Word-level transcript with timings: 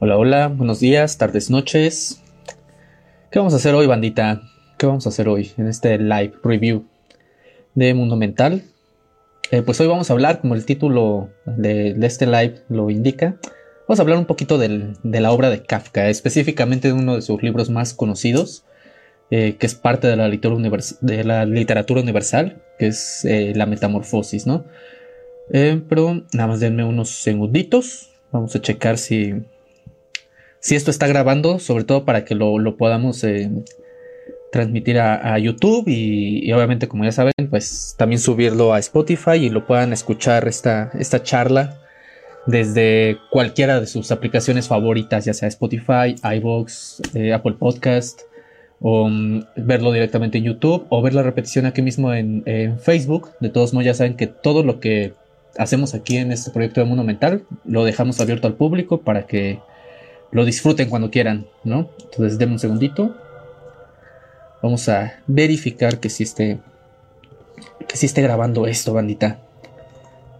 Hola, 0.00 0.16
hola, 0.16 0.46
buenos 0.46 0.78
días, 0.78 1.18
tardes, 1.18 1.50
noches. 1.50 2.22
¿Qué 3.32 3.40
vamos 3.40 3.52
a 3.52 3.56
hacer 3.56 3.74
hoy, 3.74 3.88
bandita? 3.88 4.42
¿Qué 4.76 4.86
vamos 4.86 5.06
a 5.06 5.08
hacer 5.08 5.26
hoy 5.26 5.50
en 5.56 5.66
este 5.66 5.98
live 5.98 6.34
review 6.44 6.84
de 7.74 7.94
Mundo 7.94 8.14
Mental? 8.14 8.62
Eh, 9.50 9.62
pues 9.62 9.80
hoy 9.80 9.88
vamos 9.88 10.08
a 10.08 10.12
hablar, 10.12 10.40
como 10.40 10.54
el 10.54 10.64
título 10.64 11.30
de, 11.46 11.96
este 12.02 12.26
live 12.26 12.62
lo 12.68 12.90
indica, 12.90 13.38
vamos 13.88 13.98
a 13.98 14.02
hablar 14.02 14.18
un 14.18 14.26
poquito 14.26 14.56
de 14.56 14.94
la 15.02 15.32
obra 15.32 15.50
de 15.50 15.64
Kafka, 15.64 16.08
específicamente 16.08 16.86
de 16.86 16.94
uno 16.94 17.16
de 17.16 17.22
sus 17.22 17.42
libros 17.42 17.68
más 17.68 17.92
conocidos, 17.92 18.62
eh, 19.32 19.56
que 19.58 19.66
es 19.66 19.74
parte 19.74 20.06
de 20.06 20.14
la, 20.14 20.28
literatura 20.28 22.00
universal, 22.00 22.62
que 22.78 22.86
es 22.86 23.24
eh, 23.24 23.52
La 23.56 23.66
Metamorfosis, 23.66 24.46
¿no? 24.46 24.64
pero 25.50 26.22
nada 26.32 26.46
más 26.46 26.60
denme 26.60 26.84
unos 26.84 27.08
segunditos, 27.08 28.10
vamos 28.30 28.54
a 28.54 28.60
checar 28.60 28.96
si, 28.96 29.34
si 30.60 30.74
esto 30.76 30.90
está 30.90 31.06
grabando, 31.06 31.58
sobre 31.58 31.84
todo 31.84 32.04
para 32.04 32.24
que 32.24 32.34
lo, 32.34 32.76
podamos 32.76 33.24
transmitir 34.50 34.98
a, 34.98 35.38
YouTube 35.38 35.84
y, 35.88 36.50
obviamente 36.52 36.88
como 36.88 37.04
ya 37.04 37.12
saben 37.12 37.32
pues 37.50 37.94
también 37.98 38.18
subirlo 38.18 38.72
a 38.74 38.78
Spotify 38.78 39.36
y 39.36 39.50
lo 39.50 39.66
puedan 39.66 39.92
escuchar 39.92 40.48
esta, 40.48 40.90
esta 40.98 41.22
charla 41.22 41.78
desde 42.46 43.18
cualquiera 43.30 43.78
de 43.78 43.86
sus 43.86 44.10
aplicaciones 44.10 44.68
favoritas 44.68 45.26
ya 45.26 45.34
sea 45.34 45.48
Spotify, 45.48 46.16
iVoox, 46.22 47.00
eh, 47.14 47.32
Apple 47.34 47.56
Podcast 47.58 48.22
o 48.80 49.08
mm, 49.08 49.44
verlo 49.56 49.92
directamente 49.92 50.38
en 50.38 50.44
YouTube 50.44 50.86
o 50.88 51.02
ver 51.02 51.14
la 51.14 51.22
repetición 51.22 51.66
aquí 51.66 51.82
mismo 51.82 52.12
en, 52.14 52.42
Facebook. 52.80 53.30
De 53.40 53.50
todos 53.50 53.74
modos 53.74 53.86
ya 53.86 53.94
saben 53.94 54.16
que 54.16 54.26
todo 54.26 54.62
lo 54.62 54.80
que 54.80 55.12
hacemos 55.58 55.94
aquí 55.94 56.16
en 56.16 56.32
este 56.32 56.50
proyecto 56.50 56.80
de 56.80 56.86
Mundo 56.86 57.04
Mental 57.04 57.42
lo 57.64 57.84
dejamos 57.84 58.20
abierto 58.20 58.46
al 58.46 58.54
público 58.54 59.02
para 59.02 59.26
que 59.26 59.58
lo 60.30 60.44
disfruten 60.44 60.88
cuando 60.88 61.10
quieran, 61.10 61.46
¿no? 61.64 61.90
Entonces 62.04 62.38
denme 62.38 62.54
un 62.54 62.58
segundito. 62.58 63.16
Vamos 64.62 64.88
a 64.88 65.20
verificar 65.26 65.98
que 65.98 66.10
sí 66.10 66.24
esté. 66.24 66.58
Que 67.86 67.96
sí 67.96 68.06
esté 68.06 68.22
grabando 68.22 68.66
esto, 68.66 68.92
bandita. 68.92 69.38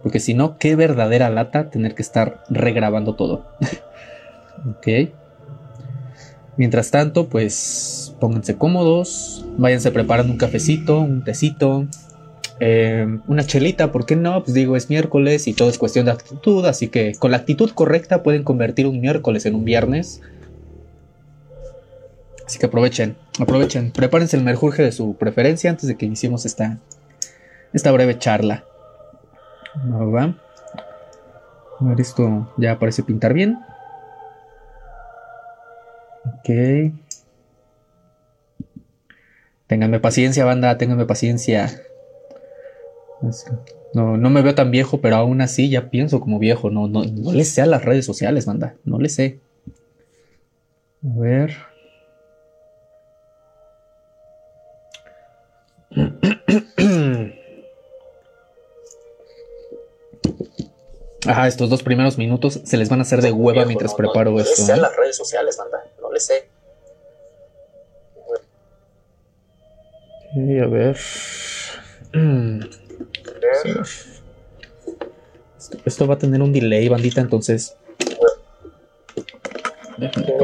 Porque 0.03 0.19
si 0.19 0.33
no, 0.33 0.57
qué 0.57 0.75
verdadera 0.75 1.29
lata 1.29 1.69
tener 1.69 1.95
que 1.95 2.01
estar 2.01 2.43
regrabando 2.49 3.15
todo. 3.15 3.45
ok. 4.69 5.11
Mientras 6.57 6.91
tanto, 6.91 7.27
pues 7.27 8.15
pónganse 8.19 8.57
cómodos. 8.57 9.45
Váyanse 9.57 9.91
preparando 9.91 10.31
un 10.31 10.37
cafecito, 10.37 10.99
un 10.99 11.23
tecito. 11.23 11.87
Eh, 12.59 13.19
una 13.27 13.45
chelita, 13.45 13.91
¿por 13.91 14.05
qué 14.05 14.15
no? 14.15 14.43
Pues 14.43 14.53
digo, 14.53 14.75
es 14.75 14.89
miércoles 14.89 15.47
y 15.47 15.53
todo 15.53 15.69
es 15.69 15.77
cuestión 15.77 16.05
de 16.05 16.11
actitud. 16.11 16.65
Así 16.65 16.89
que 16.89 17.13
con 17.17 17.31
la 17.31 17.37
actitud 17.37 17.71
correcta 17.71 18.23
pueden 18.23 18.43
convertir 18.43 18.87
un 18.87 18.99
miércoles 18.99 19.45
en 19.45 19.55
un 19.55 19.65
viernes. 19.65 20.21
Así 22.45 22.57
que 22.57 22.65
aprovechen, 22.65 23.15
aprovechen, 23.39 23.91
prepárense 23.91 24.35
el 24.35 24.43
merjurje 24.43 24.81
de 24.81 24.91
su 24.91 25.15
preferencia 25.15 25.69
antes 25.69 25.87
de 25.87 25.97
que 25.97 26.07
iniciemos 26.07 26.47
esta, 26.47 26.79
esta 27.73 27.91
breve 27.91 28.17
charla. 28.17 28.63
va? 29.85 30.35
A 31.79 31.83
ver, 31.85 32.01
esto 32.01 32.51
ya 32.57 32.79
parece 32.79 33.03
pintar 33.03 33.33
bien. 33.33 33.59
Ok. 36.25 36.49
Ténganme 39.67 39.99
paciencia, 39.99 40.43
banda, 40.43 40.75
ténganme 40.79 41.05
paciencia. 41.05 41.69
No, 43.93 44.17
no 44.17 44.29
me 44.29 44.41
veo 44.41 44.55
tan 44.55 44.71
viejo, 44.71 45.01
pero 45.01 45.17
aún 45.17 45.41
así 45.41 45.69
ya 45.69 45.89
pienso 45.89 46.19
como 46.21 46.39
viejo. 46.39 46.69
No, 46.69 46.87
no, 46.87 47.03
no 47.03 47.31
le 47.31 47.43
sé 47.43 47.61
a 47.61 47.65
las 47.65 47.83
redes 47.83 48.05
sociales, 48.05 48.45
banda. 48.45 48.75
No 48.85 48.99
le 48.99 49.09
sé. 49.09 49.39
A 51.03 51.19
ver. 51.19 51.55
Ajá, 61.27 61.47
estos 61.47 61.69
dos 61.69 61.83
primeros 61.83 62.17
minutos 62.17 62.61
se 62.63 62.77
les 62.77 62.89
van 62.89 62.99
a 62.99 63.01
hacer 63.01 63.21
de 63.21 63.31
hueva 63.31 63.65
mientras 63.65 63.93
preparo 63.93 64.39
esto. 64.39 64.65
No 64.67 64.75
¿eh? 64.75 64.81
las 64.81 64.95
redes 64.95 65.17
sociales, 65.17 65.57
banda. 65.57 65.83
No 66.01 66.11
le 66.11 66.19
sé. 66.19 66.47
a 70.35 70.67
ver. 70.67 70.97
Esto, 75.85 76.07
va 76.07 76.15
a 76.15 76.17
tener 76.17 76.41
un 76.41 76.53
delay, 76.53 76.87
bandita, 76.87 77.21
entonces. 77.21 77.75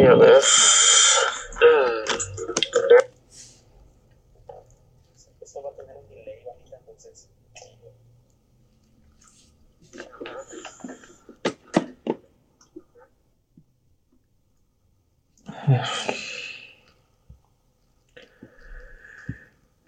a 0.05 0.15
ver. 0.15 0.43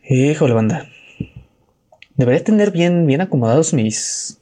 Híjole, 0.10 0.54
banda. 0.54 0.90
Debería 2.18 2.44
tener 2.44 2.72
bien, 2.72 3.06
bien 3.06 3.22
acomodados 3.22 3.74
mis. 3.74 4.40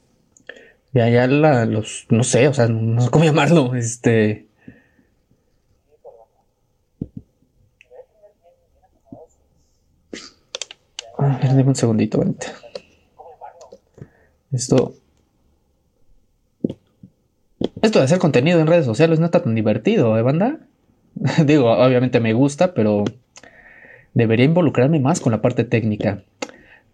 Ya, 0.92 1.08
ya 1.10 1.26
los. 1.26 2.06
No 2.08 2.24
sé, 2.24 2.48
o 2.48 2.54
sea, 2.54 2.68
no 2.68 3.02
sé 3.02 3.10
cómo 3.10 3.24
llamarlo. 3.26 3.74
Este. 3.74 4.46
A 11.18 11.38
ver, 11.54 11.66
un 11.66 11.74
segundito, 11.74 12.18
bandita. 12.18 12.46
Esto. 14.52 14.94
Esto 17.82 17.98
de 17.98 18.04
hacer 18.06 18.18
contenido 18.18 18.58
en 18.58 18.66
redes 18.66 18.86
sociales 18.86 19.20
no 19.20 19.26
está 19.26 19.42
tan 19.42 19.54
divertido, 19.54 20.16
¿eh, 20.18 20.22
banda? 20.22 20.60
Digo, 21.44 21.70
obviamente 21.72 22.20
me 22.20 22.32
gusta, 22.32 22.72
pero 22.72 23.04
debería 24.14 24.46
involucrarme 24.46 24.98
más 24.98 25.20
con 25.20 25.32
la 25.32 25.42
parte 25.42 25.64
técnica. 25.64 26.22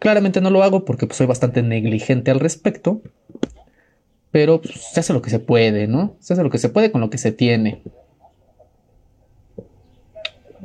Claramente 0.03 0.41
no 0.41 0.51
lo 0.51 0.65
hago 0.65 0.85
porque 0.85 1.07
pues, 1.07 1.17
soy 1.17 1.29
bastante 1.29 1.63
negligente 1.63 2.33
al 2.33 2.41
respecto. 2.41 3.03
Pero 4.33 4.61
pues, 4.61 4.75
se 4.75 4.99
hace 4.99 5.13
lo 5.13 5.23
que 5.23 5.31
se 5.31 5.39
puede, 5.39 5.87
¿no? 5.87 6.17
Se 6.19 6.33
hace 6.33 6.43
lo 6.43 6.51
que 6.51 6.59
se 6.59 6.71
puede 6.71 6.91
con 6.91 7.01
lo 7.01 7.09
que 7.09 7.19
se 7.19 7.31
tiene. 7.31 7.85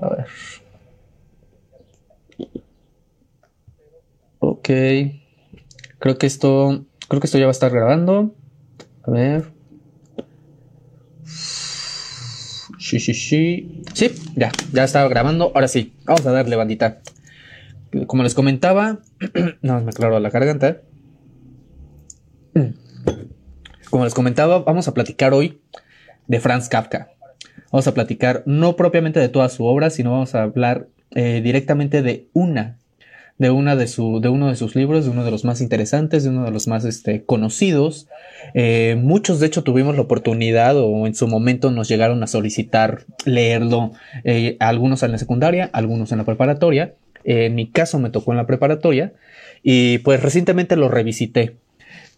A 0.02 0.09
ver. 0.09 0.25
Ok. 4.40 4.70
Creo 6.00 6.18
que 6.18 6.25
esto. 6.25 6.86
Creo 7.08 7.22
que 7.22 7.28
esto 7.28 7.38
ya 7.38 7.46
va 7.46 7.52
a 7.52 7.59
estar 7.59 7.72
grabando. 7.72 8.34
A 9.04 9.12
ver. 9.12 9.52
Sí, 12.80 13.00
sí, 13.00 13.14
sí. 13.14 13.84
Sí, 13.94 14.16
ya, 14.36 14.52
ya 14.74 14.84
estaba 14.84 15.08
grabando. 15.08 15.52
Ahora 15.54 15.68
sí, 15.68 15.94
vamos 16.06 16.25
a 16.25 16.31
darle 16.31 16.56
bandita. 16.56 17.02
Como 18.08 18.24
les 18.24 18.36
comentaba, 18.36 19.00
no 19.62 19.81
me 19.81 19.90
aclaro 19.90 20.20
la 20.20 20.30
garganta. 20.30 20.81
Como 23.90 24.03
les 24.03 24.14
comentaba, 24.14 24.59
vamos 24.59 24.88
a 24.88 24.94
platicar 24.94 25.34
hoy 25.34 25.62
de 26.28 26.40
Franz 26.40 26.70
Kafka. 26.70 27.09
Vamos 27.72 27.88
a 27.88 27.94
platicar 27.94 28.44
no 28.46 28.75
propiamente 28.75 29.20
de 29.20 29.30
toda 29.30 29.50
su 29.50 29.66
obra, 29.66 29.90
sino 29.90 30.12
vamos 30.12 30.36
a 30.36 30.44
hablar 30.44 30.88
eh, 31.12 31.42
directamente 31.42 32.02
de 32.02 32.30
una 32.34 32.78
de, 33.38 33.52
una 33.52 33.75
de, 33.75 33.88
su, 33.88 34.20
de 34.20 34.30
uno 34.30 34.50
de 34.50 34.56
sus 34.56 34.75
libros, 34.75 35.06
de 35.06 35.12
uno 35.12 35.24
de 35.24 35.31
los 35.31 35.46
más 35.46 35.62
interesantes, 35.62 36.24
de 36.24 36.30
uno 36.30 36.46
de 36.46 36.52
los 36.52 36.68
más 36.68 36.86
este, 36.86 37.24
conocidos. 37.24 38.08
Eh, 38.53 38.96
muchos, 39.00 39.40
de 39.40 39.48
hecho, 39.48 39.64
tuvimos 39.64 39.96
la 39.96 40.02
oportunidad 40.02 40.78
o 40.78 41.08
en 41.08 41.16
su 41.16 41.28
momento 41.28 41.72
nos 41.72 41.88
llegaron 41.88 42.24
a 42.24 42.28
solicitar 42.28 43.06
leerlo, 43.25 43.92
eh, 44.24 44.57
algunos 44.60 45.04
en 45.04 45.12
la 45.12 45.18
secundaria, 45.18 45.69
algunos 45.74 46.12
en 46.12 46.19
la 46.19 46.25
preparatoria. 46.25 46.95
en 47.24 47.56
mi 47.56 47.69
caso 47.69 48.00
me 48.00 48.10
tocó 48.10 48.31
en 48.31 48.38
la 48.38 48.48
preparatoria 48.48 49.13
y 49.63 50.00
pues 50.00 50.22
recientemente 50.22 50.75
lo 50.75 50.90
revisité. 50.90 51.57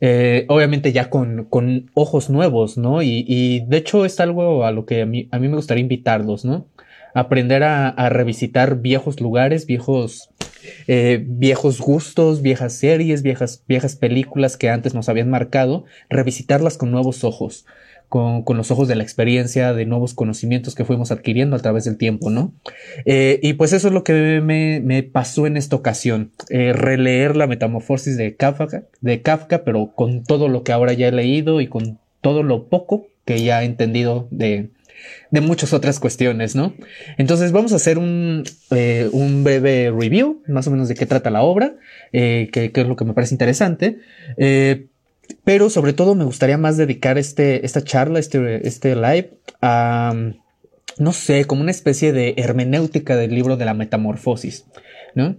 Eh, 0.02 0.46
obviamente 0.48 0.94
ya 0.94 1.10
con, 1.10 1.46
con, 1.46 1.92
ojos 1.94 2.30
nuevos, 2.30 2.78
¿no? 2.78 3.02
Y, 3.02 3.26
y, 3.28 3.66
de 3.66 3.78
hecho 3.78 4.06
es 4.06 4.20
algo 4.22 4.66
a 4.66 4.72
lo 4.72 4.86
que 4.86 5.02
a 5.02 5.06
mí, 5.06 5.28
a 5.32 5.40
mí 5.40 5.50
me 5.50 5.58
gustaría 5.58 5.82
invitarlos, 5.82 6.46
¿no? 6.46 6.68
Aprender 7.14 7.64
a, 7.64 7.90
a 7.90 8.10
revisitar 8.10 8.82
viejos 8.82 9.20
lugares, 9.20 9.66
viejos 9.66 10.29
eh, 10.88 11.24
viejos 11.26 11.80
gustos, 11.80 12.42
viejas 12.42 12.74
series, 12.74 13.22
viejas, 13.22 13.64
viejas 13.68 13.96
películas 13.96 14.58
que 14.58 14.70
antes 14.70 14.94
nos 14.94 15.10
habían 15.10 15.30
marcado, 15.30 15.86
revisitarlas 16.10 16.78
con 16.78 16.92
nuevos 16.92 17.24
ojos, 17.24 17.66
con, 18.10 18.44
los 18.58 18.72
ojos 18.72 18.88
de 18.88 18.96
la 18.96 19.04
experiencia, 19.04 19.74
de 19.74 19.86
nuevos 19.86 20.14
conocimientos 20.16 20.74
que 20.74 20.84
fuimos 20.84 21.12
adquiriendo 21.12 21.56
a 21.56 21.60
través 21.60 21.86
del 21.86 21.98
tiempo, 21.98 22.32
¿no? 22.32 22.54
Eh, 23.06 23.40
y 23.44 23.54
pues 23.54 23.72
eso 23.72 23.88
es 23.88 23.94
lo 23.94 24.04
que 24.04 24.42
me, 24.42 25.04
pasó 25.04 25.46
en 25.46 25.58
esta 25.58 25.76
ocasión, 25.76 26.32
eh, 26.50 26.74
releer 26.74 27.36
la 27.36 27.48
metamorfosis 27.48 28.18
de 28.18 28.36
Kafka, 28.36 28.84
de 29.02 29.22
Kafka, 29.22 29.64
pero 29.64 29.92
con 29.96 30.24
todo 30.24 30.48
lo 30.48 30.64
que 30.64 30.72
ahora 30.72 30.94
ya 30.94 31.08
he 31.08 31.12
leído 31.12 31.62
y 31.62 31.68
con 31.68 32.00
todo 32.22 32.42
lo 32.42 32.68
poco 32.68 33.08
que 33.26 33.44
ya 33.44 33.62
he 33.62 33.66
entendido 33.66 34.28
de, 34.32 34.70
de 35.32 35.42
muchas 35.42 35.74
otras 35.74 36.00
cuestiones, 36.00 36.56
¿no? 36.56 36.74
Entonces 37.18 37.52
vamos 37.52 37.74
a 37.74 37.78
hacer 37.78 37.98
un, 37.98 38.44
eh, 38.72 39.10
un 39.12 39.44
breve 39.44 39.92
review, 39.92 40.44
más 40.48 40.68
o 40.68 40.72
menos 40.72 40.88
de 40.88 40.96
qué 40.96 41.06
trata 41.06 41.30
la 41.30 41.42
obra, 41.42 41.76
eh, 42.12 42.50
que, 42.52 42.72
es 42.74 42.88
lo 42.88 42.96
que 42.96 43.06
me 43.06 43.14
parece 43.14 43.34
interesante. 43.34 44.00
Eh, 44.38 44.88
pero 45.44 45.70
sobre 45.70 45.94
todo 45.94 46.16
me 46.16 46.24
gustaría 46.24 46.58
más 46.58 46.78
dedicar 46.78 47.18
este, 47.18 47.66
esta 47.66 47.84
charla, 47.84 48.20
este, 48.20 48.68
este 48.68 48.96
live 48.96 49.38
a, 49.62 50.14
no 50.98 51.14
sé, 51.14 51.46
como 51.46 51.62
una 51.62 51.72
especie 51.72 52.12
de 52.14 52.34
hermenéutica 52.38 53.16
del 53.16 53.36
libro 53.36 53.56
de 53.56 53.66
la 53.66 53.74
metamorfosis, 53.76 54.66
¿no? 55.16 55.38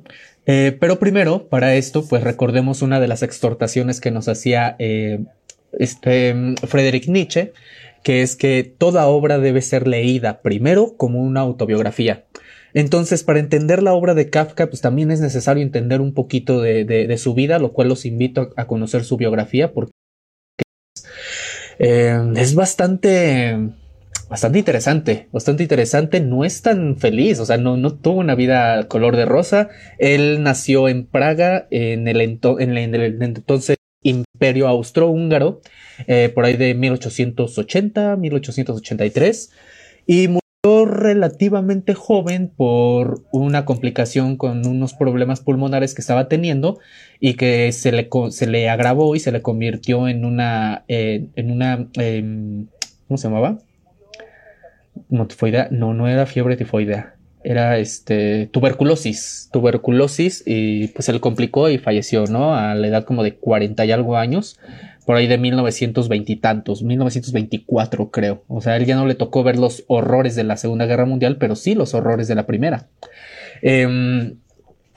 pero 0.81 0.99
primero, 0.99 1.49
para 1.49 1.77
esto, 1.77 2.09
pues 2.09 2.25
recordemos 2.25 2.83
una 2.83 2.99
de 2.99 3.07
las 3.07 3.23
exhortaciones 3.23 4.01
que 4.01 4.11
nos 4.11 4.27
hacía 4.27 4.75
este, 5.79 6.57
Friedrich 6.67 7.09
Nietzsche, 7.09 7.53
que 8.03 8.23
es 8.23 8.37
que 8.37 8.65
toda 8.65 9.07
obra 9.07 9.39
debe 9.39 9.63
ser 9.63 9.87
leída 9.87 10.43
primero 10.43 10.97
como 10.97 11.21
una 11.21 11.41
autobiografía. 11.41 12.27
Entonces, 12.73 13.25
para 13.25 13.41
entender 13.41 13.83
la 13.83 13.95
obra 13.95 14.15
de 14.15 14.31
Kafka, 14.31 14.69
pues 14.69 14.81
también 14.81 15.11
es 15.11 15.21
necesario 15.21 15.63
entender 15.63 16.01
un 16.01 16.15
poquito 16.15 16.61
de, 16.61 17.17
su 17.19 17.35
vida, 17.35 17.59
lo 17.59 17.73
cual 17.73 17.89
los 17.89 18.07
invito 18.07 18.53
a, 18.57 18.67
conocer 18.67 19.05
su 19.05 19.17
biografía 19.17 19.73
porque 19.73 19.93
eh, 21.79 22.17
es 22.37 22.55
bastante, 22.55 23.59
bastante 24.29 24.59
interesante, 24.59 25.29
bastante 25.33 25.65
interesante. 25.65 26.21
No 26.21 26.45
es 26.45 26.63
tan 26.63 26.97
feliz, 26.97 27.41
o 27.41 27.47
sea, 27.47 27.57
no, 27.57 27.95
tuvo 27.97 28.21
una 28.21 28.37
vida 28.37 28.87
color 28.87 29.17
de 29.17 29.25
rosa. 29.25 29.69
Él 29.99 30.43
nació 30.43 30.89
en 30.89 31.07
Praga 31.07 31.67
en 31.71 32.07
el 32.07 32.21
entonces 32.21 33.80
Imperio 34.03 34.69
Austrohúngaro, 34.69 35.61
eh, 36.07 36.31
por 36.35 36.45
ahí 36.45 36.57
de 36.57 36.75
1880, 36.75 38.17
1883, 38.17 39.51
y 40.07 40.29
murió 40.29 40.87
relativamente 40.87 41.95
joven 41.95 42.51
por 42.55 43.23
una 43.33 43.65
complicación 43.65 44.37
con 44.37 44.67
unos 44.67 44.95
problemas 44.95 45.41
pulmonares 45.41 45.95
que 45.95 46.01
estaba 46.01 46.29
teniendo 46.29 46.79
y 47.19 47.35
que 47.35 47.73
se 47.73 47.93
le, 47.93 48.09
se 48.31 48.47
le 48.47 48.69
agravó 48.69 49.15
y 49.15 49.21
se 49.21 49.33
le 49.33 49.43
convirtió 49.43 50.09
en 50.09 50.25
una, 50.25 50.85
eh, 50.89 51.27
en 51.37 51.51
una, 51.51 51.89
em, 51.95 52.67
¿cómo 53.07 53.19
se 53.19 53.29
llamaba? 53.29 53.59
Tifoidea, 55.29 55.69
no, 55.71 55.93
no 55.95 56.09
era 56.09 56.27
fiebre 56.27 56.57
tifoidea 56.57 57.20
era 57.43 57.79
este 57.79 58.47
tuberculosis, 58.47 59.49
tuberculosis 59.53 60.43
y 60.47 60.89
pues 60.89 61.07
se 61.07 61.13
le 61.13 61.21
complicó 61.21 61.69
y 61.71 61.79
falleció, 61.79 62.25
¿no? 62.27 62.55
A 62.55 62.75
la 62.75 62.87
edad 62.87 63.05
como 63.05 63.23
de 63.23 63.37
40 63.37 63.85
y 63.85 63.93
algo 63.93 64.17
años, 64.17 64.59
por 65.07 65.17
ahí 65.17 65.27
de 65.27 65.39
1920 65.39 66.33
y 66.33 66.37
tantos, 66.37 66.83
1924 66.83 68.11
creo. 68.11 68.45
O 68.49 68.61
sea, 68.61 68.77
él 68.77 68.85
ya 68.85 68.97
no 68.97 69.07
le 69.07 69.15
tocó 69.15 69.43
ver 69.43 69.59
los 69.59 69.85
horrores 69.89 70.37
de 70.37 70.45
la 70.45 70.57
Segunda 70.57 70.87
Guerra 70.87 71.07
Mundial, 71.07 71.37
pero 71.39 71.57
sí 71.57 71.75
los 71.75 71.95
horrores 71.95 72.29
de 72.29 72.35
la 72.35 72.47
Primera. 72.47 72.89
Eh, 73.63 74.35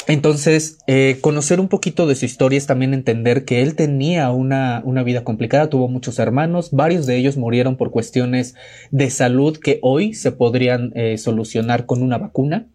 entonces, 0.07 0.79
eh, 0.87 1.17
conocer 1.21 1.59
un 1.59 1.69
poquito 1.69 2.07
de 2.07 2.15
su 2.15 2.25
historia 2.25 2.57
es 2.57 2.67
también 2.67 2.93
entender 2.93 3.45
que 3.45 3.61
él 3.61 3.75
tenía 3.75 4.31
una, 4.31 4.81
una, 4.83 5.03
vida 5.03 5.23
complicada, 5.23 5.69
tuvo 5.69 5.87
muchos 5.87 6.19
hermanos, 6.19 6.71
varios 6.71 7.05
de 7.05 7.15
ellos 7.15 7.37
murieron 7.37 7.77
por 7.77 7.91
cuestiones 7.91 8.55
de 8.91 9.09
salud 9.09 9.57
que 9.57 9.79
hoy 9.81 10.13
se 10.13 10.31
podrían 10.31 10.91
eh, 10.95 11.17
solucionar 11.17 11.85
con 11.85 12.03
una 12.03 12.17
vacuna. 12.17 12.67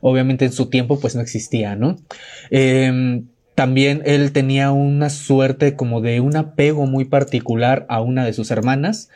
Obviamente 0.00 0.44
en 0.44 0.52
su 0.52 0.66
tiempo 0.66 0.98
pues 0.98 1.14
no 1.14 1.20
existía, 1.20 1.76
¿no? 1.76 1.96
Em, 2.50 3.26
también 3.54 4.02
él 4.04 4.32
tenía 4.32 4.72
una 4.72 5.10
suerte 5.10 5.76
como 5.76 6.00
de 6.00 6.20
un 6.20 6.36
apego 6.36 6.86
muy 6.86 7.04
particular 7.04 7.86
a 7.88 8.00
una 8.00 8.24
de 8.24 8.32
sus 8.32 8.50
hermanas 8.50 9.10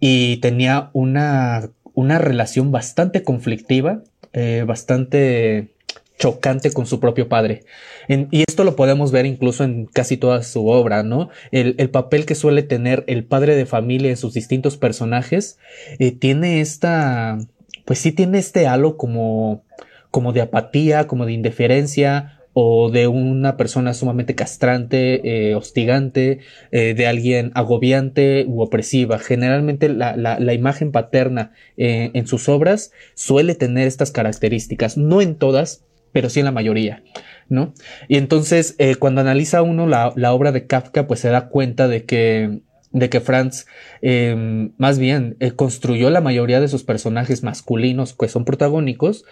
y 0.00 0.36
tenía 0.38 0.90
una, 0.92 1.70
una 1.94 2.18
relación 2.18 2.72
bastante 2.72 3.22
conflictiva, 3.22 4.02
eh, 4.34 4.64
bastante 4.66 5.75
chocante 6.18 6.72
con 6.72 6.86
su 6.86 7.00
propio 7.00 7.28
padre. 7.28 7.64
y 8.08 8.44
esto 8.48 8.64
lo 8.64 8.76
podemos 8.76 9.12
ver 9.12 9.26
incluso 9.26 9.64
en 9.64 9.86
casi 9.86 10.16
toda 10.16 10.42
su 10.42 10.68
obra, 10.68 11.02
¿no? 11.02 11.28
El, 11.50 11.90
papel 11.90 12.24
que 12.24 12.34
suele 12.34 12.62
tener 12.62 13.04
el 13.06 13.24
padre 13.24 13.54
de 13.56 13.66
familia 13.66 14.10
en 14.10 14.16
sus 14.16 14.34
distintos 14.34 14.76
personajes 14.76 15.58
eh, 15.98 16.12
tiene 16.12 16.60
esta, 16.60 17.38
pues 17.84 17.98
sí 17.98 18.12
tiene 18.12 18.38
este 18.38 18.66
halo 18.66 18.96
como, 18.96 19.64
como 20.10 20.32
de 20.32 20.42
apatía, 20.42 21.06
como 21.06 21.26
de 21.26 21.32
indiferencia, 21.32 22.32
o 22.58 22.90
de 22.90 23.06
una 23.06 23.58
persona 23.58 23.92
sumamente 23.92 24.34
castrante, 24.34 25.50
eh, 25.50 25.54
hostigante, 25.54 26.38
eh, 26.70 26.94
de 26.94 27.06
alguien 27.06 27.50
agobiante 27.54 28.46
u 28.48 28.62
opresiva. 28.62 29.18
Generalmente 29.18 29.90
la, 29.90 30.16
la, 30.16 30.54
imagen 30.54 30.90
paterna 30.90 31.52
en 31.76 32.26
sus 32.26 32.48
obras 32.48 32.92
suele 33.14 33.54
tener 33.54 33.86
estas 33.86 34.10
características, 34.10 34.96
no 34.96 35.20
en 35.20 35.34
todas, 35.34 35.84
pero 36.16 36.30
sí 36.30 36.40
en 36.40 36.46
la 36.46 36.50
mayoría, 36.50 37.02
¿no? 37.50 37.74
Y 38.08 38.16
entonces, 38.16 38.74
eh, 38.78 38.94
cuando 38.94 39.20
analiza 39.20 39.60
uno 39.60 39.86
la, 39.86 40.32
obra 40.32 40.50
de 40.50 40.66
Kafka, 40.66 41.06
pues 41.06 41.20
se 41.20 41.28
da 41.28 41.50
cuenta 41.50 41.88
de 41.88 42.06
que 42.06 42.62
de 42.90 43.10
que 43.10 43.20
Franz 43.20 43.66
em, 44.00 44.72
más 44.78 44.98
bien 44.98 45.36
eh, 45.40 45.50
construyó 45.50 46.08
la 46.08 46.22
mayoría 46.22 46.58
de 46.58 46.68
sus 46.68 46.84
personajes 46.84 47.42
masculinos 47.42 48.14
que 48.14 48.28
son 48.28 48.46
protagónicos 48.46 49.26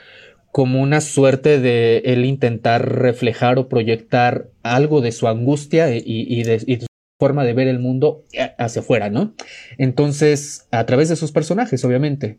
como 0.53 0.83
una 0.83 1.01
suerte 1.01 1.59
de 1.59 2.03
él 2.05 2.27
intentar 2.27 2.87
reflejar 2.87 3.59
o 3.59 3.71
proyectar 3.71 4.49
algo 4.63 5.01
de 5.01 5.13
su 5.13 5.27
angustia 5.27 5.89
y, 5.97 6.43
de, 6.43 6.63
y, 6.67 6.77
de, 6.77 6.81
su 6.83 6.87
forma 7.19 7.45
de 7.45 7.55
ver 7.55 7.69
el 7.69 7.79
mundo 7.79 8.25
hacia 8.59 8.83
afuera, 8.83 9.09
¿no? 9.09 9.33
Entonces, 9.79 10.69
a 10.71 10.85
través 10.85 11.09
de 11.09 11.17
sus 11.17 11.33
personajes, 11.33 11.83
obviamente. 11.83 12.37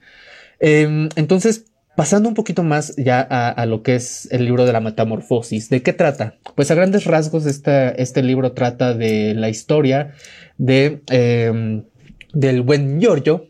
Em, 0.60 1.10
entonces, 1.16 1.66
Pasando 1.96 2.28
un 2.28 2.36
poquito 2.36 2.62
más 2.64 2.94
ya 2.98 3.22
a, 3.22 3.66
lo 3.66 3.82
que 3.82 3.96
es 3.96 4.28
el 4.32 4.44
libro 4.44 4.66
de 4.66 4.74
la 4.74 4.82
metamorfosis, 4.82 5.70
¿de 5.70 5.82
qué 5.82 5.94
trata? 5.94 6.36
Pues 6.56 6.70
a 6.70 6.76
grandes 6.76 7.06
rasgos 7.06 7.46
este, 7.46 8.24
libro 8.24 8.52
trata 8.52 8.94
de 8.94 9.34
la 9.34 9.48
historia 9.48 10.12
de, 10.58 11.02
em, 11.10 11.86
del 12.34 12.62
buen 12.64 13.00
Giorgio, 13.00 13.48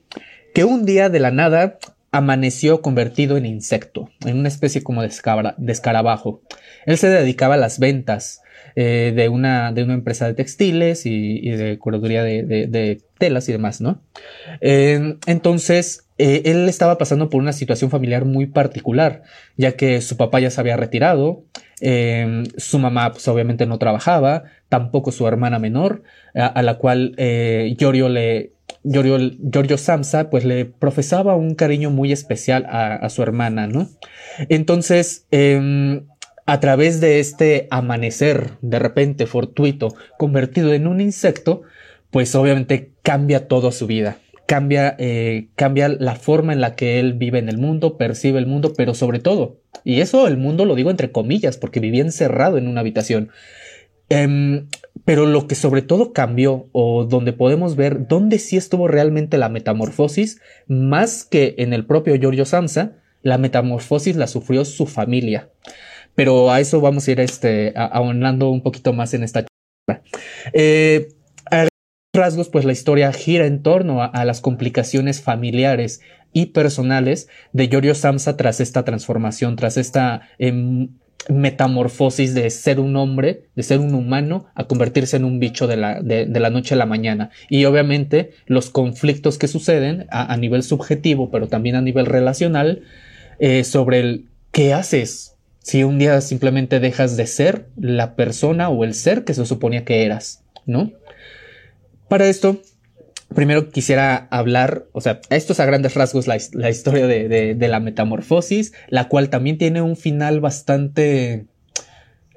que 0.54 0.64
un 0.64 0.86
día 0.86 1.10
de 1.10 1.20
la 1.20 1.32
nada 1.32 1.80
amaneció 2.12 2.82
convertido 2.82 3.36
en 3.36 3.48
insecto, 3.48 4.10
en 4.26 4.38
una 4.38 4.48
especie 4.48 4.84
como 4.84 5.02
de, 5.02 5.08
escarabajo. 5.08 6.42
Él 6.86 6.98
se 6.98 7.10
dedicaba 7.10 7.56
a 7.56 7.58
las 7.58 7.80
ventas 7.80 8.42
eh, 8.76 9.12
de, 9.16 9.28
una, 9.28 9.72
de 9.74 9.84
una 9.84 9.96
empresa 9.96 10.28
de 10.28 10.34
textiles 10.34 11.06
y, 11.06 11.50
de 11.50 11.78
curaduría 11.80 12.24
de, 12.24 13.02
telas 13.18 13.50
y 13.50 13.54
demás, 13.54 13.82
¿no? 13.82 14.02
Eh, 14.62 15.18
entonces, 15.26 16.05
eh, 16.18 16.44
él 16.46 16.70
estaba 16.70 16.98
pasando 16.98 17.30
por 17.30 17.42
una 17.42 17.52
situación 17.52 17.90
familiar 17.92 18.26
muy 18.26 18.46
particular, 18.46 19.24
ya 19.58 19.74
que 19.74 20.00
su 20.02 20.16
papá 20.16 20.40
ya 20.40 20.50
se 20.50 20.62
había 20.62 20.78
retirado, 20.78 21.44
em, 21.82 22.46
su 22.58 22.80
mamá 22.80 23.12
pues 23.12 23.28
obviamente 23.28 23.66
no 23.66 23.78
trabajaba, 23.80 24.44
tampoco 24.70 25.12
su 25.12 25.28
hermana 25.28 25.60
menor, 25.60 26.04
a, 26.34 26.62
la 26.62 26.76
cual 26.78 27.14
eh, 27.18 27.76
Giorgio 27.78 28.10
le... 28.10 28.52
Giorgio, 28.84 29.78
Samsa 29.78 30.30
pues 30.30 30.46
le 30.46 30.66
profesaba 30.66 31.36
un 31.36 31.56
cariño 31.56 31.90
muy 31.90 32.12
especial 32.12 32.66
a, 32.70 33.10
su 33.10 33.24
hermana, 33.24 33.66
¿no? 33.68 33.90
Entonces, 34.50 35.26
em, 35.32 36.06
a 36.46 36.60
través 36.60 37.02
de 37.02 37.20
este 37.20 37.68
amanecer 37.72 38.52
de 38.62 38.78
repente 38.78 39.26
fortuito 39.26 39.96
convertido 40.20 40.74
en 40.74 40.86
un 40.86 41.02
insecto, 41.02 41.64
pues 42.12 42.36
obviamente 42.36 42.92
cambia 43.02 43.48
toda 43.48 43.72
su 43.72 43.88
vida 43.88 44.20
cambia, 44.46 44.96
eh, 45.00 45.50
cambia 45.56 45.90
la 45.90 46.16
forma 46.16 46.54
en 46.54 46.62
la 46.62 46.76
que 46.76 47.00
él 47.00 47.14
vive 47.14 47.40
en 47.40 47.50
el 47.50 47.58
mundo, 47.58 47.98
percibe 47.98 48.40
el 48.40 48.48
mundo, 48.48 48.74
pero 48.76 48.94
sobre 48.94 49.20
todo, 49.20 49.60
y 49.84 50.02
eso 50.02 50.28
el 50.28 50.38
mundo 50.38 50.66
lo 50.66 50.76
digo 50.76 50.92
entre 50.92 51.12
comillas, 51.12 51.58
porque 51.58 51.80
vivía 51.80 52.02
encerrado 52.02 52.58
en 52.58 52.68
una 52.68 52.82
habitación. 52.82 53.30
Em, 54.10 54.68
pero 55.04 55.26
lo 55.26 55.48
que 55.48 55.56
sobre 55.56 55.82
todo 55.82 56.14
cambió, 56.14 56.70
o 56.72 57.06
donde 57.06 57.34
podemos 57.34 57.76
ver 57.76 58.08
dónde 58.08 58.40
sí 58.40 58.58
estuvo 58.58 58.88
realmente 58.88 59.38
la 59.38 59.50
metamorfosis, 59.50 60.42
más 60.68 61.24
que 61.24 61.56
en 61.58 61.74
el 61.74 61.86
propio 61.86 62.16
Giorgio 62.16 62.46
Samsa, 62.46 62.94
la 63.22 63.38
metamorfosis 63.38 64.16
la 64.16 64.28
sufrió 64.28 64.66
su 64.66 64.86
familia. 64.86 65.50
Pero 66.14 66.52
a 66.52 66.60
eso 66.60 66.80
vamos 66.80 67.08
a 67.08 67.12
ir 67.12 67.20
este, 67.20 67.74
ahondando 67.76 68.50
un 68.50 68.62
poquito 68.62 68.94
más 68.94 69.14
en 69.14 69.24
esta 69.24 69.46
charla. 69.88 70.04
Eh, 70.54 71.10
rasgos, 72.16 72.50
pues 72.50 72.66
la 72.66 72.72
historia 72.72 73.12
gira 73.14 73.46
en 73.46 73.62
torno 73.62 74.02
a, 74.02 74.26
las 74.26 74.42
complicaciones 74.42 75.22
familiares 75.22 76.02
y 76.34 76.48
personales 76.48 77.28
de 77.54 77.68
Giorgio 77.68 77.96
Samsa 77.96 78.38
tras 78.38 78.60
esta 78.60 78.84
transformación, 78.84 79.56
tras 79.56 79.78
esta 79.78 80.22
em, 80.40 80.90
metamorfosis 81.30 82.34
de 82.34 82.50
ser 82.50 82.80
un 82.80 82.96
hombre, 82.96 83.44
de 83.56 83.64
ser 83.64 83.80
un 83.80 83.94
humano, 83.94 84.48
a 84.56 84.66
convertirse 84.66 85.18
en 85.18 85.26
un 85.26 85.40
bicho 85.40 85.68
de 85.68 85.78
la, 85.78 86.02
de, 86.02 86.28
la 86.28 86.50
noche 86.50 86.76
a 86.76 86.78
la 86.78 86.86
mañana. 86.86 87.30
Y 87.50 87.66
obviamente 87.66 88.32
los 88.48 88.70
conflictos 88.70 89.38
que 89.38 89.48
suceden 89.48 90.08
a, 90.10 90.36
nivel 90.38 90.64
subjetivo, 90.64 91.32
pero 91.32 91.48
también 91.48 91.76
a 91.76 91.82
nivel 91.82 92.06
relacional, 92.06 92.84
eh, 93.40 93.64
sobre 93.64 94.00
el 94.00 94.26
qué 94.52 94.74
haces 94.74 95.36
si 95.66 95.84
un 95.84 95.98
día 95.98 96.22
simplemente 96.22 96.80
dejas 96.80 97.18
de 97.18 97.26
ser 97.26 97.66
la 97.76 98.16
persona 98.16 98.70
o 98.70 98.84
el 98.84 98.94
ser 98.94 99.24
que 99.24 99.34
se 99.34 99.48
suponía 99.48 99.84
que 99.84 100.06
eras, 100.06 100.44
¿no? 100.68 100.92
Para 102.08 102.28
esto, 102.28 102.62
primero 103.34 103.70
quisiera 103.70 104.28
hablar, 104.30 104.86
o 104.92 105.02
sea, 105.02 105.22
esto 105.30 105.54
es 105.54 105.60
a 105.60 105.66
grandes 105.66 105.96
rasgos 105.96 106.28
la, 106.28 106.38
la 106.54 106.70
historia 106.70 107.08
de, 107.08 107.56
de, 107.56 107.68
la 107.68 107.80
metamorfosis, 107.80 108.74
la 108.90 109.08
cual 109.08 109.30
también 109.30 109.58
tiene 109.58 109.82
un 109.82 109.96
final 109.96 110.40
bastante 110.40 111.46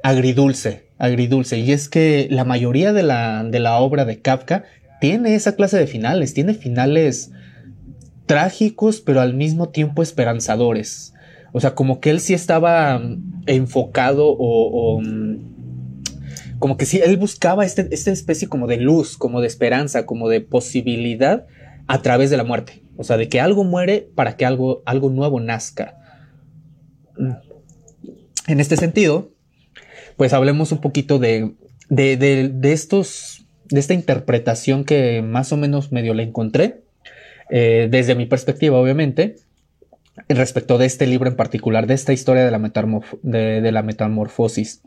agridulce, 0.02 0.88
agridulce, 0.98 1.58
y 1.58 1.72
es 1.72 1.88
que 1.88 2.28
la 2.30 2.44
mayoría 2.44 2.92
de 2.92 3.02
la, 3.02 3.44
de 3.44 3.60
la 3.60 3.78
obra 3.78 4.04
de 4.04 4.20
Kafka 4.20 4.64
tiene 5.00 5.34
esa 5.34 5.54
clase 5.54 5.78
de 5.78 5.86
finales, 5.86 6.34
tiene 6.34 6.54
finales 6.54 7.30
trágicos, 8.26 9.00
pero 9.00 9.20
al 9.20 9.34
mismo 9.34 9.68
tiempo 9.68 10.02
esperanzadores. 10.02 11.14
O 11.52 11.60
sea, 11.60 11.74
como 11.74 12.00
que 12.00 12.10
él 12.10 12.20
sí 12.20 12.34
estaba 12.34 13.00
enfocado 13.46 14.26
o, 14.38 15.00
como 16.58 16.76
que 16.76 16.86
sí, 16.86 17.00
él 17.04 17.16
buscaba 17.16 17.64
este, 17.64 17.88
esta 17.90 18.10
especie 18.10 18.48
como 18.48 18.66
de 18.66 18.78
luz, 18.78 19.16
como 19.16 19.40
de 19.40 19.46
esperanza, 19.46 20.06
como 20.06 20.28
de 20.28 20.40
posibilidad 20.40 21.46
a 21.86 22.02
través 22.02 22.30
de 22.30 22.36
la 22.36 22.44
muerte. 22.44 22.82
O 22.96 23.04
sea, 23.04 23.16
de 23.16 23.28
que 23.28 23.40
algo 23.40 23.64
muere 23.64 24.08
para 24.14 24.36
que 24.36 24.44
algo, 24.44 24.82
algo 24.84 25.10
nuevo 25.10 25.40
nazca. 25.40 25.96
Mm. 27.16 27.32
En 28.48 28.60
este 28.60 28.76
sentido, 28.76 29.30
pues 30.16 30.32
hablemos 30.32 30.72
un 30.72 30.80
poquito 30.80 31.18
de, 31.18 31.54
de, 31.90 32.16
de, 32.16 32.48
de 32.48 32.72
estos, 32.72 33.46
de 33.68 33.78
esta 33.78 33.94
interpretación 33.94 34.84
que 34.84 35.22
más 35.22 35.52
o 35.52 35.56
menos 35.56 35.92
medio 35.92 36.14
le 36.14 36.22
encontré, 36.22 36.82
eh, 37.50 37.88
desde 37.90 38.14
mi 38.14 38.26
perspectiva, 38.26 38.78
obviamente, 38.78 39.36
respecto 40.28 40.78
de 40.78 40.86
este 40.86 41.06
libro 41.06 41.28
en 41.28 41.36
particular, 41.36 41.86
de 41.86 41.94
esta 41.94 42.12
historia 42.12 42.44
de 42.44 42.50
la, 42.50 42.58
de 43.22 43.72
la 43.72 43.82
metamorfosis. 43.82 44.82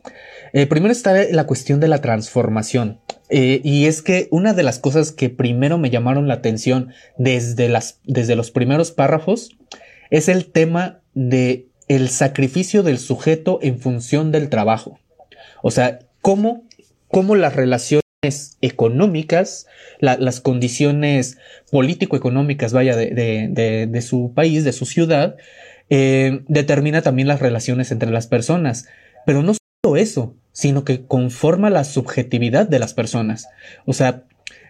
Eh, 0.54 0.66
primero 0.68 0.92
está 0.92 1.14
la 1.32 1.46
cuestión 1.46 1.80
de 1.80 1.88
la 1.88 2.02
transformación. 2.02 3.00
Eh, 3.30 3.62
y 3.64 3.86
es 3.86 4.02
que 4.02 4.28
una 4.32 4.54
de 4.54 4.64
las 4.64 4.80
cosas 4.80 5.12
que 5.12 5.30
primero 5.30 5.78
me 5.78 5.90
llamaron 5.90 6.28
la 6.28 6.36
atención 6.36 6.90
desde, 7.18 7.70
las, 7.70 8.00
desde 8.04 8.36
los 8.36 8.52
primeros 8.52 8.92
párrafos 8.92 9.58
es 10.10 10.28
el 10.28 10.52
tema 10.52 11.00
de 11.14 11.68
el 11.88 12.10
sacrificio 12.10 12.84
del 12.84 13.00
sujeto 13.00 13.60
en 13.62 13.80
función 13.80 14.32
del 14.32 14.50
trabajo. 14.50 15.00
O 15.62 15.72
sea, 15.72 16.00
cómo, 16.22 16.64
cómo 17.08 17.36
las 17.36 17.56
relaciones 17.56 18.02
económicas, 18.62 19.66
la, 20.00 20.16
las 20.16 20.42
condiciones 20.42 21.40
político-económicas, 21.72 22.72
vaya, 22.72 22.96
de, 22.96 24.04
su 24.08 24.34
país, 24.36 24.63
de 24.63 24.74
su 24.74 24.86
ciudad, 24.86 25.38
eh, 25.90 26.44
determina 26.48 27.01
también 27.01 27.28
las 27.28 27.40
relaciones 27.40 27.92
entre 27.92 28.12
las 28.12 28.28
personas. 28.28 28.88
Pero 29.25 29.42
no 29.42 29.54
solo 29.54 29.98
eso, 29.98 30.36
sino 30.51 30.86
que 30.86 31.06
conforma 31.06 31.72
la 31.72 31.84
subjetividad 31.84 32.68
de 32.68 32.78
las 32.78 32.94
personas. 32.94 33.48
O 33.88 33.94
sea, 33.94 34.25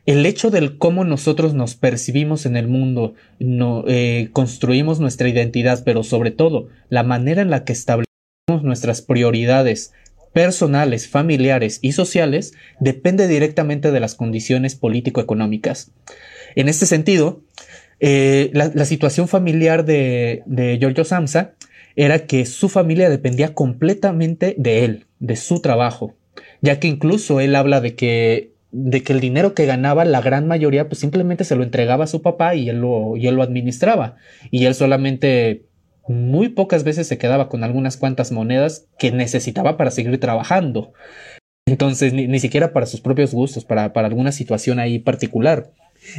el 0.06 0.26
hecho 0.26 0.50
del 0.50 0.78
cómo 0.78 1.04
nosotros 1.04 1.54
nos 1.54 1.76
percibimos 1.76 2.46
en 2.46 2.56
el 2.56 2.70
mundo, 2.70 3.16
eh, 3.40 4.30
construimos 4.32 5.02
nuestra 5.02 5.28
identidad, 5.28 5.84
pero 5.84 6.04
sobre 6.04 6.32
todo 6.32 6.70
la 6.88 7.04
manera 7.04 7.42
en 7.42 7.50
la 7.50 7.66
que 7.66 7.74
establecemos 7.74 8.64
nuestras 8.64 9.02
prioridades 9.02 9.92
personales, 10.34 11.08
familiares 11.08 11.80
y 11.82 11.92
sociales 11.92 12.54
depende 12.80 13.28
directamente 13.28 13.92
de 13.92 14.00
las 14.00 14.16
condiciones 14.16 14.76
político-económicas. 14.76 15.92
En 16.56 16.70
este 16.70 16.86
sentido, 16.86 17.42
eh, 18.00 18.50
la, 18.54 18.86
situación 18.86 19.28
familiar 19.28 19.86
de, 19.86 20.44
de 20.46 20.78
Giorgio 20.80 21.06
Samsa 21.06 21.54
era 21.96 22.26
que 22.26 22.46
su 22.46 22.70
familia 22.70 23.10
dependía 23.10 23.54
completamente 23.54 24.56
de 24.58 24.86
él, 24.86 25.06
de 25.20 25.36
su 25.36 25.62
trabajo, 25.62 26.16
ya 26.62 26.80
que 26.80 26.88
incluso 26.88 27.40
él 27.40 27.56
habla 27.56 27.82
de 27.82 27.96
que 27.96 28.52
de 28.72 29.04
que 29.04 29.12
el 29.12 29.20
dinero 29.20 29.54
que 29.54 29.66
ganaba 29.66 30.06
la 30.06 30.22
gran 30.22 30.48
mayoría 30.48 30.88
pues 30.88 31.00
simplemente 31.00 31.44
se 31.44 31.56
lo 31.56 31.64
entregaba 31.64 32.06
a 32.06 32.08
su 32.08 32.22
papá 32.22 32.56
y 32.56 32.70
él 32.70 32.80
lo, 32.80 33.18
y 33.18 33.28
él 33.28 33.36
lo 33.36 33.44
administraba 33.44 34.16
y 34.50 34.66
él 34.66 34.76
solamente 34.76 35.66
muy 36.08 36.50
pocas 36.50 36.84
veces 36.84 37.08
se 37.08 37.18
quedaba 37.18 37.50
con 37.50 37.64
algunas 37.64 37.98
cuantas 37.98 38.32
monedas 38.32 38.88
que 38.98 39.12
necesitaba 39.12 39.78
para 39.78 39.92
seguir 39.92 40.20
trabajando. 40.20 40.94
Entonces, 41.66 42.14
ni, 42.14 42.28
ni 42.28 42.40
siquiera 42.40 42.74
para 42.74 42.86
sus 42.86 43.02
propios 43.02 43.34
gustos, 43.34 43.66
para, 43.66 43.94
para, 43.94 44.08
alguna 44.08 44.32
situación 44.32 44.80
ahí 44.80 45.00
particular. 45.00 45.72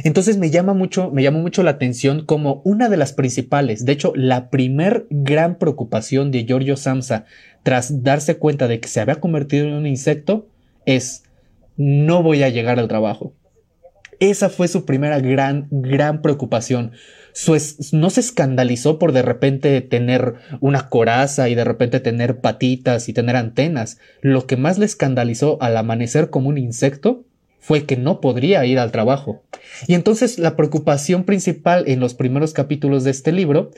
Entonces 0.03 0.37
me 0.37 0.49
llama 0.49 0.73
mucho, 0.73 1.11
me 1.11 1.23
llamó 1.23 1.39
mucho 1.39 1.61
la 1.61 1.71
atención 1.71 2.25
como 2.25 2.61
una 2.63 2.87
de 2.87 2.97
las 2.97 3.11
principales, 3.11 3.83
de 3.85 3.91
hecho, 3.91 4.13
la 4.15 4.49
primer 4.49 5.07
gran 5.09 5.57
preocupación 5.57 6.31
de 6.31 6.45
Giorgio 6.45 6.77
Samsa 6.77 7.25
tras 7.63 8.01
darse 8.03 8.37
cuenta 8.37 8.67
de 8.67 8.79
que 8.79 8.87
se 8.87 9.01
había 9.01 9.15
convertido 9.15 9.67
en 9.67 9.73
un 9.73 9.85
insecto 9.85 10.47
es 10.85 11.23
no 11.75 12.23
voy 12.23 12.43
a 12.43 12.49
llegar 12.49 12.79
al 12.79 12.87
trabajo. 12.87 13.33
Esa 14.19 14.49
fue 14.49 14.69
su 14.69 14.85
primera 14.85 15.19
gran, 15.19 15.67
gran 15.69 16.21
preocupación 16.21 16.91
no 17.91 18.09
se 18.09 18.19
escandalizó 18.19 18.99
por 18.99 19.11
de 19.11 19.21
repente 19.21 19.81
tener 19.81 20.35
una 20.59 20.89
coraza 20.89 21.49
y 21.49 21.55
de 21.55 21.63
repente 21.63 21.99
tener 21.99 22.39
patitas 22.39 23.09
y 23.09 23.13
tener 23.13 23.35
antenas. 23.35 23.97
Lo 24.21 24.45
que 24.45 24.57
más 24.57 24.77
le 24.77 24.85
escandalizó 24.85 25.61
al 25.61 25.77
amanecer 25.77 26.29
como 26.29 26.49
un 26.49 26.57
insecto 26.57 27.23
fue 27.59 27.85
que 27.85 27.95
no 27.95 28.19
podría 28.19 28.65
ir 28.65 28.77
al 28.77 28.91
trabajo. 28.91 29.41
Y 29.87 29.93
entonces 29.93 30.37
la 30.37 30.55
preocupación 30.55 31.23
principal 31.23 31.85
en 31.87 31.99
los 31.99 32.13
primeros 32.13 32.53
capítulos 32.53 33.03
de 33.03 33.11
este 33.11 33.31
libro, 33.31 33.71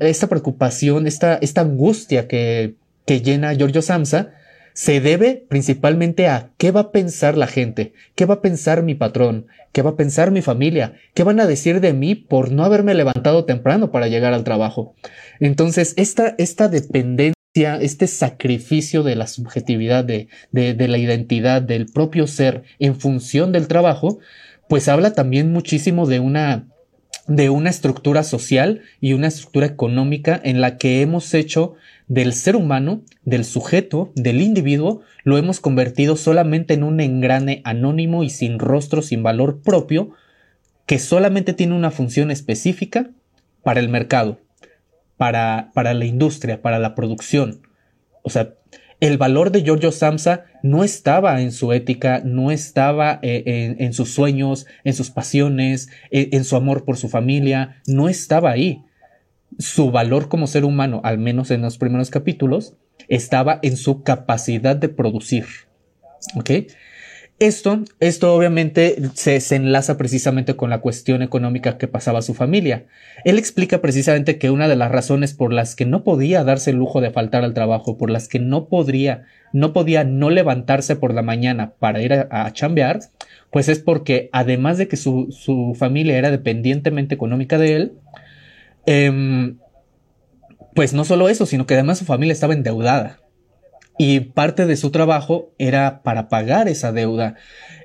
esta 0.00 0.26
preocupación, 0.26 1.06
esta, 1.06 1.38
angustia 1.56 2.26
que, 2.26 2.74
que 3.06 3.20
llena 3.20 3.54
Giorgio 3.54 3.80
Samsa, 3.80 4.32
se 4.76 5.00
debe 5.00 5.46
principalmente 5.48 6.28
a 6.28 6.50
qué 6.58 6.70
va 6.70 6.80
a 6.80 6.92
pensar 6.92 7.38
la 7.38 7.46
gente, 7.46 7.94
qué 8.14 8.26
va 8.26 8.34
a 8.34 8.42
pensar 8.42 8.82
mi 8.82 8.94
patrón, 8.94 9.46
qué 9.72 9.80
va 9.80 9.92
a 9.92 9.96
pensar 9.96 10.30
mi 10.30 10.42
familia, 10.42 10.96
qué 11.14 11.22
van 11.22 11.40
a 11.40 11.46
decir 11.46 11.80
de 11.80 11.94
mí 11.94 12.14
por 12.14 12.52
no 12.52 12.62
haberme 12.62 12.92
levantado 12.92 13.46
temprano 13.46 13.90
para 13.90 14.08
llegar 14.08 14.34
al 14.34 14.44
trabajo. 14.44 14.94
Entonces, 15.40 15.94
esta, 15.96 16.34
esta 16.36 16.68
dependencia 16.68 17.36
este 17.80 18.06
sacrificio 18.06 19.02
de 19.02 19.16
la 19.16 19.26
subjetividad, 19.26 20.04
de, 20.04 20.28
de, 20.52 20.88
la 20.88 20.98
identidad, 20.98 21.62
del 21.62 21.86
propio 21.86 22.26
ser 22.26 22.64
en 22.78 23.00
función 23.00 23.50
del 23.50 23.66
trabajo, 23.66 24.18
pues 24.68 24.88
habla 24.88 25.14
también 25.14 25.54
muchísimo 25.54 26.04
de 26.04 26.20
una, 26.20 26.66
de 27.28 27.48
una 27.48 27.70
estructura 27.70 28.24
social 28.24 28.82
y 29.00 29.14
una 29.14 29.28
estructura 29.28 29.64
económica 29.64 30.38
en 30.44 30.60
la 30.60 30.76
que 30.76 31.00
hemos 31.00 31.32
hecho 31.32 31.76
del 32.08 32.32
ser 32.32 32.56
humano, 32.56 33.02
del 33.24 33.44
sujeto, 33.44 34.12
del 34.14 34.40
individuo, 34.40 35.02
lo 35.24 35.38
hemos 35.38 35.60
convertido 35.60 36.16
solamente 36.16 36.74
en 36.74 36.84
un 36.84 37.00
engrane 37.00 37.62
anónimo 37.64 38.22
y 38.22 38.30
sin 38.30 38.58
rostro, 38.58 39.02
sin 39.02 39.22
valor 39.22 39.60
propio, 39.62 40.12
que 40.86 40.98
solamente 40.98 41.52
tiene 41.52 41.74
una 41.74 41.90
función 41.90 42.30
específica 42.30 43.10
para 43.64 43.80
el 43.80 43.88
mercado, 43.88 44.38
para, 45.16 45.72
para 45.74 45.94
la 45.94 46.04
industria, 46.04 46.62
para 46.62 46.78
la 46.78 46.94
producción. 46.94 47.62
O 48.22 48.30
sea, 48.30 48.54
el 49.00 49.18
valor 49.18 49.50
de 49.50 49.62
Giorgio 49.62 49.90
Samsa 49.90 50.44
no 50.62 50.84
estaba 50.84 51.40
en 51.42 51.50
su 51.50 51.72
ética, 51.72 52.22
no 52.24 52.52
estaba 52.52 53.18
en, 53.22 53.42
eh, 53.46 53.76
en, 53.80 53.92
sus 53.92 54.14
sueños, 54.14 54.66
en 54.84 54.94
sus 54.94 55.10
pasiones, 55.10 55.90
en, 56.10 56.28
en, 56.32 56.44
su 56.44 56.56
amor 56.56 56.84
por 56.84 56.96
su 56.96 57.08
familia, 57.08 57.82
no 57.86 58.08
estaba 58.08 58.52
ahí 58.52 58.85
su 59.58 59.90
valor 59.90 60.28
como 60.28 60.46
ser 60.46 60.64
humano, 60.64 61.00
al 61.04 61.18
menos 61.18 61.50
en 61.50 61.62
los 61.62 61.78
primeros 61.78 62.10
capítulos, 62.10 62.74
estaba 63.08 63.58
en 63.62 63.76
su 63.76 64.02
capacidad 64.02 64.76
de 64.76 64.88
producir. 64.88 65.46
¿Ok? 66.34 66.50
Esto, 67.38 67.80
esto 68.00 68.34
obviamente 68.34 68.96
se, 69.12 69.38
enlaza 69.54 69.98
precisamente 69.98 70.56
con 70.56 70.70
la 70.70 70.80
cuestión 70.80 71.20
económica 71.20 71.76
que 71.76 71.86
pasaba 71.86 72.22
su 72.22 72.32
familia. 72.32 72.86
Él 73.26 73.38
explica 73.38 73.82
precisamente 73.82 74.38
que 74.38 74.48
una 74.48 74.68
de 74.68 74.76
las 74.76 74.90
razones 74.90 75.34
por 75.34 75.52
las 75.52 75.76
que 75.76 75.84
no 75.84 76.02
podía 76.02 76.44
darse 76.44 76.70
el 76.70 76.76
lujo 76.76 77.02
de 77.02 77.10
faltar 77.10 77.44
al 77.44 77.52
trabajo, 77.52 77.98
por 77.98 78.08
las 78.08 78.28
que 78.28 78.38
no 78.38 78.68
podría, 78.68 79.24
no 79.52 79.74
podía 79.74 80.02
no 80.02 80.30
levantarse 80.30 80.96
por 80.96 81.12
la 81.12 81.20
mañana 81.20 81.74
para 81.78 82.00
ir 82.00 82.14
a, 82.14 82.26
a 82.30 82.52
chambear, 82.54 83.00
pues 83.50 83.68
es 83.68 83.80
porque 83.80 84.30
además 84.32 84.78
de 84.78 84.88
que 84.88 84.96
su 84.96 85.76
familia 85.78 86.16
era 86.16 86.30
dependientemente 86.30 87.14
económica 87.14 87.58
de 87.58 87.76
él, 87.76 87.92
eh, 88.86 89.54
pues 90.74 90.92
no 90.92 91.04
solo 91.04 91.28
eso, 91.28 91.46
sino 91.46 91.66
que 91.66 91.74
además 91.74 91.98
su 91.98 92.04
familia 92.04 92.32
estaba 92.32 92.54
endeudada. 92.54 93.18
Y 93.98 94.20
parte 94.20 94.66
de 94.66 94.76
su 94.76 94.90
trabajo 94.90 95.54
era 95.58 96.02
para 96.02 96.28
pagar 96.28 96.68
esa 96.68 96.92
deuda. 96.92 97.34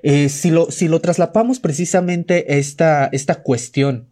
Eh, 0.03 0.27
si, 0.27 0.51
lo, 0.51 0.69
si 0.69 0.89
lo 0.89 0.99
traslapamos 0.99 1.59
precisamente 1.59 2.59
esta, 2.59 3.09
esta 3.13 3.35
cuestión 3.35 4.09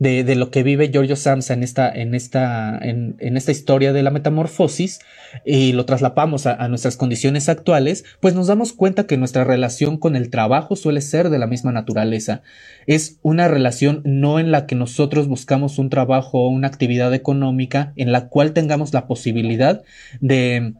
de, 0.00 0.34
lo 0.34 0.50
que 0.50 0.62
vive 0.62 0.90
Giorgio 0.90 1.14
Samsa 1.14 1.52
en 1.52 1.62
esta, 1.62 1.92
en 1.92 2.14
esta, 2.14 2.78
en, 2.78 3.36
esta 3.36 3.52
historia 3.52 3.92
de 3.92 4.02
la 4.02 4.10
metamorfosis 4.10 5.00
y 5.44 5.72
lo 5.72 5.84
traslapamos 5.84 6.46
a, 6.46 6.54
a, 6.54 6.68
nuestras 6.68 6.96
condiciones 6.96 7.50
actuales, 7.50 8.04
pues 8.18 8.34
nos 8.34 8.46
damos 8.46 8.72
cuenta 8.72 9.06
que 9.06 9.18
nuestra 9.18 9.44
relación 9.44 9.98
con 9.98 10.16
el 10.16 10.30
trabajo 10.30 10.74
suele 10.74 11.02
ser 11.02 11.28
de 11.28 11.38
la 11.38 11.46
misma 11.46 11.70
naturaleza. 11.70 12.40
Es 12.86 13.18
una 13.20 13.46
relación 13.46 14.00
no 14.04 14.40
en 14.40 14.50
la 14.50 14.66
que 14.66 14.74
nosotros 14.74 15.28
buscamos 15.28 15.78
un 15.78 15.90
trabajo 15.90 16.46
o 16.46 16.48
una 16.48 16.68
actividad 16.68 17.12
económica 17.12 17.92
en 17.96 18.10
la 18.10 18.28
cual 18.28 18.54
tengamos 18.54 18.94
la 18.94 19.06
posibilidad 19.06 19.82
de 20.22 20.72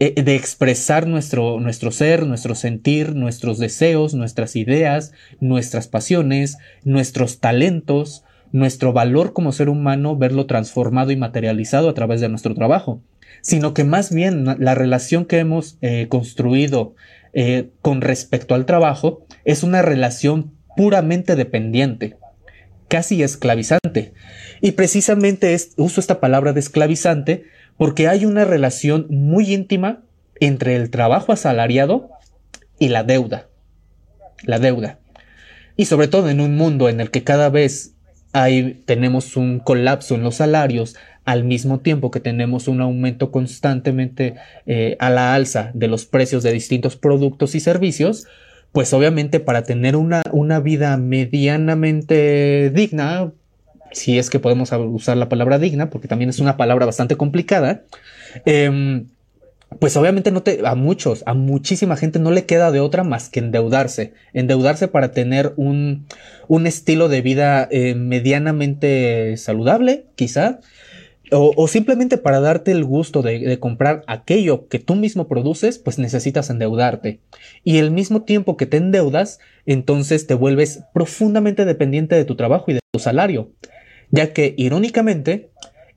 eh, 0.00 0.20
de 0.20 0.34
expresar 0.34 1.06
nuestro, 1.06 1.60
nuestro 1.60 1.92
ser, 1.92 2.26
nuestro 2.26 2.56
sentir, 2.56 3.14
nuestros 3.14 3.60
deseos, 3.60 4.12
nuestras 4.14 4.56
ideas, 4.56 5.12
nuestras 5.38 5.86
pasiones, 5.86 6.58
nuestros 6.82 7.38
talentos, 7.38 8.24
nuestro 8.54 8.92
valor 8.92 9.32
como 9.32 9.50
ser 9.50 9.68
humano, 9.68 10.16
verlo 10.16 10.46
transformado 10.46 11.10
y 11.10 11.16
materializado 11.16 11.88
a 11.88 11.94
través 11.94 12.20
de 12.20 12.28
nuestro 12.28 12.54
trabajo, 12.54 13.02
sino 13.40 13.74
que 13.74 13.82
más 13.82 14.14
bien 14.14 14.44
la 14.44 14.76
relación 14.76 15.24
que 15.24 15.40
hemos 15.40 15.76
eh, 15.82 16.06
construido 16.08 16.94
eh, 17.32 17.70
con 17.82 18.00
respecto 18.00 18.54
al 18.54 18.64
trabajo 18.64 19.26
es 19.44 19.64
una 19.64 19.82
relación 19.82 20.52
puramente 20.76 21.34
dependiente, 21.34 22.16
casi 22.86 23.24
esclavizante. 23.24 24.12
Y 24.60 24.70
precisamente 24.70 25.56
uso 25.76 26.00
esta 26.00 26.20
palabra 26.20 26.52
de 26.52 26.60
esclavizante 26.60 27.46
porque 27.76 28.06
hay 28.06 28.24
una 28.24 28.44
relación 28.44 29.08
muy 29.10 29.52
íntima 29.52 30.04
entre 30.38 30.76
el 30.76 30.90
trabajo 30.90 31.32
asalariado 31.32 32.08
y 32.78 32.86
la 32.86 33.02
deuda. 33.02 33.48
La 34.44 34.60
deuda. 34.60 35.00
Y 35.76 35.86
sobre 35.86 36.06
todo 36.06 36.30
en 36.30 36.40
un 36.40 36.56
mundo 36.56 36.88
en 36.88 37.00
el 37.00 37.10
que 37.10 37.24
cada 37.24 37.48
vez 37.48 37.93
hay, 38.34 38.82
tenemos 38.84 39.36
un 39.36 39.60
colapso 39.60 40.16
en 40.16 40.24
los 40.24 40.34
salarios, 40.34 40.96
al 41.24 41.44
mismo 41.44 41.80
tiempo 41.80 42.10
que 42.10 42.20
tenemos 42.20 42.68
un 42.68 42.80
aumento 42.80 43.30
constantemente 43.30 44.34
eh, 44.66 44.96
a 44.98 45.08
la 45.08 45.34
alza 45.34 45.70
de 45.72 45.86
los 45.88 46.04
precios 46.04 46.42
de 46.42 46.52
distintos 46.52 46.96
productos 46.96 47.54
y 47.54 47.60
servicios, 47.60 48.26
pues 48.72 48.92
obviamente 48.92 49.38
para 49.38 49.62
tener 49.62 49.94
una, 49.94 50.22
una 50.32 50.58
vida 50.58 50.96
medianamente 50.96 52.70
digna, 52.74 53.30
si 53.92 54.18
es 54.18 54.30
que 54.30 54.40
podemos 54.40 54.72
usar 54.72 55.16
la 55.16 55.28
palabra 55.28 55.60
digna, 55.60 55.88
porque 55.88 56.08
también 56.08 56.28
es 56.28 56.40
una 56.40 56.56
palabra 56.56 56.86
bastante 56.86 57.16
complicada, 57.16 57.84
em, 58.44 59.06
pues 59.78 59.96
obviamente 59.96 60.30
no 60.30 60.42
te, 60.42 60.60
a 60.64 60.74
muchos, 60.74 61.22
a 61.26 61.34
muchísima 61.34 61.96
gente 61.96 62.18
no 62.18 62.30
le 62.30 62.44
queda 62.44 62.70
de 62.72 62.80
otra 62.80 63.04
más 63.04 63.28
que 63.28 63.40
endeudarse, 63.40 64.12
endeudarse 64.32 64.88
para 64.88 65.12
tener 65.12 65.54
un, 65.56 66.06
un 66.48 66.66
estilo 66.66 67.08
de 67.08 67.22
vida 67.22 67.68
eh, 67.70 67.94
medianamente 67.94 69.36
saludable, 69.36 70.06
quizá, 70.16 70.60
o, 71.30 71.68
simplemente 71.68 72.18
para 72.18 72.40
darte 72.40 72.70
el 72.70 72.84
gusto 72.84 73.22
de, 73.22 73.58
comprar 73.58 74.04
aquello 74.06 74.68
que 74.68 74.78
tú 74.78 74.94
mismo 74.94 75.26
produces, 75.26 75.78
pues 75.78 75.98
necesitas 75.98 76.50
endeudarte. 76.50 77.20
Y 77.64 77.78
el 77.78 77.90
mismo 77.90 78.22
tiempo 78.22 78.56
que 78.56 78.66
te 78.66 78.76
endeudas, 78.76 79.40
entonces 79.66 80.26
te 80.26 80.34
vuelves 80.34 80.84
profundamente 80.92 81.64
dependiente 81.64 82.14
de 82.14 82.24
tu 82.24 82.36
trabajo 82.36 82.66
y 82.70 82.74
de 82.74 82.80
tu 82.92 82.98
salario. 82.98 83.50
Ya 84.10 84.32
que, 84.32 84.54
irónicamente, 84.56 85.48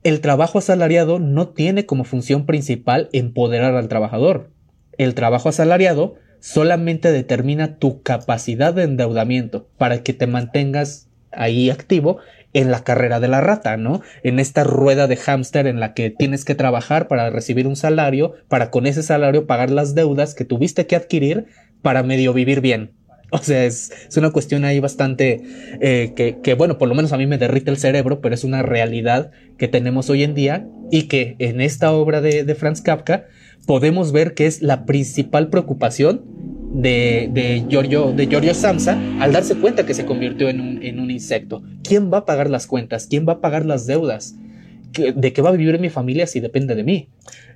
el 0.04 0.20
trabajo 0.20 0.58
asalariado 0.58 1.18
no 1.18 1.48
tiene 1.48 1.86
como 1.86 2.04
función 2.04 2.46
principal 2.46 3.08
empoderar 3.12 3.74
al 3.74 3.88
trabajador. 3.88 4.50
El 4.96 5.14
trabajo 5.14 5.48
asalariado 5.48 6.14
solamente 6.40 7.12
determina 7.12 7.78
tu 7.78 8.02
capacidad 8.02 8.72
de 8.72 8.84
endeudamiento 8.84 9.68
para 9.76 10.02
que 10.02 10.12
te 10.12 10.26
mantengas 10.26 11.08
ahí 11.32 11.70
activo 11.70 12.18
en 12.54 12.70
la 12.70 12.82
carrera 12.82 13.20
de 13.20 13.28
la 13.28 13.40
rata, 13.40 13.76
¿no? 13.76 14.00
En 14.22 14.38
esta 14.38 14.64
rueda 14.64 15.06
de 15.06 15.16
hámster 15.16 15.66
en 15.66 15.80
la 15.80 15.92
que 15.94 16.10
tienes 16.10 16.44
que 16.44 16.54
trabajar 16.54 17.08
para 17.08 17.30
recibir 17.30 17.66
un 17.66 17.76
salario, 17.76 18.34
para 18.48 18.70
con 18.70 18.86
ese 18.86 19.02
salario 19.02 19.46
pagar 19.46 19.70
las 19.70 19.94
deudas 19.94 20.34
que 20.34 20.44
tuviste 20.44 20.86
que 20.86 20.96
adquirir 20.96 21.46
para 21.82 22.02
medio 22.02 22.32
vivir 22.32 22.60
bien. 22.60 22.97
O 23.32 23.38
sea, 23.38 23.64
es, 23.64 23.92
una 24.16 24.30
cuestión 24.30 24.64
ahí 24.64 24.80
bastante 24.80 25.42
eh, 25.80 26.12
que, 26.16 26.38
que, 26.42 26.54
bueno, 26.54 26.78
por 26.78 26.88
lo 26.88 26.94
menos 26.94 27.12
a 27.12 27.18
mí 27.18 27.26
me 27.26 27.38
derrite 27.38 27.70
el 27.70 27.76
cerebro, 27.76 28.20
pero 28.20 28.34
es 28.34 28.42
una 28.42 28.62
realidad 28.62 29.30
que 29.58 29.68
tenemos 29.68 30.08
hoy 30.08 30.22
en 30.22 30.34
día 30.34 30.66
y 30.90 31.04
que 31.04 31.36
en 31.38 31.60
esta 31.60 31.92
obra 31.92 32.20
de, 32.20 32.44
de 32.44 32.54
Franz 32.54 32.80
Kafka 32.80 33.26
podemos 33.66 34.12
ver 34.12 34.34
que 34.34 34.46
es 34.46 34.62
la 34.62 34.86
principal 34.86 35.50
preocupación 35.50 36.24
de, 36.72 37.28
de, 37.32 37.64
Giorgio, 37.68 38.12
de 38.12 38.26
Giorgio 38.26 38.54
Samsa 38.54 38.98
al 39.20 39.32
darse 39.32 39.56
cuenta 39.56 39.84
que 39.84 39.94
se 39.94 40.06
convirtió 40.06 40.48
en 40.48 40.60
un, 40.60 40.82
en 40.82 41.00
un 41.00 41.10
insecto. 41.10 41.62
¿Quién 41.82 42.12
va 42.12 42.18
a 42.18 42.26
pagar 42.26 42.50
las 42.50 42.66
cuentas? 42.66 43.06
¿Quién 43.06 43.26
va 43.28 43.34
a 43.34 43.40
pagar 43.40 43.66
las 43.66 43.86
deudas? 43.86 44.36
¿De 44.92 45.32
qué 45.32 45.42
va 45.42 45.50
a 45.50 45.52
vivir 45.52 45.78
mi 45.78 45.90
familia 45.90 46.26
si 46.26 46.40
depende 46.40 46.74
de 46.74 46.84
mí? 46.84 47.08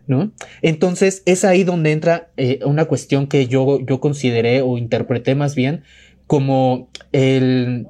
¿No? 0.07 0.33
Entonces 0.63 1.23
es 1.27 1.45
ahí 1.45 1.65
donde 1.65 1.93
entra 1.93 2.31
eh, 2.37 2.61
una 2.65 2.87
cuestión 2.87 3.27
que 3.27 3.47
yo, 3.47 3.81
yo 3.81 4.01
consideré 4.01 4.61
o 4.61 4.77
interpreté 4.77 5.35
más 5.35 5.55
bien 5.55 5.85
como 6.27 6.91
el, 7.13 7.87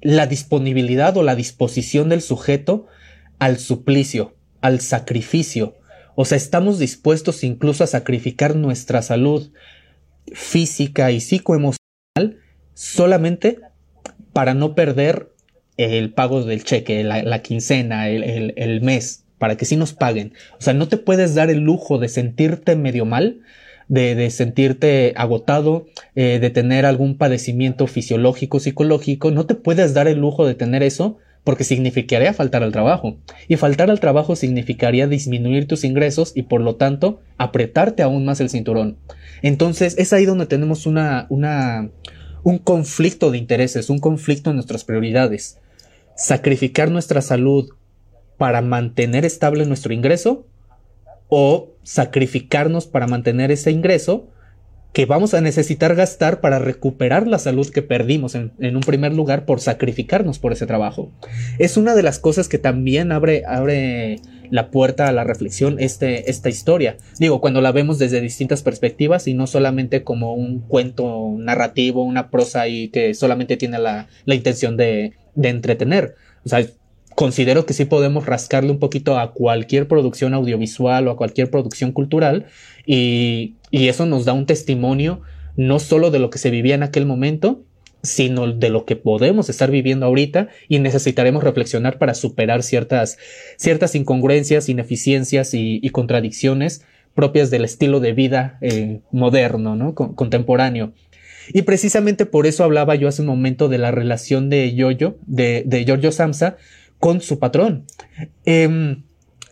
la 0.00 0.26
disponibilidad 0.26 1.16
o 1.16 1.22
la 1.22 1.34
disposición 1.34 2.08
del 2.08 2.22
sujeto 2.22 2.86
al 3.38 3.58
suplicio, 3.58 4.36
al 4.60 4.80
sacrificio. 4.80 5.76
O 6.14 6.24
sea, 6.24 6.36
estamos 6.36 6.78
dispuestos 6.78 7.44
incluso 7.44 7.84
a 7.84 7.88
sacrificar 7.88 8.56
nuestra 8.56 9.02
salud, 9.02 9.52
física 10.32 11.10
y 11.10 11.20
psicoemocional 11.20 11.78
solamente 12.74 13.60
para 14.32 14.54
no 14.54 14.74
perder 14.74 15.32
el 15.78 16.10
pago 16.10 16.42
del 16.44 16.64
cheque, 16.64 17.02
la, 17.04 17.42
quincena, 17.42 18.08
el, 18.08 18.80
mes, 18.82 19.24
para 19.38 19.56
que 19.56 19.64
sí 19.64 19.76
nos 19.76 19.94
paguen. 19.94 20.34
O 20.58 20.62
sea, 20.62 20.74
no 20.74 20.88
te 20.88 20.98
puedes 20.98 21.34
dar 21.34 21.50
el 21.50 21.60
lujo 21.60 21.98
de 21.98 22.08
sentirte 22.08 22.76
medio 22.76 23.06
mal, 23.06 23.40
de, 23.86 24.28
sentirte 24.30 25.14
agotado, 25.16 25.86
eh, 26.16 26.38
de 26.40 26.50
tener 26.50 26.84
algún 26.84 27.16
padecimiento 27.16 27.86
fisiológico, 27.86 28.60
psicológico. 28.60 29.30
No 29.30 29.46
te 29.46 29.54
puedes 29.54 29.94
dar 29.94 30.08
el 30.08 30.18
lujo 30.18 30.44
de 30.44 30.54
tener 30.54 30.82
eso 30.82 31.18
porque 31.44 31.64
significaría 31.64 32.34
faltar 32.34 32.62
al 32.62 32.72
trabajo. 32.72 33.16
Y 33.46 33.56
faltar 33.56 33.88
al 33.90 34.00
trabajo 34.00 34.36
significaría 34.36 35.06
disminuir 35.06 35.66
tus 35.66 35.84
ingresos 35.84 36.32
y 36.34 36.42
por 36.42 36.60
lo 36.60 36.74
tanto 36.74 37.20
apretarte 37.38 38.02
aún 38.02 38.24
más 38.24 38.40
el 38.40 38.50
cinturón. 38.50 38.98
Entonces 39.42 39.94
es 39.96 40.12
ahí 40.12 40.26
donde 40.26 40.46
tenemos 40.46 40.84
una, 40.84 41.26
una, 41.30 41.88
un 42.42 42.58
conflicto 42.58 43.30
de 43.30 43.38
intereses, 43.38 43.88
un 43.88 44.00
conflicto 44.00 44.50
en 44.50 44.56
nuestras 44.56 44.84
prioridades. 44.84 45.58
Sacrificar 46.18 46.90
nuestra 46.90 47.22
salud 47.22 47.70
para 48.36 48.60
mantener 48.60 49.24
estable 49.24 49.64
nuestro 49.64 49.94
ingreso 49.94 50.46
o 51.28 51.70
sacrificarnos 51.82 52.86
para 52.86 53.06
mantener 53.06 53.50
ese 53.50 53.70
ingreso 53.70 54.28
que 54.92 55.06
vamos 55.06 55.34
a 55.34 55.40
necesitar 55.40 55.94
gastar 55.94 56.40
para 56.40 56.58
recuperar 56.58 57.26
la 57.26 57.38
salud 57.38 57.68
que 57.70 57.82
perdimos 57.82 58.34
en, 58.34 58.52
un 58.58 58.80
primer 58.80 59.14
lugar 59.14 59.44
por 59.44 59.60
sacrificarnos 59.60 60.38
por 60.38 60.52
ese 60.52 60.66
trabajo. 60.66 61.12
Es 61.58 61.76
una 61.76 61.94
de 61.94 62.02
las 62.02 62.18
cosas 62.18 62.48
que 62.48 62.58
también 62.58 63.12
abre, 63.12 63.44
abre 63.46 64.20
la 64.50 64.70
puerta 64.70 65.08
a 65.08 65.12
la 65.12 65.24
reflexión 65.24 65.76
este, 65.78 66.30
esta 66.30 66.48
historia. 66.48 66.96
Digo, 67.18 67.40
cuando 67.40 67.60
la 67.60 67.72
vemos 67.72 67.98
desde 67.98 68.20
distintas 68.20 68.62
perspectivas 68.62 69.26
y 69.26 69.34
no 69.34 69.46
solamente 69.46 70.04
como 70.04 70.34
un 70.34 70.60
cuento 70.60 71.34
narrativo, 71.38 72.02
una 72.02 72.30
prosa 72.30 72.68
y 72.68 72.88
que 72.88 73.14
solamente 73.14 73.56
tiene 73.56 73.78
la, 73.78 74.08
la 74.24 74.34
intención 74.34 74.76
de, 74.76 75.14
de 75.34 75.48
entretener. 75.48 76.14
O 76.44 76.48
sea, 76.48 76.64
considero 77.18 77.66
que 77.66 77.74
sí 77.74 77.84
podemos 77.84 78.26
rascarle 78.26 78.70
un 78.70 78.78
poquito 78.78 79.18
a 79.18 79.32
cualquier 79.32 79.88
producción 79.88 80.34
audiovisual 80.34 81.08
o 81.08 81.10
a 81.10 81.16
cualquier 81.16 81.50
producción 81.50 81.90
cultural 81.90 82.46
y, 82.86 83.56
eso 83.72 84.06
nos 84.06 84.24
da 84.24 84.32
un 84.32 84.46
testimonio 84.46 85.20
no 85.56 85.80
solo 85.80 86.12
de 86.12 86.20
lo 86.20 86.30
que 86.30 86.38
se 86.38 86.50
vivía 86.50 86.76
en 86.76 86.84
aquel 86.84 87.06
momento, 87.06 87.64
sino 88.02 88.52
de 88.52 88.68
lo 88.68 88.84
que 88.84 88.96
podemos 88.96 89.48
estar 89.48 89.70
viviendo 89.70 90.06
ahorita 90.06 90.48
y 90.68 90.78
necesitaremos 90.78 91.42
reflexionar 91.42 91.98
para 91.98 92.14
superar 92.14 92.62
ciertas, 92.62 93.18
ciertas 93.56 93.94
incongruencias, 93.94 94.68
ineficiencias 94.68 95.54
y, 95.54 95.88
contradicciones 95.90 96.84
propias 97.14 97.50
del 97.50 97.64
estilo 97.64 97.98
de 97.98 98.12
vida 98.12 98.58
eh, 98.60 99.00
moderno, 99.10 99.74
¿no? 99.74 99.94
contemporáneo. 99.94 100.92
Y 101.52 101.62
precisamente 101.62 102.26
por 102.26 102.46
eso 102.46 102.62
hablaba 102.62 102.94
yo 102.94 103.08
hace 103.08 103.22
un 103.22 103.28
momento 103.28 103.68
de 103.68 103.78
la 103.78 103.90
relación 103.90 104.50
de 104.50 104.74
Yoyo, 104.74 105.16
de, 105.26 105.64
de 105.66 105.84
Giorgio 105.84 106.12
Samsa, 106.12 106.56
con 106.98 107.20
su 107.20 107.38
patrón. 107.38 107.86
Em, 108.44 109.02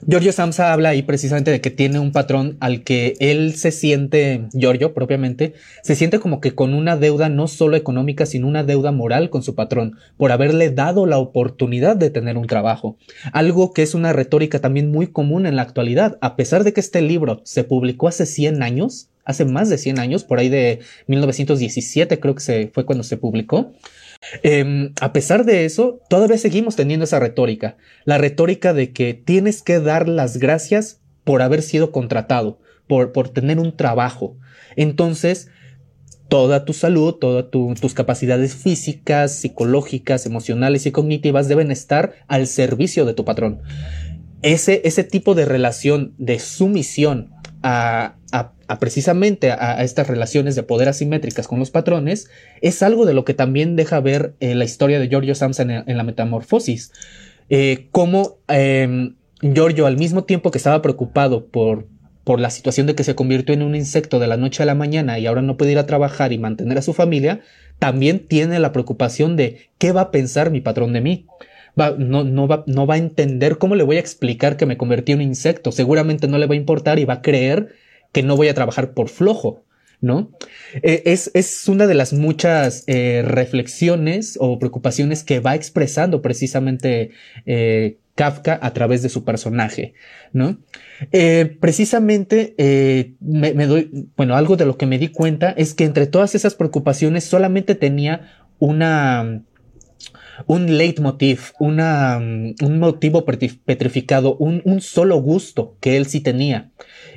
Giorgio 0.04 0.32
Samsa 0.32 0.72
habla 0.72 0.90
ahí 0.90 1.02
precisamente 1.02 1.50
de 1.50 1.60
que 1.60 1.70
tiene 1.70 1.98
un 1.98 2.12
patrón 2.12 2.58
al 2.60 2.82
que 2.82 3.14
él 3.18 3.54
se 3.54 3.70
siente, 3.70 4.46
Giorgio 4.52 4.92
propiamente, 4.92 5.54
se 5.82 5.96
siente 5.96 6.18
como 6.18 6.40
que 6.40 6.54
con 6.54 6.74
una 6.74 6.96
deuda 6.96 7.28
no 7.28 7.48
solo 7.48 7.76
económica, 7.76 8.26
sino 8.26 8.46
una 8.46 8.62
deuda 8.62 8.92
moral 8.92 9.30
con 9.30 9.42
su 9.42 9.54
patrón, 9.54 9.96
por 10.18 10.32
haberle 10.32 10.70
dado 10.70 11.06
la 11.06 11.18
oportunidad 11.18 11.96
de 11.96 12.10
tener 12.10 12.36
un 12.36 12.46
trabajo. 12.46 12.98
Algo 13.32 13.72
que 13.72 13.82
es 13.82 13.94
una 13.94 14.12
retórica 14.12 14.60
también 14.60 14.90
muy 14.90 15.06
común 15.06 15.46
en 15.46 15.56
la 15.56 15.62
actualidad, 15.62 16.18
a 16.20 16.36
pesar 16.36 16.62
de 16.62 16.74
que 16.74 16.80
este 16.80 17.00
libro 17.00 17.40
se 17.44 17.64
publicó 17.64 18.08
hace 18.08 18.26
100 18.26 18.62
años, 18.62 19.08
hace 19.24 19.44
más 19.44 19.68
de 19.70 19.78
100 19.78 19.98
años, 19.98 20.24
por 20.24 20.38
ahí 20.38 20.48
de 20.48 20.80
1917 21.06 22.20
creo 22.20 22.34
que 22.34 22.42
se, 22.42 22.70
fue 22.72 22.84
cuando 22.84 23.02
se 23.02 23.16
publicó. 23.16 23.72
Em, 24.42 24.92
a 25.00 25.12
pesar 25.12 25.44
de 25.44 25.64
eso, 25.64 26.00
todavía 26.08 26.38
seguimos 26.38 26.76
teniendo 26.76 27.04
esa 27.04 27.20
retórica, 27.20 27.76
la 28.04 28.18
retórica 28.18 28.72
de 28.74 28.92
que 28.92 29.14
tienes 29.14 29.62
que 29.62 29.80
dar 29.80 30.08
las 30.08 30.38
gracias 30.38 31.00
por 31.24 31.42
haber 31.42 31.62
sido 31.62 31.92
contratado, 31.92 32.58
por, 32.86 33.12
por 33.12 33.28
tener 33.28 33.58
un 33.58 33.76
trabajo. 33.76 34.36
Entonces, 34.76 35.48
toda 36.28 36.64
tu 36.64 36.72
salud, 36.72 37.14
todas 37.14 37.50
tus 37.50 37.94
capacidades 37.94 38.54
físicas, 38.54 39.32
psicológicas, 39.32 40.26
emocionales 40.26 40.86
y 40.86 40.92
cognitivas 40.92 41.48
deben 41.48 41.70
estar 41.70 42.14
al 42.26 42.46
servicio 42.46 43.04
de 43.04 43.14
tu 43.14 43.24
patrón. 43.24 43.60
Ese, 44.42 44.82
ese 44.84 45.04
tipo 45.04 45.34
de 45.34 45.44
relación 45.44 46.14
de 46.18 46.38
sumisión 46.38 47.30
a, 47.62 48.16
precisamente 48.80 49.50
a, 49.50 49.82
estas 49.82 50.08
relaciones 50.08 50.54
de 50.54 50.62
poder 50.62 50.88
asimétricas 50.88 51.48
con 51.48 51.58
los 51.58 51.70
patrones, 51.70 52.28
es 52.60 52.82
algo 52.82 53.06
de 53.06 53.14
lo 53.14 53.24
que 53.24 53.34
también 53.34 53.76
deja 53.76 54.00
ver 54.00 54.34
eh, 54.40 54.54
la 54.54 54.64
historia 54.64 54.98
de 54.98 55.08
Giorgio 55.08 55.34
Samsa 55.34 55.62
en, 55.62 55.96
la 55.96 56.02
metamorfosis. 56.02 56.92
Eh, 57.48 57.88
cómo 57.92 58.38
em, 58.48 59.14
Giorgio, 59.40 59.86
al 59.86 59.96
mismo 59.96 60.24
tiempo 60.24 60.50
que 60.50 60.58
estaba 60.58 60.82
preocupado 60.82 61.46
por, 61.46 61.86
por 62.24 62.40
la 62.40 62.50
situación 62.50 62.86
de 62.86 62.94
que 62.94 63.04
se 63.04 63.14
convirtió 63.14 63.54
en 63.54 63.62
un 63.62 63.74
insecto 63.74 64.18
de 64.18 64.26
la 64.26 64.36
noche 64.36 64.62
a 64.62 64.66
la 64.66 64.74
mañana 64.74 65.18
y 65.18 65.26
ahora 65.26 65.42
no 65.42 65.56
puede 65.56 65.72
ir 65.72 65.78
a 65.78 65.86
trabajar 65.86 66.32
y 66.32 66.38
mantener 66.38 66.78
a 66.78 66.82
su 66.82 66.92
familia, 66.92 67.40
también 67.78 68.26
tiene 68.26 68.58
la 68.58 68.72
preocupación 68.72 69.36
de 69.36 69.68
qué 69.78 69.92
va 69.92 70.00
a 70.00 70.10
pensar 70.10 70.50
mi 70.50 70.60
patrón 70.60 70.92
de 70.92 71.00
mí 71.00 71.26
no, 71.76 72.24
no, 72.24 72.48
va, 72.48 72.64
no 72.66 72.86
va 72.86 72.94
a 72.94 72.98
entender 72.98 73.58
cómo 73.58 73.74
le 73.74 73.84
voy 73.84 73.96
a 73.96 74.00
explicar 74.00 74.56
que 74.56 74.66
me 74.66 74.76
convertí 74.76 75.12
en 75.12 75.18
un 75.18 75.24
insecto. 75.24 75.72
Seguramente 75.72 76.26
no 76.26 76.38
le 76.38 76.46
va 76.46 76.54
a 76.54 76.56
importar 76.56 76.98
y 76.98 77.04
va 77.04 77.14
a 77.14 77.22
creer 77.22 77.74
que 78.16 78.22
no 78.22 78.34
voy 78.34 78.48
a 78.48 78.54
trabajar 78.54 78.94
por 78.94 79.10
flojo. 79.10 79.62
¿No? 80.00 80.30
Eh, 80.82 81.02
es, 81.06 81.30
es, 81.32 81.68
una 81.68 81.86
de 81.86 81.94
las 81.94 82.12
muchas 82.12 82.84
eh, 82.86 83.22
reflexiones 83.26 84.36
o 84.38 84.58
preocupaciones 84.58 85.24
que 85.24 85.40
va 85.40 85.54
expresando 85.54 86.20
precisamente 86.20 87.12
eh, 87.46 87.96
Kafka 88.14 88.58
a 88.60 88.74
través 88.74 89.02
de 89.02 89.08
su 89.08 89.24
personaje, 89.24 89.94
¿no? 90.34 90.58
precisamente 91.60 92.54
me, 93.20 93.66
doy, 93.66 94.10
bueno, 94.16 94.36
algo 94.36 94.56
de 94.56 94.66
lo 94.66 94.76
que 94.76 94.86
me 94.86 94.98
di 94.98 95.08
cuenta 95.08 95.50
es 95.50 95.72
que 95.72 95.84
entre 95.84 96.06
todas 96.06 96.34
esas 96.34 96.54
preocupaciones 96.54 97.24
solamente 97.24 97.74
tenía 97.74 98.46
una, 98.58 99.42
un 100.46 100.76
leitmotiv, 100.76 101.52
una, 101.58 102.18
un 102.18 102.78
motivo 102.78 103.24
petrificado, 103.24 104.36
un, 104.36 104.60
un, 104.64 104.80
solo 104.80 105.16
gusto 105.20 105.76
que 105.80 105.96
él 105.96 106.06
sí 106.06 106.20
tenía. 106.20 106.70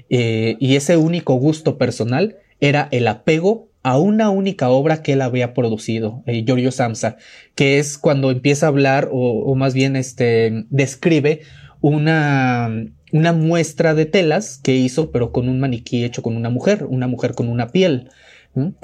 Eh, 0.09 0.57
y 0.59 0.75
ese 0.75 0.97
único 0.97 1.35
gusto 1.35 1.77
personal 1.77 2.37
era 2.59 2.87
el 2.91 3.07
apego 3.07 3.69
a 3.83 3.97
una 3.97 4.29
única 4.29 4.69
obra 4.69 5.01
que 5.01 5.13
él 5.13 5.21
había 5.21 5.53
producido, 5.53 6.23
eh, 6.25 6.43
Giorgio 6.45 6.71
Samsa, 6.71 7.17
que 7.55 7.79
es 7.79 7.97
cuando 7.97 8.29
empieza 8.29 8.65
a 8.65 8.69
hablar 8.69 9.09
o, 9.11 9.43
o 9.43 9.55
más 9.55 9.73
bien 9.73 9.95
este, 9.95 10.65
describe 10.69 11.41
una, 11.81 12.69
una 13.11 13.33
muestra 13.33 13.93
de 13.93 14.05
telas 14.05 14.59
que 14.61 14.75
hizo, 14.75 15.11
pero 15.11 15.31
con 15.31 15.49
un 15.49 15.59
maniquí 15.59 16.03
hecho 16.03 16.21
con 16.21 16.35
una 16.35 16.49
mujer, 16.49 16.85
una 16.89 17.07
mujer 17.07 17.33
con 17.33 17.49
una 17.49 17.69
piel. 17.69 18.09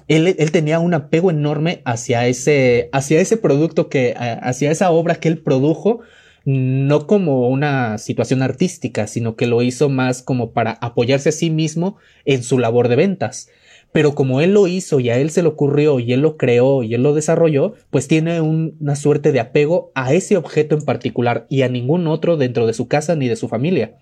Él, 0.08 0.52
tenía 0.52 0.80
un 0.80 0.94
apego 0.94 1.32
enorme 1.32 1.82
hacia 1.86 2.28
ese, 2.28 2.90
hacia 2.94 3.20
ese 3.20 3.36
producto 3.36 3.90
que, 3.90 4.14
hacia 4.16 4.72
esa 4.72 4.92
obra 4.92 5.16
que 5.16 5.28
él 5.28 5.40
produjo, 5.40 6.02
no 6.46 7.08
como 7.08 7.50
una 7.50 7.98
situación 7.98 8.44
artística, 8.44 9.08
sino 9.08 9.36
que 9.36 9.48
lo 9.48 9.62
hizo 9.64 9.90
más 9.90 10.22
como 10.22 10.52
para 10.52 10.72
apoyarse 10.74 11.30
a 11.30 11.32
sí 11.32 11.50
mismo 11.50 11.98
en 12.24 12.44
su 12.44 12.60
labor 12.60 12.88
de 12.88 12.96
ventas. 12.96 13.50
Pero 13.92 14.14
como 14.14 14.42
él 14.42 14.54
lo 14.54 14.68
hizo 14.68 15.00
y 15.00 15.10
a 15.10 15.18
él 15.18 15.32
se 15.32 15.42
le 15.42 15.48
ocurrió 15.48 16.00
y 16.00 16.14
él 16.14 16.22
lo 16.22 16.38
creó 16.38 16.84
y 16.84 16.94
él 16.94 17.02
lo 17.02 17.14
desarrolló, 17.14 17.74
pues 17.90 18.08
tiene 18.08 18.42
una 18.42 18.96
suerte 18.96 19.32
de 19.32 19.40
apego 19.40 19.92
a 19.96 20.14
ese 20.14 20.38
objeto 20.38 20.76
en 20.76 20.82
particular 20.82 21.48
y 21.50 21.64
a 21.64 21.70
ningún 21.70 22.06
otro 22.08 22.38
dentro 22.38 22.68
de 22.68 22.74
su 22.74 22.88
casa 22.88 23.16
ni 23.16 23.28
de 23.28 23.38
su 23.38 23.48
familia. 23.48 23.96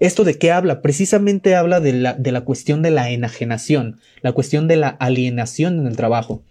¿Esto 0.00 0.24
de 0.24 0.38
qué 0.38 0.52
habla? 0.52 0.82
Precisamente 0.82 1.54
habla 1.54 1.80
de 1.80 1.92
la, 1.92 2.14
de 2.14 2.32
la 2.32 2.42
cuestión 2.42 2.82
de 2.82 2.90
la 2.90 3.10
enajenación, 3.10 4.00
la 4.22 4.32
cuestión 4.32 4.68
de 4.68 4.76
la 4.76 4.88
alienación 4.88 5.80
en 5.80 5.86
el 5.86 5.96
trabajo. 5.96 6.42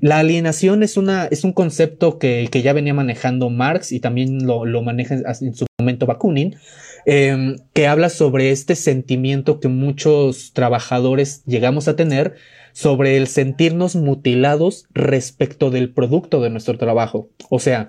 La 0.00 0.18
alienación 0.18 0.82
es, 0.82 0.96
una, 0.96 1.26
es 1.26 1.44
un 1.44 1.52
concepto 1.52 2.18
que, 2.18 2.48
que, 2.50 2.62
ya 2.62 2.72
venía 2.72 2.94
manejando 2.94 3.50
Marx 3.50 3.92
y 3.92 4.00
también 4.00 4.46
lo, 4.46 4.64
lo 4.64 4.82
maneja 4.82 5.16
en 5.40 5.54
su 5.54 5.66
momento 5.78 6.06
Bakunin, 6.06 6.56
em, 7.04 7.56
que 7.74 7.86
habla 7.86 8.08
sobre 8.08 8.50
este 8.50 8.74
sentimiento 8.74 9.60
que 9.60 9.68
muchos 9.68 10.52
trabajadores 10.54 11.44
llegamos 11.44 11.88
a 11.88 11.96
tener 11.96 12.34
sobre 12.72 13.18
el 13.18 13.26
sentirnos 13.26 13.96
mutilados 13.96 14.86
respecto 14.94 15.70
del 15.70 15.92
producto 15.92 16.40
de 16.40 16.48
nuestro 16.50 16.78
trabajo. 16.78 17.28
O 17.50 17.58
sea, 17.58 17.88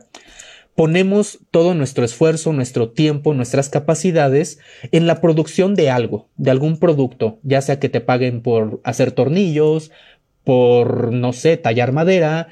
ponemos 0.75 1.39
todo 1.51 1.75
nuestro 1.75 2.03
esfuerzo, 2.03 2.53
nuestro 2.53 2.89
tiempo, 2.89 3.33
nuestras 3.33 3.69
capacidades 3.69 4.59
en 4.91 5.07
la 5.07 5.21
producción 5.21 5.75
de 5.75 5.89
algo, 5.89 6.29
de 6.37 6.51
algún 6.51 6.77
producto, 6.77 7.39
ya 7.43 7.61
sea 7.61 7.79
que 7.79 7.89
te 7.89 8.01
paguen 8.01 8.41
por 8.41 8.81
hacer 8.83 9.11
tornillos, 9.11 9.91
por, 10.43 11.11
no 11.13 11.33
sé, 11.33 11.57
tallar 11.57 11.91
madera, 11.91 12.47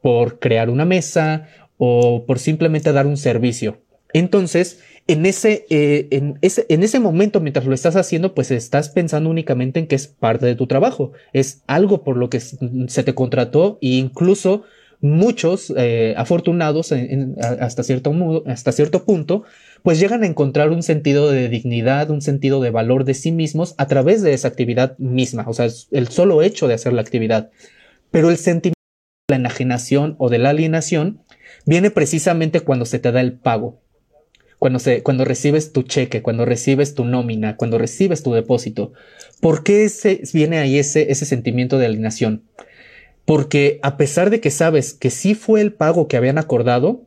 por 0.00 0.38
crear 0.38 0.70
una 0.70 0.84
mesa 0.84 1.48
o 1.76 2.24
por 2.26 2.38
simplemente 2.38 2.92
dar 2.92 3.06
un 3.06 3.16
servicio. 3.16 3.78
Entonces, 4.12 4.80
en 5.06 5.26
ese, 5.26 5.66
eh, 5.68 6.08
en, 6.12 6.38
ese, 6.40 6.66
en 6.68 6.82
ese 6.82 7.00
momento, 7.00 7.40
mientras 7.40 7.66
lo 7.66 7.74
estás 7.74 7.96
haciendo, 7.96 8.34
pues 8.34 8.50
estás 8.50 8.88
pensando 8.88 9.28
únicamente 9.28 9.80
en 9.80 9.86
que 9.86 9.96
es 9.96 10.06
parte 10.06 10.46
de 10.46 10.54
tu 10.54 10.66
trabajo, 10.66 11.12
es 11.32 11.62
algo 11.66 12.04
por 12.04 12.16
lo 12.16 12.30
que 12.30 12.40
se 12.40 13.02
te 13.02 13.14
contrató 13.14 13.78
e 13.82 13.88
incluso 13.88 14.62
muchos 15.04 15.70
eh, 15.76 16.14
afortunados 16.16 16.90
hasta, 17.60 17.82
cierto 17.82 19.04
punto, 19.04 19.44
pues 19.82 20.00
llegan 20.00 20.22
a 20.22 20.26
encontrar 20.26 20.70
un 20.70 20.82
sentido 20.82 21.30
de 21.30 21.50
dignidad, 21.50 22.08
un 22.08 22.22
sentido 22.22 22.62
de 22.62 22.70
valor 22.70 23.04
de 23.04 23.12
sí 23.12 23.30
mismos 23.30 23.74
a 23.76 23.86
través 23.86 24.22
de 24.22 24.32
esa 24.32 24.48
actividad 24.48 24.96
misma, 24.96 25.44
o 25.46 25.52
sea, 25.52 25.68
el 25.90 26.08
solo 26.08 26.40
hecho 26.40 26.68
de 26.68 26.74
hacer 26.74 26.94
la 26.94 27.02
actividad. 27.02 27.50
Pero 28.10 28.30
el 28.30 28.38
sentimiento 28.38 28.80
de 29.28 29.34
la 29.34 29.40
enajenación 29.40 30.16
o 30.16 30.30
de 30.30 30.38
la 30.38 30.50
alienación 30.50 31.20
viene 31.66 31.90
precisamente 31.90 32.60
cuando 32.60 32.86
se 32.86 32.98
te 32.98 33.12
da 33.12 33.20
el 33.20 33.34
pago, 33.34 33.82
cuando 34.58 35.24
recibes 35.26 35.74
tu 35.74 35.82
cheque, 35.82 36.22
cuando 36.22 36.46
recibes 36.46 36.94
tu 36.94 37.04
nómina, 37.04 37.58
cuando 37.58 37.76
recibes 37.76 38.22
tu 38.22 38.32
depósito. 38.32 38.94
¿Por 39.42 39.64
qué 39.64 39.84
ese, 39.84 40.22
viene 40.32 40.60
ahí 40.60 40.78
ese, 40.78 41.12
ese 41.12 41.26
sentimiento 41.26 41.76
de 41.76 41.84
alienación? 41.84 42.44
Porque 43.24 43.80
a 43.82 43.96
pesar 43.96 44.30
de 44.30 44.40
que 44.40 44.50
sabes 44.50 44.92
que 44.92 45.10
sí 45.10 45.34
fue 45.34 45.60
el 45.60 45.72
pago 45.72 46.08
que 46.08 46.16
habían 46.16 46.38
acordado, 46.38 47.06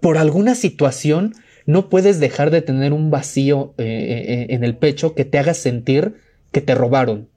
por 0.00 0.16
alguna 0.16 0.54
situación 0.54 1.34
no 1.66 1.88
puedes 1.88 2.20
dejar 2.20 2.50
de 2.50 2.62
tener 2.62 2.92
un 2.92 3.10
vacío 3.10 3.74
eh, 3.78 3.84
eh, 3.84 4.46
en 4.54 4.64
el 4.64 4.76
pecho 4.76 5.14
que 5.14 5.24
te 5.24 5.38
haga 5.38 5.54
sentir 5.54 6.14
que 6.50 6.62
te 6.62 6.74
robaron, 6.74 7.28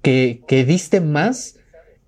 que, 0.00 0.40
que 0.46 0.64
diste 0.64 1.00
más 1.00 1.58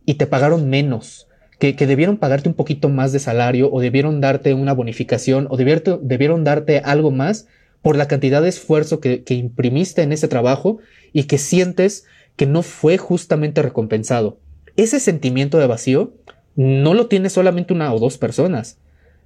y 0.06 0.14
te 0.14 0.26
pagaron 0.26 0.70
menos, 0.70 1.28
que, 1.58 1.76
que, 1.76 1.86
debieron 1.86 2.16
pagarte 2.16 2.48
un 2.48 2.54
poquito 2.54 2.88
más 2.88 3.12
de 3.12 3.18
salario 3.18 3.70
o 3.70 3.80
debieron 3.80 4.22
darte 4.22 4.54
una 4.54 4.72
bonificación 4.72 5.46
o 5.50 5.56
debieron, 5.56 6.00
debieron 6.08 6.44
darte 6.44 6.78
algo 6.78 7.10
más 7.10 7.46
por 7.82 7.96
la 7.96 8.08
cantidad 8.08 8.40
de 8.40 8.48
esfuerzo 8.48 9.00
que, 9.00 9.22
que 9.22 9.34
imprimiste 9.34 10.02
en 10.02 10.12
ese 10.12 10.28
trabajo 10.28 10.78
y 11.12 11.24
que 11.24 11.36
sientes 11.36 12.06
que 12.36 12.46
no 12.46 12.62
fue 12.62 12.96
justamente 12.96 13.60
recompensado 13.60 14.38
ese 14.76 15.00
sentimiento 15.00 15.58
de 15.58 15.66
vacío 15.66 16.14
no 16.56 16.94
lo 16.94 17.06
tiene 17.06 17.30
solamente 17.30 17.72
una 17.72 17.92
o 17.92 17.98
dos 17.98 18.18
personas. 18.18 18.78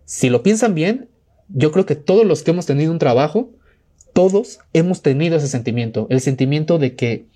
Si 0.04 0.30
lo 0.30 0.42
piensan 0.42 0.74
bien, 0.74 1.08
yo 1.48 1.72
creo 1.72 1.86
que 1.86 1.94
todos 1.94 2.26
los 2.26 2.42
que 2.42 2.50
hemos 2.50 2.66
tenido 2.66 2.92
un 2.92 2.98
trabajo, 2.98 3.50
todos 4.12 4.60
hemos 4.72 5.02
tenido 5.02 5.36
ese 5.36 5.48
sentimiento, 5.48 6.06
el 6.10 6.20
sentimiento 6.20 6.78
de 6.78 6.94
que 6.94 7.26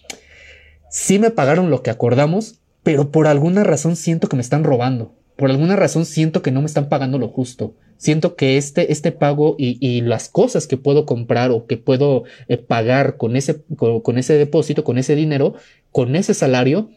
sí 0.90 1.18
me 1.18 1.30
pagaron 1.30 1.70
lo 1.70 1.82
que 1.82 1.90
acordamos, 1.90 2.60
pero 2.82 3.10
por 3.10 3.26
alguna 3.26 3.64
razón 3.64 3.96
siento 3.96 4.28
que 4.28 4.36
me 4.36 4.42
están 4.42 4.64
robando. 4.64 5.14
Por 5.36 5.50
alguna 5.50 5.76
razón 5.76 6.04
siento 6.04 6.42
que 6.42 6.50
no 6.50 6.60
me 6.60 6.66
están 6.66 6.88
pagando 6.88 7.18
lo 7.18 7.28
justo. 7.28 7.74
Siento 7.96 8.34
que 8.34 8.56
este, 8.56 8.92
este 8.92 9.12
pago 9.12 9.54
y, 9.58 10.00
las 10.00 10.28
cosas 10.28 10.66
que 10.66 10.76
puedo 10.76 11.06
comprar 11.06 11.52
o 11.52 11.66
que 11.66 11.76
puedo 11.76 12.24
eh, 12.48 12.58
pagar 12.58 13.16
con 13.16 13.36
ese, 13.36 13.62
con 13.76 14.18
ese 14.18 14.34
depósito, 14.34 14.82
con 14.82 14.98
ese 14.98 15.14
dinero, 15.14 15.54
con 15.92 16.16
ese 16.16 16.34
salario, 16.34 16.90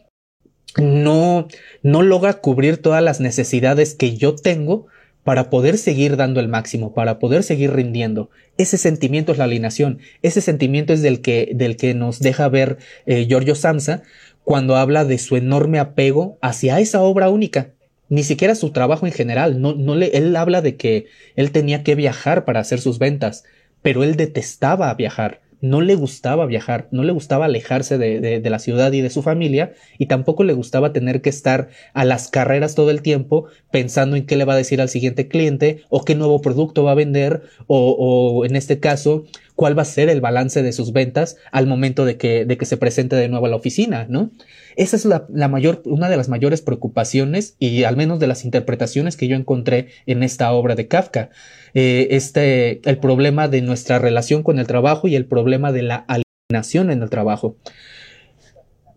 no, 0.78 1.48
no 1.82 2.02
logra 2.02 2.34
cubrir 2.34 2.78
todas 2.78 3.02
las 3.02 3.20
necesidades 3.20 3.94
que 3.94 4.16
yo 4.16 4.34
tengo 4.34 4.86
para 5.24 5.50
poder 5.50 5.76
seguir 5.76 6.16
dando 6.16 6.38
el 6.38 6.46
máximo, 6.46 6.94
para 6.94 7.18
poder 7.18 7.42
seguir 7.42 7.72
rindiendo. 7.72 8.30
Ese 8.58 8.78
sentimiento 8.78 9.32
es 9.32 9.38
la 9.38 9.44
alienación, 9.44 9.98
ese 10.22 10.40
sentimiento 10.40 10.92
es 10.92 11.02
del 11.02 11.20
que, 11.20 11.50
del 11.54 11.76
que 11.76 11.94
nos 11.94 12.20
deja 12.20 12.48
ver 12.48 12.78
eh, 13.06 13.26
Giorgio 13.26 13.56
Samsa 13.56 14.02
cuando 14.44 14.76
habla 14.76 15.04
de 15.04 15.18
su 15.18 15.36
enorme 15.36 15.80
apego 15.80 16.38
hacia 16.40 16.78
esa 16.78 17.02
obra 17.02 17.28
única, 17.28 17.72
ni 18.08 18.22
siquiera 18.22 18.54
su 18.54 18.70
trabajo 18.70 19.06
en 19.06 19.12
general, 19.12 19.60
no, 19.60 19.74
no 19.74 19.96
le, 19.96 20.16
él 20.16 20.36
habla 20.36 20.62
de 20.62 20.76
que 20.76 21.06
él 21.34 21.50
tenía 21.50 21.82
que 21.82 21.96
viajar 21.96 22.44
para 22.44 22.60
hacer 22.60 22.80
sus 22.80 23.00
ventas, 23.00 23.42
pero 23.82 24.04
él 24.04 24.14
detestaba 24.14 24.94
viajar 24.94 25.40
no 25.68 25.80
le 25.80 25.94
gustaba 25.94 26.46
viajar, 26.46 26.88
no 26.90 27.02
le 27.02 27.12
gustaba 27.12 27.46
alejarse 27.46 27.98
de, 27.98 28.20
de, 28.20 28.50
la 28.50 28.58
ciudad 28.58 28.92
y 28.92 29.00
de 29.00 29.10
su 29.10 29.22
familia, 29.22 29.72
y 29.98 30.06
tampoco 30.06 30.44
le 30.44 30.52
gustaba 30.52 30.92
tener 30.92 31.20
que 31.22 31.30
estar 31.30 31.68
a 31.94 32.04
las 32.04 32.28
carreras 32.28 32.74
todo 32.74 32.90
el 32.90 33.02
tiempo 33.02 33.46
pensando 33.70 34.16
en 34.16 34.26
qué 34.26 34.36
le 34.36 34.44
va 34.44 34.54
a 34.54 34.56
decir 34.56 34.80
al 34.80 34.88
siguiente 34.88 35.28
cliente, 35.28 35.82
o 35.88 36.04
qué 36.04 36.14
nuevo 36.14 36.40
producto 36.40 36.84
va 36.84 36.92
a 36.92 36.94
vender, 36.94 37.42
o, 37.66 37.90
o 37.90 38.44
en 38.44 38.56
este 38.56 38.80
caso, 38.80 39.24
cuál 39.56 39.76
va 39.76 39.82
a 39.82 39.86
ser 39.86 40.08
el 40.08 40.20
balance 40.20 40.62
de 40.62 40.72
sus 40.72 40.92
ventas 40.92 41.36
al 41.50 41.66
momento 41.66 42.04
de 42.04 42.16
que, 42.16 42.44
de 42.44 42.56
que 42.56 42.66
se 42.66 42.76
presente 42.76 43.16
de 43.16 43.28
nuevo 43.28 43.46
a 43.46 43.48
la 43.48 43.56
oficina, 43.56 44.06
¿no? 44.08 44.30
Esa 44.76 44.96
es 44.96 45.06
la, 45.06 45.26
mayor, 45.48 45.82
una 45.86 46.10
de 46.10 46.18
las 46.18 46.28
mayores 46.28 46.60
preocupaciones 46.60 47.56
y 47.58 47.84
al 47.84 47.96
menos 47.96 48.20
de 48.20 48.26
las 48.26 48.44
interpretaciones 48.44 49.16
que 49.16 49.26
yo 49.26 49.34
encontré 49.34 49.88
en 50.04 50.22
esta 50.22 50.52
obra 50.52 50.74
de 50.74 50.86
Kafka. 50.86 51.30
Eh, 51.72 52.08
este, 52.10 52.86
el 52.88 52.98
problema 52.98 53.48
de 53.48 53.62
nuestra 53.62 53.98
relación 53.98 54.42
con 54.42 54.58
el 54.58 54.66
trabajo 54.66 55.08
y 55.08 55.16
el 55.16 55.24
problema 55.24 55.72
de 55.72 55.82
la 55.82 56.04
discriminación 56.06 56.90
en 56.90 57.02
el 57.02 57.10
trabajo. 57.10 57.56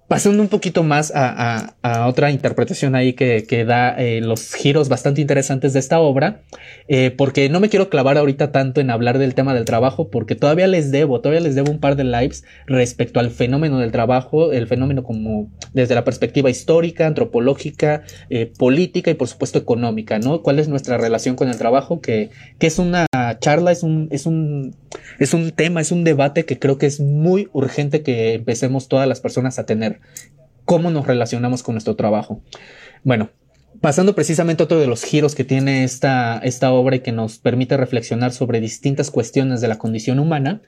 Pasando 0.10 0.42
un 0.42 0.50
poquito 0.50 0.82
más 0.82 1.14
a, 1.16 1.76
otra 2.08 2.32
interpretación 2.32 2.96
ahí 2.96 3.14
que, 3.14 3.64
da 3.64 3.92
eh, 3.92 4.22
los 4.22 4.56
giros 4.56 4.90
bastante 4.90 5.22
interesantes 5.22 5.74
de 5.74 5.80
esta 5.80 6.00
obra, 6.00 6.42
eh, 6.88 7.12
porque 7.12 7.48
no 7.48 7.60
me 7.60 7.70
quiero 7.70 7.90
clavar 7.90 8.18
ahorita 8.18 8.52
tanto 8.52 8.82
en 8.82 8.90
hablar 8.90 9.20
del 9.20 9.36
tema 9.36 9.54
del 9.54 9.66
trabajo, 9.66 10.10
porque 10.10 10.34
todavía 10.34 10.66
les 10.66 10.92
debo, 10.92 11.22
todavía 11.22 11.42
les 11.42 11.54
debo 11.54 11.72
un 11.72 11.80
par 11.80 11.96
de 11.96 12.06
lives 12.06 12.44
respecto 12.66 13.20
al 13.20 13.30
fenómeno 13.30 13.78
del 13.78 13.92
trabajo, 13.92 14.52
el 14.52 14.66
fenómeno 14.66 15.04
como 15.04 15.52
desde 15.74 15.94
la 15.94 16.04
perspectiva 16.06 16.50
histórica, 16.50 17.06
antropológica, 17.06 18.02
eh, 18.32 18.52
política 18.58 19.12
y 19.12 19.14
por 19.14 19.28
supuesto 19.28 19.60
económica, 19.60 20.18
¿no? 20.18 20.42
¿Cuál 20.42 20.58
es 20.58 20.68
nuestra 20.68 20.98
relación 20.98 21.36
con 21.36 21.50
el 21.50 21.58
trabajo? 21.60 22.02
Que, 22.02 22.32
que 22.58 22.66
es 22.66 22.80
una 22.80 23.06
charla, 23.40 23.72
es 23.72 23.84
un, 23.84 24.08
es 24.10 24.26
un, 24.26 24.76
es 25.20 25.36
un 25.36 25.52
tema, 25.52 25.82
es 25.82 25.92
un 25.92 26.04
debate 26.04 26.46
que 26.46 26.58
creo 26.58 26.80
que 26.80 26.88
es 26.88 27.00
muy 27.00 27.48
urgente 27.54 28.02
que 28.02 28.34
empecemos 28.34 28.88
todas 28.88 29.08
las 29.08 29.22
personas 29.22 29.60
a 29.60 29.68
tener 29.68 29.99
cómo 30.66 30.92
nos 30.92 31.08
relacionamos 31.08 31.64
con 31.64 31.76
nuestro 31.76 31.96
trabajo. 31.96 32.42
Bueno, 33.04 33.32
pasando 33.82 34.16
precisamente 34.16 34.64
a 34.64 34.66
otro 34.66 34.80
de 34.80 34.88
los 34.88 35.04
giros 35.04 35.36
que 35.36 35.44
tiene 35.44 35.84
esta, 35.84 36.40
esta 36.44 36.72
obra 36.72 36.98
y 36.98 37.00
que 37.00 37.12
nos 37.12 37.38
permite 37.40 37.78
reflexionar 37.78 38.32
sobre 38.32 38.60
distintas 38.60 39.12
cuestiones 39.12 39.62
de 39.62 39.68
la 39.68 39.78
condición 39.78 40.20
humana, 40.20 40.62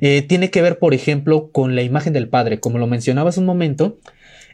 eh, 0.00 0.22
tiene 0.22 0.50
que 0.50 0.62
ver, 0.62 0.78
por 0.78 0.94
ejemplo, 0.94 1.50
con 1.52 1.76
la 1.76 1.82
imagen 1.82 2.12
del 2.12 2.28
padre. 2.28 2.60
Como 2.60 2.78
lo 2.78 2.86
mencionaba 2.86 3.30
hace 3.30 3.40
un 3.40 3.46
momento, 3.46 3.98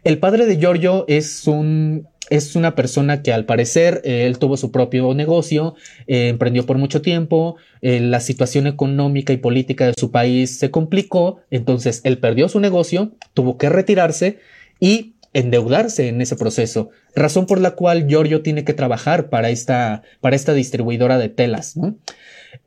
el 0.04 0.18
padre 0.18 0.46
de 0.46 0.58
Giorgio 0.58 1.04
es 1.08 1.46
un 1.46 2.08
es 2.30 2.56
una 2.56 2.74
persona 2.74 3.22
que 3.22 3.32
al 3.32 3.44
parecer 3.44 4.00
eh, 4.04 4.26
él 4.26 4.38
tuvo 4.38 4.56
su 4.56 4.70
propio 4.70 5.12
negocio, 5.14 5.74
eh, 6.06 6.28
emprendió 6.28 6.64
por 6.64 6.78
mucho 6.78 7.02
tiempo, 7.02 7.56
la 7.82 8.20
situación 8.20 8.66
económica 8.66 9.32
y 9.32 9.38
política 9.38 9.86
de 9.86 9.94
su 9.98 10.10
país 10.10 10.58
se 10.58 10.70
complicó, 10.70 11.40
entonces 11.50 12.02
él 12.04 12.18
perdió 12.18 12.48
su 12.48 12.60
negocio, 12.60 13.12
tuvo 13.32 13.56
que 13.56 13.70
retirarse 13.70 14.38
y 14.80 15.14
endeudarse 15.32 16.08
en 16.08 16.20
ese 16.20 16.36
proceso, 16.36 16.90
razón 17.14 17.46
por 17.46 17.60
la 17.60 17.72
cual 17.72 18.06
Giorgio 18.06 18.42
tiene 18.42 18.64
que 18.64 18.74
trabajar 18.74 19.30
para 19.30 19.50
esta, 19.50 20.02
para 20.20 20.36
esta 20.36 20.54
distribuidora 20.54 21.18
de 21.18 21.28
telas. 21.28 21.78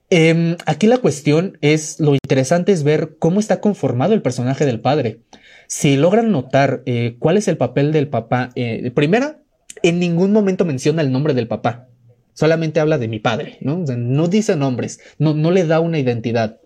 Em, 0.09 0.57
aquí 0.65 0.87
la 0.87 0.99
cuestión 0.99 1.57
es, 1.61 1.99
lo 1.99 2.13
interesante 2.13 2.71
es 2.71 2.83
ver 2.83 3.15
cómo 3.19 3.39
está 3.39 3.59
conformado 3.59 4.13
el 4.13 4.21
personaje 4.21 4.65
del 4.65 4.79
padre. 4.79 5.19
Si 5.67 5.95
logran 5.95 6.31
notar 6.31 6.83
eh, 6.85 7.15
cuál 7.19 7.37
es 7.37 7.47
el 7.47 7.57
papel 7.57 7.91
del 7.91 8.07
papá, 8.07 8.51
eh, 8.55 8.91
primera, 8.91 9.39
en 9.83 9.99
ningún 9.99 10.31
momento 10.31 10.65
menciona 10.65 11.03
el 11.03 11.11
nombre 11.11 11.35
del 11.35 11.47
papá, 11.47 11.87
solamente 12.33 12.79
habla 12.79 12.97
de 12.97 13.07
mi 13.07 13.19
padre, 13.19 13.57
¿no? 13.61 13.77
no 13.77 14.27
dice 14.27 14.55
nombres, 14.55 14.99
no, 15.19 15.35
no 15.35 15.51
le 15.51 15.65
da 15.65 15.79
una 15.79 15.99
identidad 15.99 16.59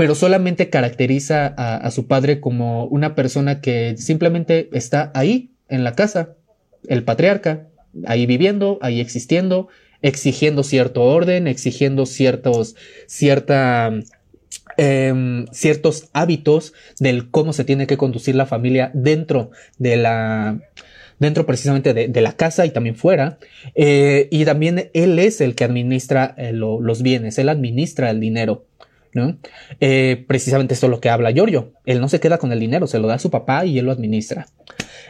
pero 0.00 0.14
solamente 0.14 0.70
caracteriza 0.70 1.46
a, 1.46 1.90
su 1.90 2.06
padre 2.06 2.40
como 2.40 2.86
una 2.86 3.14
persona 3.14 3.60
que 3.60 3.98
simplemente 3.98 4.70
está 4.72 5.12
ahí, 5.14 5.50
en 5.68 5.84
la 5.84 5.94
casa, 5.94 6.36
el 6.88 7.04
patriarca, 7.04 7.68
ahí 8.06 8.24
viviendo, 8.24 8.78
ahí 8.80 9.00
existiendo, 9.00 9.68
exigiendo 10.00 10.62
cierto 10.62 11.02
orden, 11.02 11.46
exigiendo 11.46 12.06
ciertos, 12.06 12.76
cierta, 13.06 13.92
em, 14.78 15.46
ciertos 15.52 16.08
hábitos 16.14 16.72
del 16.98 17.30
cómo 17.30 17.52
se 17.52 17.64
tiene 17.64 17.86
que 17.86 17.98
conducir 17.98 18.34
la 18.36 18.46
familia 18.46 18.90
dentro 18.94 19.50
de 19.76 19.96
la, 19.98 20.60
dentro 21.20 21.46
precisamente 21.46 21.94
de, 21.94 22.20
la 22.20 22.32
casa 22.32 22.66
y 22.66 22.70
también 22.70 22.96
fuera. 22.96 23.38
Eh, 23.76 24.26
y 24.32 24.44
también 24.44 24.90
él 24.92 25.18
es 25.20 25.40
el 25.40 25.54
que 25.54 25.62
administra 25.62 26.34
eh, 26.36 26.52
los 26.52 27.02
bienes, 27.02 27.38
él 27.38 27.48
administra 27.48 28.10
el 28.10 28.18
dinero. 28.18 28.66
¿no? 29.12 29.38
Eh, 29.80 30.24
precisamente 30.28 30.74
esto 30.74 30.86
es 30.86 30.90
lo 30.90 31.00
que 31.00 31.10
habla 31.10 31.30
Giorgio. 31.30 31.74
Él 31.86 32.00
no 32.00 32.08
se 32.08 32.18
queda 32.18 32.38
con 32.38 32.52
el 32.52 32.58
dinero, 32.58 32.86
se 32.88 32.98
lo 32.98 33.06
da 33.06 33.14
a 33.14 33.18
su 33.20 33.30
papá 33.30 33.64
y 33.64 33.78
él 33.78 33.84
lo 33.84 33.92
administra. 33.92 34.46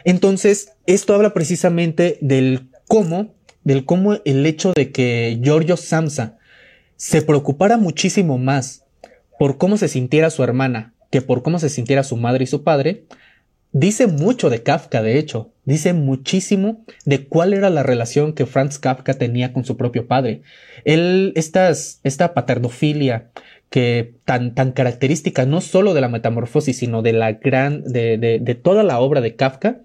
Entonces, 0.04 0.72
esto 0.86 1.14
habla 1.14 1.32
precisamente 1.32 2.18
del 2.20 2.68
cómo, 2.88 3.34
del 3.64 3.84
cómo 3.84 4.18
el 4.24 4.44
hecho 4.44 4.72
de 4.74 4.90
que 4.90 5.38
Giorgio 5.42 5.76
Samsa 5.76 6.38
se 6.96 7.22
preocupara 7.22 7.76
muchísimo 7.76 8.36
más 8.36 8.84
por 9.38 9.58
cómo 9.58 9.78
se 9.78 9.88
sintiera 9.88 10.30
su 10.30 10.42
hermana 10.42 10.94
que 11.10 11.22
por 11.22 11.42
cómo 11.42 11.58
se 11.58 11.68
sintiera 11.68 12.04
su 12.04 12.16
madre 12.16 12.44
y 12.44 12.46
su 12.46 12.62
padre, 12.62 13.04
dice 13.72 14.06
mucho 14.06 14.50
de 14.50 14.62
Kafka, 14.62 15.02
de 15.02 15.18
hecho, 15.18 15.52
dice 15.64 15.92
muchísimo 15.92 16.84
de 17.04 17.26
cuál 17.26 17.54
era 17.54 17.70
la 17.70 17.82
relación 17.82 18.32
que 18.32 18.46
Franz 18.46 18.78
Kafka 18.78 19.14
tenía 19.14 19.52
con 19.52 19.64
su 19.64 19.76
propio 19.76 20.06
padre. 20.06 20.42
Él, 20.84 21.32
estas, 21.36 22.00
esta 22.02 22.34
paternofilia, 22.34 23.30
que 23.70 24.14
tan, 24.24 24.54
tan 24.54 24.72
característica 24.72 25.46
no 25.46 25.60
solo 25.60 25.94
de 25.94 26.00
la 26.00 26.08
metamorfosis, 26.08 26.76
sino 26.76 27.02
de 27.02 27.12
la 27.12 27.32
gran, 27.32 27.84
de, 27.84 28.18
de, 28.18 28.54
toda 28.56 28.82
la 28.82 28.98
obra 28.98 29.20
de 29.20 29.36
Kafka, 29.36 29.82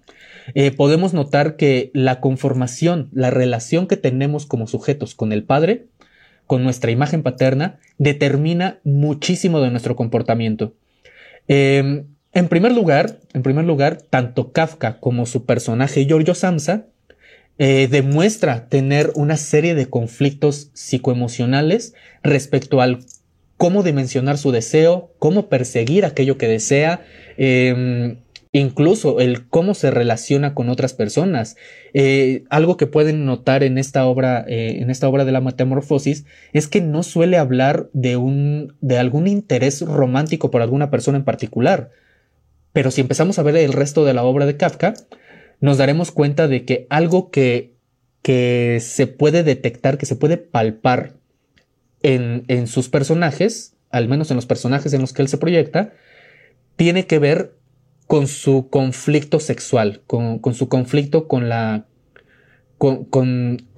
eh, 0.55 0.71
podemos 0.71 1.13
notar 1.13 1.55
que 1.55 1.91
la 1.93 2.19
conformación, 2.19 3.09
la 3.13 3.29
relación 3.29 3.87
que 3.87 3.97
tenemos 3.97 4.47
como 4.47 4.65
sujetos 4.67 5.13
con 5.13 5.31
el 5.31 5.43
padre, 5.43 5.85
con 6.47 6.63
nuestra 6.63 6.91
imagen 6.91 7.23
paterna, 7.23 7.79
determina 7.97 8.79
muchísimo 8.83 9.61
de 9.61 9.69
nuestro 9.69 9.95
comportamiento. 9.95 10.73
Em, 11.47 12.05
en 12.35 12.49
primer 12.49 12.73
lugar, 12.73 13.17
en 13.33 13.43
primer 13.43 13.63
lugar, 13.63 13.97
tanto 14.09 14.51
Kafka 14.51 14.99
como 14.99 15.25
su 15.25 15.45
personaje 15.45 16.05
Giorgio 16.05 16.35
Samsa 16.35 16.85
eh, 17.57 17.87
demuestra 17.89 18.67
tener 18.67 19.13
una 19.15 19.37
serie 19.37 19.73
de 19.73 19.89
conflictos 19.89 20.69
psicoemocionales 20.73 21.93
respecto 22.23 22.81
al 22.81 22.99
cómo 23.55 23.83
dimensionar 23.83 24.37
su 24.37 24.51
deseo, 24.51 25.13
cómo 25.17 25.47
perseguir 25.47 26.03
aquello 26.03 26.37
que 26.37 26.49
desea, 26.49 27.05
em, 27.37 28.17
incluso 28.51 29.21
el 29.21 29.47
cómo 29.47 29.73
se 29.73 29.89
relaciona 29.89 30.53
con 30.53 30.67
otras 30.67 30.93
personas. 30.93 31.55
Eh, 31.93 32.43
algo 32.49 32.75
que 32.75 32.85
pueden 32.85 33.25
notar 33.25 33.63
en 33.63 33.77
esta 33.77 34.05
obra, 34.05 34.43
eh, 34.49 34.79
en 34.81 34.89
esta 34.89 35.07
obra 35.07 35.23
de 35.23 35.31
la 35.31 35.39
metamorfosis, 35.39 36.25
es 36.51 36.67
que 36.67 36.81
no 36.81 37.01
suele 37.01 37.37
hablar 37.37 37.89
de 37.93 38.17
un, 38.17 38.75
de 38.81 38.97
algún 38.97 39.27
interés 39.27 39.79
romántico 39.79 40.51
por 40.51 40.61
alguna 40.61 40.91
persona 40.91 41.17
en 41.17 41.23
particular. 41.23 41.91
Pero 42.75 42.91
si 42.91 42.99
empezamos 42.99 43.39
a 43.39 43.41
ver 43.41 43.55
el 43.55 43.71
resto 43.71 44.03
de 44.03 44.13
la 44.13 44.25
obra 44.25 44.45
de 44.45 44.57
Kafka, 44.57 44.95
nos 45.61 45.77
daremos 45.77 46.11
cuenta 46.11 46.49
de 46.49 46.65
que 46.65 46.87
algo 46.89 47.31
que, 47.31 47.73
que 48.21 48.79
se 48.81 49.07
puede 49.07 49.43
detectar, 49.43 49.97
que 49.97 50.05
se 50.05 50.17
puede 50.17 50.35
palpar 50.35 51.13
en, 52.03 52.67
sus 52.67 52.89
personajes, 52.89 53.77
al 53.91 54.09
menos 54.09 54.29
en 54.29 54.35
los 54.35 54.45
personajes 54.45 54.91
en 54.91 54.99
los 54.99 55.13
que 55.13 55.21
él 55.21 55.29
se 55.29 55.37
proyecta, 55.37 55.93
tiene 56.75 57.07
que 57.07 57.17
ver 57.17 57.55
con 58.07 58.27
su 58.27 58.67
conflicto 58.69 59.39
sexual, 59.39 60.01
con, 60.05 60.41
su 60.53 60.67
conflicto 60.67 61.29
con 61.29 61.47
la. 61.47 61.85
Con, 62.77 63.07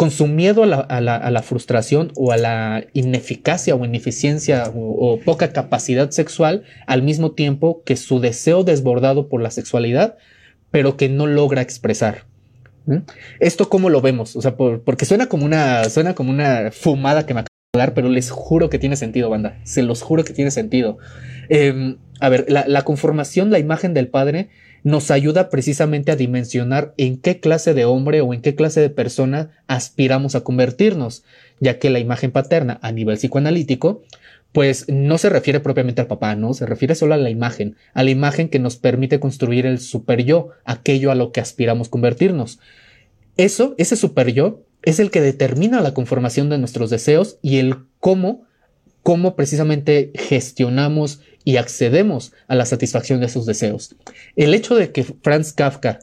su 0.10 0.28
miedo 0.28 0.64
a 0.64 1.02
la, 1.02 1.42
frustración 1.44 2.12
o 2.16 2.32
a 2.32 2.38
la 2.38 2.86
ineficacia 2.94 3.76
o 3.76 3.86
ineficiencia 3.86 4.72
o, 4.76 5.20
poca 5.24 5.54
capacidad 5.54 6.10
sexual, 6.10 6.64
al 6.88 7.04
mismo 7.04 7.32
tiempo 7.32 7.84
que 7.86 7.96
su 7.96 8.20
deseo 8.20 8.64
desbordado 8.64 9.30
por 9.30 9.42
la 9.42 9.52
sexualidad, 9.52 10.18
pero 10.72 10.98
que 10.98 11.10
no 11.10 11.28
logra 11.28 11.62
expresar. 11.62 12.26
Esto 13.40 13.70
cómo 13.70 13.90
lo 13.90 14.02
vemos, 14.02 14.36
o 14.36 14.42
sea, 14.42 14.56
porque 14.56 15.06
suena 15.06 15.28
como 15.28 15.46
una, 15.46 15.84
fumada 16.72 17.26
que 17.26 17.34
me 17.34 17.44
pero 17.94 18.10
les 18.10 18.32
juro 18.32 18.70
que 18.70 18.80
tiene 18.80 18.96
sentido, 18.96 19.30
banda. 19.30 19.60
Se 19.64 19.84
los 19.84 20.02
juro 20.02 20.24
que 20.24 20.34
tiene 20.34 20.52
sentido. 20.52 20.98
Em, 21.50 21.98
a 22.20 22.30
ver, 22.30 22.46
la, 22.50 22.82
conformación, 22.84 23.52
la 23.52 23.60
imagen 23.60 23.94
del 23.94 24.08
padre 24.08 24.50
nos 24.88 25.12
ayuda 25.12 25.50
precisamente 25.50 26.14
a 26.14 26.16
dimensionar 26.16 26.94
en 26.96 27.18
qué 27.18 27.42
clase 27.42 27.74
de 27.74 27.84
hombre 27.84 28.22
o 28.22 28.34
en 28.34 28.42
qué 28.42 28.56
clase 28.56 28.80
de 28.80 28.90
persona 28.90 29.50
aspiramos 29.68 30.34
a 30.34 30.46
convertirnos, 30.46 31.26
ya 31.60 31.78
que 31.78 31.90
la 31.90 32.00
imagen 32.00 32.32
paterna 32.32 32.80
a 32.82 32.94
nivel 32.94 33.18
psicoanalítico, 33.18 34.02
pues 34.54 34.86
no 34.88 35.18
se 35.18 35.28
refiere 35.28 35.60
propiamente 35.60 36.00
al 36.00 36.08
papá, 36.08 36.36
no, 36.36 36.54
se 36.54 36.66
refiere 36.66 36.96
solo 36.96 37.16
a 37.16 37.18
la 37.18 37.30
imagen, 37.30 37.76
a 37.94 38.02
la 38.02 38.12
imagen 38.12 38.48
que 38.48 38.60
nos 38.60 38.78
permite 38.78 39.20
construir 39.20 39.66
el 39.66 39.80
super 39.80 40.24
yo, 40.24 40.52
aquello 40.64 41.12
a 41.12 41.16
lo 41.16 41.34
que 41.34 41.42
aspiramos 41.42 41.90
convertirnos. 41.90 42.60
Eso, 43.36 43.76
ese 43.78 43.98
super 43.98 44.32
yo, 44.32 44.64
es 44.84 45.02
el 45.02 45.12
que 45.12 45.20
determina 45.20 45.82
la 45.82 45.94
conformación 45.94 46.50
de 46.50 46.60
nuestros 46.60 46.90
deseos 46.90 47.40
y 47.42 47.58
el 47.58 47.76
cómo, 48.00 48.47
cómo 49.08 49.38
precisamente 49.38 50.12
gestionamos 50.16 51.22
y 51.46 51.56
accedemos 51.56 52.34
a 52.50 52.56
la 52.56 52.66
satisfacción 52.66 53.22
de 53.22 53.28
esos 53.28 53.46
deseos. 53.46 53.96
El 54.36 54.54
hecho 54.54 54.76
de 54.76 54.92
que 54.92 55.06
Franz 55.06 55.54
Kafka, 55.54 56.00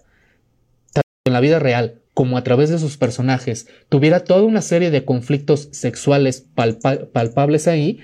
tanto 0.90 1.10
en 1.26 1.34
la 1.34 1.40
vida 1.40 1.58
real 1.58 2.00
como 2.14 2.38
a 2.38 2.44
través 2.44 2.70
de 2.70 2.78
sus 2.78 2.96
personajes, 2.96 3.66
tuviera 3.90 4.24
toda 4.24 4.40
una 4.44 4.62
serie 4.62 4.90
de 4.90 5.04
conflictos 5.04 5.68
sexuales 5.72 6.46
palpables 6.54 7.68
ahí, 7.68 7.98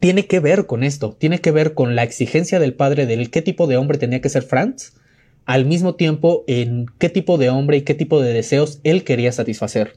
tiene 0.00 0.26
que 0.26 0.40
ver 0.40 0.66
con 0.66 0.82
esto, 0.82 1.16
tiene 1.16 1.40
que 1.40 1.52
ver 1.52 1.74
con 1.74 1.94
la 1.94 2.02
exigencia 2.02 2.58
del 2.58 2.74
padre 2.74 3.06
del 3.06 3.30
qué 3.30 3.42
tipo 3.42 3.68
de 3.68 3.76
hombre 3.76 3.96
tenía 3.96 4.20
que 4.20 4.28
ser 4.28 4.42
Franz 4.42 4.94
al 5.44 5.66
mismo 5.66 5.94
tiempo 5.94 6.42
en 6.48 6.86
qué 6.98 7.10
tipo 7.10 7.38
de 7.38 7.48
hombre 7.48 7.76
y 7.76 7.82
qué 7.82 7.94
tipo 7.94 8.20
de 8.20 8.32
deseos 8.32 8.80
él 8.82 9.04
quería 9.04 9.30
satisfacer. 9.30 9.92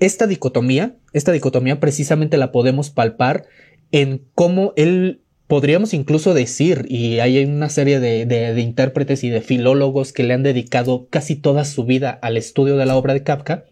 Esta 0.00 0.26
dicotomía, 0.26 0.96
esta 1.12 1.32
dicotomía 1.32 1.80
precisamente 1.80 2.36
la 2.36 2.52
podemos 2.52 2.90
palpar 2.90 3.46
en 3.90 4.22
cómo 4.34 4.72
él 4.76 5.22
podríamos 5.48 5.94
incluso 5.94 6.34
decir, 6.34 6.84
y 6.88 7.20
hay 7.20 7.42
una 7.44 7.70
serie 7.70 8.00
de, 8.00 8.26
de, 8.26 8.60
intérpretes 8.60 9.24
y 9.24 9.30
de 9.30 9.40
filólogos 9.40 10.12
que 10.12 10.22
le 10.22 10.34
han 10.34 10.42
dedicado 10.42 11.08
casi 11.08 11.36
toda 11.36 11.64
su 11.64 11.84
vida 11.84 12.10
al 12.10 12.36
estudio 12.36 12.76
de 12.76 12.84
la 12.84 12.96
obra 12.96 13.14
de 13.14 13.22
Kafka, 13.22 13.64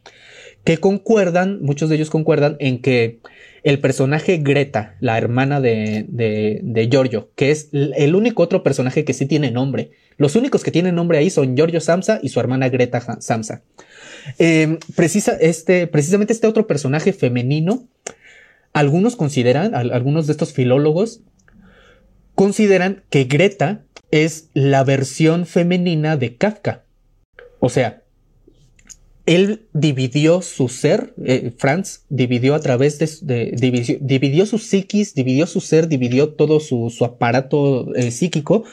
que 0.65 0.79
concuerdan, 0.79 1.63
muchos 1.63 1.91
de 1.91 1.97
ellos 1.97 2.11
concuerdan 2.11 2.57
en 2.61 2.81
que 2.81 3.21
el 3.63 3.79
personaje 3.79 4.39
Greta, 4.39 4.97
la 5.01 5.19
hermana 5.19 5.61
de, 5.61 6.07
de, 6.09 6.89
Giorgio, 6.91 7.31
que 7.37 7.51
es 7.51 7.69
el 7.73 8.15
único 8.15 8.43
otro 8.43 8.63
personaje 8.63 9.05
que 9.05 9.13
sí 9.13 9.27
tiene 9.27 9.51
nombre. 9.51 9.91
Los 10.17 10.35
únicos 10.35 10.65
que 10.65 10.71
tienen 10.71 10.95
nombre 10.95 11.19
ahí 11.19 11.31
son 11.31 11.57
Giorgio 11.57 11.81
Samsa 11.81 12.21
y 12.23 12.31
su 12.31 12.41
hermana 12.41 12.69
Greta 12.69 13.01
Samsa. 13.21 13.63
Em, 14.39 14.79
precisa, 14.95 15.37
este, 15.41 15.87
precisamente 15.87 16.33
este 16.33 16.47
otro 16.47 16.67
personaje 16.67 17.13
femenino, 17.13 17.87
algunos 18.73 19.17
consideran, 19.17 19.75
algunos 19.75 20.27
de 20.27 20.33
estos 20.33 20.53
filólogos, 20.53 21.21
consideran 22.35 23.03
que 23.11 23.25
Greta 23.25 23.83
es 24.11 24.51
la 24.55 24.85
versión 24.85 25.47
femenina 25.47 26.17
de 26.17 26.37
Kafka. 26.37 26.85
O 27.61 27.69
sea, 27.69 28.03
él 29.27 29.67
dividió 29.73 30.41
su 30.41 30.69
ser, 30.69 31.13
eh, 31.25 31.53
Franz 31.59 32.05
dividió 32.09 32.55
a 32.55 32.61
través 32.61 32.99
de, 32.99 33.99
dividió, 34.01 34.47
su 34.47 34.59
psiquis, 34.59 35.15
dividió 35.15 35.47
su 35.49 35.61
ser, 35.61 35.89
dividió 35.89 36.35
todo 36.35 36.61
su, 36.61 36.93
aparato 37.05 37.93
eh, 37.97 38.13
psíquico 38.13 38.65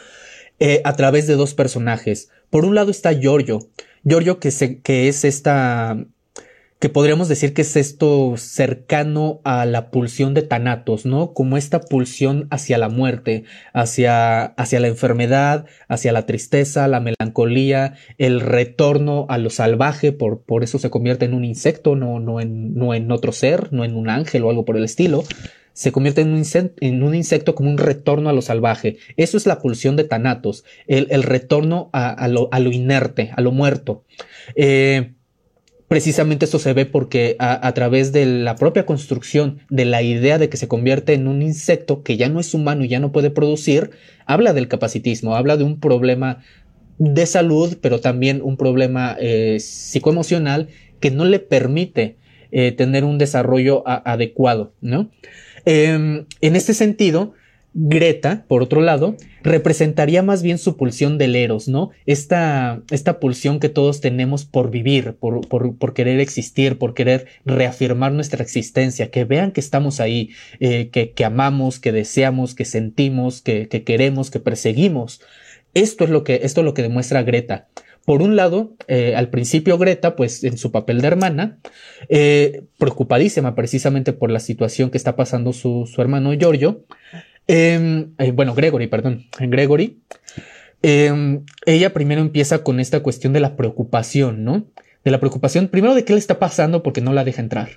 eh, 0.60 0.82
a 0.84 0.96
través 0.96 1.26
de 1.26 1.36
dos 1.36 1.56
personajes. 1.56 2.30
Por 2.52 2.66
un 2.66 2.76
lado 2.76 2.92
está 2.92 3.14
Giorgio, 3.14 3.68
Giorgio 4.04 4.40
que, 4.40 4.52
que 4.84 5.08
es 5.08 5.24
esta, 5.24 5.98
que 6.84 6.90
podríamos 6.90 7.30
decir 7.30 7.54
que 7.54 7.62
es 7.62 7.78
esto 7.78 8.34
cercano 8.36 9.40
a 9.46 9.66
la 9.66 9.90
pulsión 9.90 10.34
de 10.34 10.42
Thanatos, 10.42 11.06
¿no? 11.06 11.34
Como 11.34 11.56
esta 11.56 11.80
pulsión 11.80 12.46
hacia 12.52 12.78
la 12.78 12.90
muerte, 12.90 13.46
hacia, 13.74 14.44
hacia 14.44 14.82
la 14.82 14.90
enfermedad, 14.90 15.66
hacia 15.88 16.12
la 16.12 16.26
tristeza, 16.26 16.90
la 16.90 17.00
melancolía, 17.00 17.94
el 18.18 18.42
retorno 18.42 19.26
a 19.30 19.38
lo 19.38 19.50
salvaje, 19.50 20.12
por, 20.12 20.42
por 20.42 20.66
eso 20.66 20.78
se 20.78 20.90
convierte 20.90 21.24
en 21.24 21.34
un 21.34 21.46
insecto, 21.46 21.96
no, 21.96 22.20
no, 22.20 22.42
en, 22.42 22.76
no 22.76 22.94
en 22.94 23.10
otro 23.14 23.32
ser, 23.32 23.72
no 23.72 23.86
en 23.86 23.96
un 23.96 24.10
ángel 24.10 24.44
o 24.44 24.50
algo 24.50 24.66
por 24.66 24.76
el 24.76 24.84
estilo. 24.84 25.24
Se 25.74 25.92
convierte 25.92 26.22
en 26.22 26.32
un, 26.32 27.16
insecto, 27.16 27.56
como 27.56 27.70
un 27.70 27.78
retorno 27.78 28.30
a 28.30 28.34
lo 28.34 28.42
salvaje. 28.42 28.98
Eso 29.18 29.38
es 29.38 29.46
la 29.46 29.60
pulsión 29.60 29.96
de 29.96 30.04
Thanatos, 30.04 30.64
el, 30.88 31.24
retorno 31.24 31.90
a, 31.94 32.28
lo, 32.28 32.72
inerte, 32.72 33.32
a 33.36 33.42
lo 33.42 33.52
muerto. 33.52 34.04
Eh, 34.56 35.14
Precisamente 35.94 36.46
esto 36.46 36.58
se 36.58 36.74
ve 36.74 36.88
porque 36.88 37.36
a, 37.38 37.72
través 37.76 38.12
de 38.12 38.26
la 38.26 38.56
propia 38.56 38.84
construcción 38.84 39.60
de 39.70 39.86
la 39.86 40.02
idea 40.02 40.40
de 40.40 40.50
que 40.50 40.58
se 40.58 40.68
convierte 40.68 41.14
en 41.14 41.28
un 41.28 41.44
insecto 41.44 42.02
que 42.02 42.18
ya 42.18 42.30
no 42.30 42.40
es 42.40 42.56
humano 42.56 42.84
y 42.84 42.88
ya 42.88 43.00
no 43.00 43.12
puede 43.12 43.30
producir, 43.30 43.92
habla 44.26 44.54
del 44.54 44.68
capacitismo, 44.68 45.36
habla 45.36 45.56
de 45.56 45.66
un 45.66 45.80
problema 45.80 46.42
de 46.98 47.28
salud, 47.28 47.78
pero 47.80 48.00
también 48.00 48.42
un 48.42 48.58
problema 48.58 49.16
eh, 49.20 49.58
psicoemocional 49.60 50.70
que 51.00 51.12
no 51.12 51.26
le 51.26 51.38
permite 51.38 52.18
eh, 52.52 52.72
tener 52.72 53.04
un 53.04 53.20
desarrollo 53.20 53.84
adecuado, 53.86 54.74
¿no? 54.82 55.12
Em, 55.66 56.26
en 56.42 56.56
este 56.56 56.74
sentido, 56.74 57.34
Greta, 57.76 58.46
por 58.48 58.62
otro 58.62 58.82
lado, 58.82 59.18
representaría 59.42 60.22
más 60.22 60.44
bien 60.44 60.60
su 60.60 60.78
pulsión 60.78 61.18
del 61.18 61.36
eros, 61.36 61.68
¿no? 61.68 61.90
Esta, 62.06 62.84
esta 62.92 63.20
pulsión 63.20 63.60
que 63.60 63.70
todos 63.70 64.00
tenemos 64.00 64.46
por 64.46 64.70
vivir, 64.70 65.16
por, 65.16 65.48
por, 65.48 65.94
querer 65.96 66.20
existir, 66.20 66.78
por 66.78 66.94
querer 66.94 67.26
reafirmar 67.46 68.12
nuestra 68.12 68.44
existencia, 68.44 69.10
que 69.10 69.26
vean 69.26 69.52
que 69.52 69.60
estamos 69.60 70.00
ahí, 70.00 70.30
eh, 70.60 70.90
que, 70.90 71.14
que, 71.14 71.26
amamos, 71.26 71.80
que 71.80 71.92
deseamos, 71.92 72.54
que 72.54 72.66
sentimos, 72.66 73.42
que, 73.42 73.68
que, 73.68 73.84
queremos, 73.84 74.30
que 74.30 74.40
perseguimos. 74.40 75.22
Esto 75.74 76.04
es 76.04 76.12
lo 76.12 76.24
que, 76.24 76.42
esto 76.44 76.62
es 76.62 76.66
lo 76.66 76.76
que 76.76 76.84
demuestra 76.84 77.24
Greta. 77.24 77.68
Por 78.06 78.22
un 78.22 78.36
lado, 78.36 78.74
eh, 78.88 79.16
al 79.16 79.30
principio 79.30 79.78
Greta, 79.78 80.16
pues 80.16 80.44
en 80.44 80.58
su 80.58 80.72
papel 80.72 81.02
de 81.02 81.08
hermana, 81.08 81.60
eh, 82.10 82.64
preocupadísima 82.78 83.56
precisamente 83.56 84.12
por 84.12 84.30
la 84.30 84.40
situación 84.40 84.90
que 84.90 84.98
está 84.98 85.16
pasando 85.16 85.54
su, 85.54 85.90
su 85.92 86.02
hermano 86.02 86.34
Giorgio, 86.34 86.86
Em, 87.48 88.14
eh, 88.20 88.32
bueno, 88.32 88.54
Gregory, 88.54 88.88
perdón, 88.88 89.26
Gregory. 89.40 90.02
Em, 90.82 91.44
ella 91.66 91.94
primero 91.94 92.22
empieza 92.22 92.64
con 92.64 92.80
esta 92.80 93.02
cuestión 93.02 93.34
de 93.34 93.40
la 93.40 93.56
preocupación, 93.56 94.44
¿no? 94.44 94.66
De 95.04 95.12
la 95.12 95.20
preocupación, 95.20 95.68
primero 95.68 95.96
de 95.96 96.06
qué 96.06 96.14
le 96.14 96.20
está 96.20 96.40
pasando 96.40 96.84
porque 96.84 97.02
no 97.02 97.14
la 97.14 97.24
deja 97.24 97.42
entrar. 97.42 97.70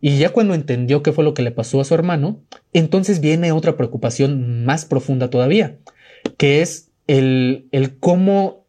Y 0.00 0.18
ya 0.18 0.30
cuando 0.30 0.54
entendió 0.54 1.02
qué 1.02 1.12
fue 1.12 1.24
lo 1.24 1.34
que 1.34 1.42
le 1.42 1.50
pasó 1.50 1.80
a 1.80 1.84
su 1.84 1.94
hermano, 1.94 2.40
entonces 2.72 3.20
viene 3.20 3.52
otra 3.52 3.76
preocupación 3.76 4.64
más 4.64 4.84
profunda 4.84 5.28
todavía, 5.28 5.76
que 6.36 6.62
es 6.62 6.90
el, 7.06 7.66
el 7.72 7.98
cómo, 7.98 8.66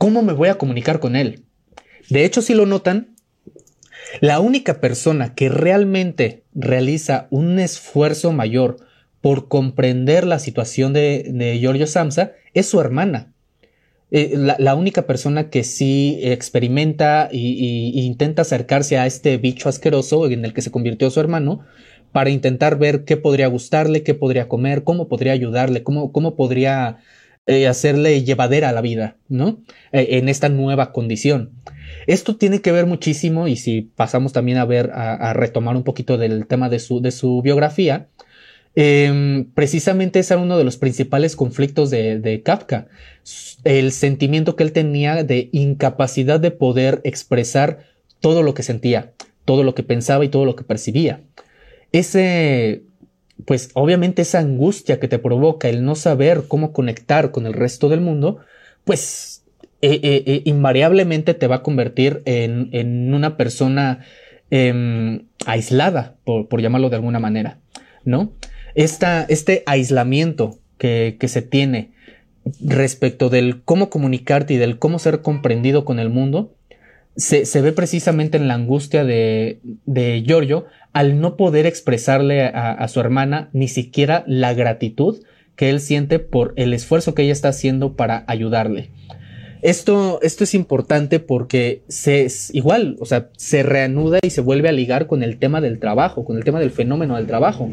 cómo 0.00 0.22
me 0.22 0.32
voy 0.32 0.48
a 0.48 0.56
comunicar 0.56 0.98
con 0.98 1.14
él. 1.14 1.44
De 2.08 2.24
hecho, 2.24 2.40
si 2.40 2.54
lo 2.54 2.64
notan, 2.64 3.16
la 4.22 4.40
única 4.40 4.80
persona 4.80 5.34
que 5.34 5.50
realmente 5.50 6.42
realiza 6.54 7.28
un 7.28 7.58
esfuerzo 7.58 8.32
mayor 8.32 8.78
por 9.20 9.48
comprender 9.48 10.26
la 10.26 10.38
situación 10.38 10.94
de, 10.94 11.30
de 11.30 11.58
Giorgio 11.58 11.86
Samsa 11.86 12.32
es 12.54 12.64
su 12.64 12.80
hermana. 12.80 13.34
Eh, 14.10 14.32
la, 14.36 14.74
única 14.74 15.06
persona 15.06 15.50
que 15.50 15.64
sí 15.64 16.18
experimenta 16.22 17.28
y, 17.30 17.92
intenta 18.06 18.40
acercarse 18.40 18.96
a 18.96 19.06
este 19.06 19.36
bicho 19.36 19.68
asqueroso 19.68 20.26
en 20.30 20.46
el 20.46 20.54
que 20.54 20.62
se 20.62 20.70
convirtió 20.70 21.10
su 21.10 21.20
hermano 21.20 21.60
para 22.10 22.30
intentar 22.30 22.78
ver 22.78 23.04
qué 23.04 23.18
podría 23.18 23.48
gustarle, 23.48 24.02
qué 24.02 24.14
podría 24.14 24.48
comer, 24.48 24.82
cómo 24.82 25.08
podría 25.08 25.32
ayudarle, 25.32 25.82
cómo, 25.82 26.10
cómo 26.10 26.36
podría 26.36 27.00
eh, 27.46 27.66
hacerle 27.66 28.22
llevadera 28.22 28.68
a 28.68 28.72
la 28.72 28.80
vida, 28.80 29.16
¿no? 29.28 29.62
Eh, 29.92 30.18
en 30.18 30.28
esta 30.28 30.48
nueva 30.48 30.92
condición. 30.92 31.52
Esto 32.06 32.36
tiene 32.36 32.60
que 32.60 32.72
ver 32.72 32.86
muchísimo, 32.86 33.48
y 33.48 33.56
si 33.56 33.82
pasamos 33.82 34.32
también 34.32 34.58
a 34.58 34.64
ver, 34.64 34.90
a, 34.92 35.32
retomar 35.32 35.76
un 35.76 35.84
poquito 35.84 36.18
del 36.18 36.46
tema 36.46 36.68
de 36.68 36.78
su, 36.78 37.00
de 37.00 37.10
su 37.10 37.42
biografía, 37.42 38.08
Em, 38.76 39.50
precisamente 39.52 40.20
ese 40.20 40.34
era 40.34 40.42
uno 40.42 40.56
de 40.56 40.64
los 40.64 40.76
principales 40.76 41.34
conflictos 41.34 41.90
de, 41.90 42.42
Kafka, 42.44 42.86
el 43.64 43.92
sentimiento 43.92 44.54
que 44.56 44.62
él 44.62 44.72
tenía 44.72 45.24
de 45.24 45.48
incapacidad 45.52 46.38
de 46.38 46.50
poder 46.52 47.00
expresar 47.04 47.86
todo 48.20 48.42
lo 48.42 48.54
que 48.54 48.62
sentía, 48.62 49.12
todo 49.44 49.64
lo 49.64 49.74
que 49.74 49.82
pensaba 49.82 50.24
y 50.24 50.28
todo 50.28 50.44
lo 50.44 50.54
que 50.56 50.64
percibía. 50.64 51.22
Ese, 51.92 52.82
pues 53.44 53.70
obviamente 53.74 54.22
esa 54.22 54.38
angustia 54.38 55.00
que 55.00 55.08
te 55.08 55.18
provoca 55.18 55.68
el 55.68 55.84
no 55.84 55.94
saber 55.94 56.44
cómo 56.48 56.72
conectar 56.72 57.30
con 57.30 57.46
el 57.46 57.52
resto 57.52 57.88
del 57.88 58.00
mundo, 58.00 58.38
pues 58.84 59.44
eh, 59.82 60.00
eh, 60.02 60.22
eh, 60.26 60.42
invariablemente 60.44 61.34
te 61.34 61.46
va 61.46 61.56
a 61.56 61.62
convertir 61.62 62.22
en, 62.24 63.14
una 63.14 63.36
persona 63.36 64.04
em, 64.50 65.26
aislada, 65.46 66.16
por, 66.24 66.48
por 66.48 66.60
llamarlo 66.60 66.90
de 66.90 66.96
alguna 66.96 67.18
manera, 67.18 67.58
¿no? 68.04 68.32
este 68.74 69.62
aislamiento 69.66 70.58
que, 70.78 71.16
se 71.26 71.42
tiene 71.42 71.92
respecto 72.60 73.28
del 73.28 73.62
cómo 73.62 73.90
comunicarte 73.90 74.54
y 74.54 74.56
del 74.56 74.78
cómo 74.78 74.98
ser 74.98 75.22
comprendido 75.22 75.84
con 75.84 75.98
el 75.98 76.08
mundo, 76.08 76.56
se, 77.20 77.60
ve 77.60 77.72
precisamente 77.72 78.36
en 78.36 78.48
la 78.48 78.54
angustia 78.54 79.04
de, 79.04 79.60
Giorgio 80.26 80.66
al 80.92 81.20
no 81.20 81.36
poder 81.36 81.66
expresarle 81.66 82.44
a, 82.46 82.86
su 82.88 83.00
hermana 83.00 83.50
ni 83.52 83.68
siquiera 83.68 84.24
la 84.26 84.54
gratitud 84.54 85.22
que 85.54 85.70
él 85.70 85.80
siente 85.80 86.18
por 86.18 86.54
el 86.56 86.72
esfuerzo 86.72 87.14
que 87.14 87.22
ella 87.22 87.32
está 87.32 87.48
haciendo 87.48 87.94
para 87.94 88.24
ayudarle. 88.26 88.90
Esto, 89.62 90.20
esto 90.22 90.44
es 90.44 90.54
importante 90.54 91.20
porque 91.20 91.82
se, 91.86 92.26
igual, 92.52 92.96
o 92.98 93.04
sea, 93.04 93.28
se 93.36 93.62
reanuda 93.62 94.18
y 94.22 94.30
se 94.30 94.40
vuelve 94.40 94.70
a 94.70 94.72
ligar 94.72 95.06
con 95.06 95.22
el 95.22 95.36
tema 95.36 95.60
del 95.60 95.78
trabajo, 95.78 96.24
con 96.24 96.38
el 96.38 96.44
tema 96.44 96.60
del 96.60 96.70
fenómeno 96.70 97.16
del 97.16 97.26
trabajo, 97.26 97.70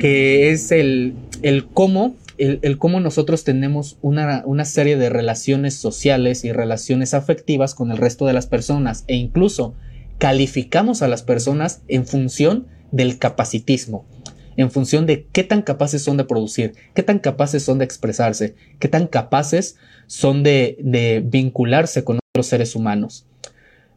que 0.00 0.50
es 0.50 0.72
el, 0.72 1.14
el 1.42 1.66
cómo, 1.66 2.16
el, 2.38 2.78
cómo 2.78 3.00
nosotros 3.00 3.44
tenemos 3.44 3.98
una, 4.02 4.42
una 4.46 4.64
serie 4.64 4.96
de 4.96 5.10
relaciones 5.10 5.74
sociales 5.74 6.44
y 6.44 6.52
relaciones 6.52 7.14
afectivas 7.14 7.74
con 7.74 7.90
el 7.90 7.98
resto 7.98 8.26
de 8.26 8.32
las 8.32 8.46
personas 8.46 9.04
e 9.06 9.16
incluso 9.16 9.74
calificamos 10.18 11.02
a 11.02 11.08
las 11.08 11.22
personas 11.22 11.82
en 11.88 12.06
función 12.06 12.66
del 12.90 13.18
capacitismo 13.18 14.06
en 14.56 14.70
función 14.70 15.06
de 15.06 15.26
qué 15.32 15.44
tan 15.44 15.62
capaces 15.62 16.02
son 16.02 16.16
de 16.16 16.24
producir, 16.24 16.74
qué 16.94 17.02
tan 17.02 17.18
capaces 17.18 17.62
son 17.62 17.78
de 17.78 17.84
expresarse, 17.84 18.54
qué 18.78 18.88
tan 18.88 19.06
capaces 19.06 19.76
son 20.06 20.42
de, 20.42 21.22
vincularse 21.24 22.04
con 22.04 22.18
otros 22.34 22.46
seres 22.46 22.74
humanos. 22.76 23.26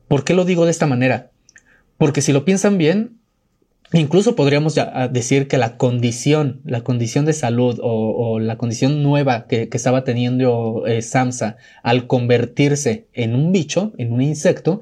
¿Por 0.07 0.23
qué 0.23 0.33
lo 0.33 0.45
digo 0.45 0.65
de 0.65 0.71
esta 0.71 0.87
manera? 0.87 1.31
Porque 1.97 2.21
si 2.21 2.31
lo 2.31 2.45
piensan 2.45 2.77
bien, 2.77 3.17
incluso 3.93 4.35
podríamos 4.35 4.75
decir 5.11 5.47
que 5.47 5.57
la 5.57 5.77
condición, 5.77 6.61
la 6.65 6.81
condición 6.81 7.25
de 7.25 7.33
salud 7.33 7.79
o, 7.81 8.39
la 8.39 8.57
condición 8.57 9.03
nueva 9.03 9.47
que, 9.47 9.69
estaba 9.71 10.03
teniendo 10.03 10.83
eh, 10.87 11.01
Samsa 11.01 11.57
al 11.83 12.07
convertirse 12.07 13.07
en 13.13 13.35
un 13.35 13.51
bicho, 13.51 13.93
en 13.97 14.13
un 14.13 14.21
insecto, 14.21 14.81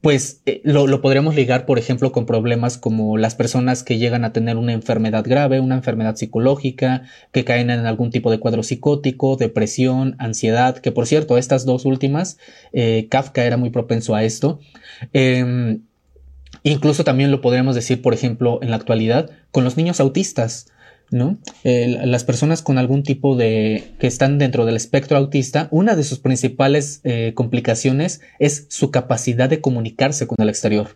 pues 0.00 0.42
eh, 0.46 0.60
lo, 0.64 0.86
lo, 0.86 1.00
podríamos 1.00 1.34
ligar, 1.34 1.66
por 1.66 1.78
ejemplo, 1.78 2.12
con 2.12 2.24
problemas 2.24 2.78
como 2.78 3.18
las 3.18 3.34
personas 3.34 3.82
que 3.82 3.98
llegan 3.98 4.24
a 4.24 4.32
tener 4.32 4.56
una 4.56 4.72
enfermedad 4.72 5.24
grave, 5.26 5.60
una 5.60 5.74
enfermedad 5.74 6.14
psicológica, 6.16 7.02
que 7.32 7.44
caen 7.44 7.70
en 7.70 7.84
algún 7.84 8.10
tipo 8.10 8.30
de 8.30 8.38
cuadro 8.38 8.62
psicótico, 8.62 9.36
depresión, 9.36 10.14
ansiedad, 10.18 10.78
que 10.78 10.92
por 10.92 11.06
cierto, 11.06 11.36
estas 11.36 11.64
dos 11.64 11.84
últimas, 11.84 12.38
eh, 12.72 13.08
Kafka 13.10 13.44
era 13.44 13.56
muy 13.56 13.70
propenso 13.70 14.14
a 14.14 14.22
esto. 14.22 14.60
Eh, 15.12 15.80
incluso 16.62 17.04
también 17.04 17.30
lo 17.30 17.40
podríamos 17.40 17.74
decir, 17.74 18.02
por 18.02 18.14
ejemplo, 18.14 18.58
en 18.62 18.70
la 18.70 18.76
actualidad, 18.76 19.30
con 19.50 19.64
los 19.64 19.76
niños 19.76 20.00
autistas. 20.00 20.66
¿no? 21.10 21.38
las 21.64 22.24
personas 22.24 22.60
con 22.60 22.76
algún 22.76 23.02
tipo 23.02 23.34
de 23.34 23.94
que 23.98 24.06
están 24.06 24.36
dentro 24.36 24.66
del 24.66 24.76
espectro 24.76 25.16
autista, 25.16 25.68
una 25.70 25.96
de 25.96 26.04
sus 26.04 26.18
principales 26.18 27.00
eh, 27.04 27.32
complicaciones 27.34 28.20
es 28.38 28.66
su 28.68 28.90
capacidad 28.90 29.48
de 29.48 29.62
comunicarse 29.62 30.26
con 30.26 30.36
el 30.38 30.50
exterior. 30.50 30.88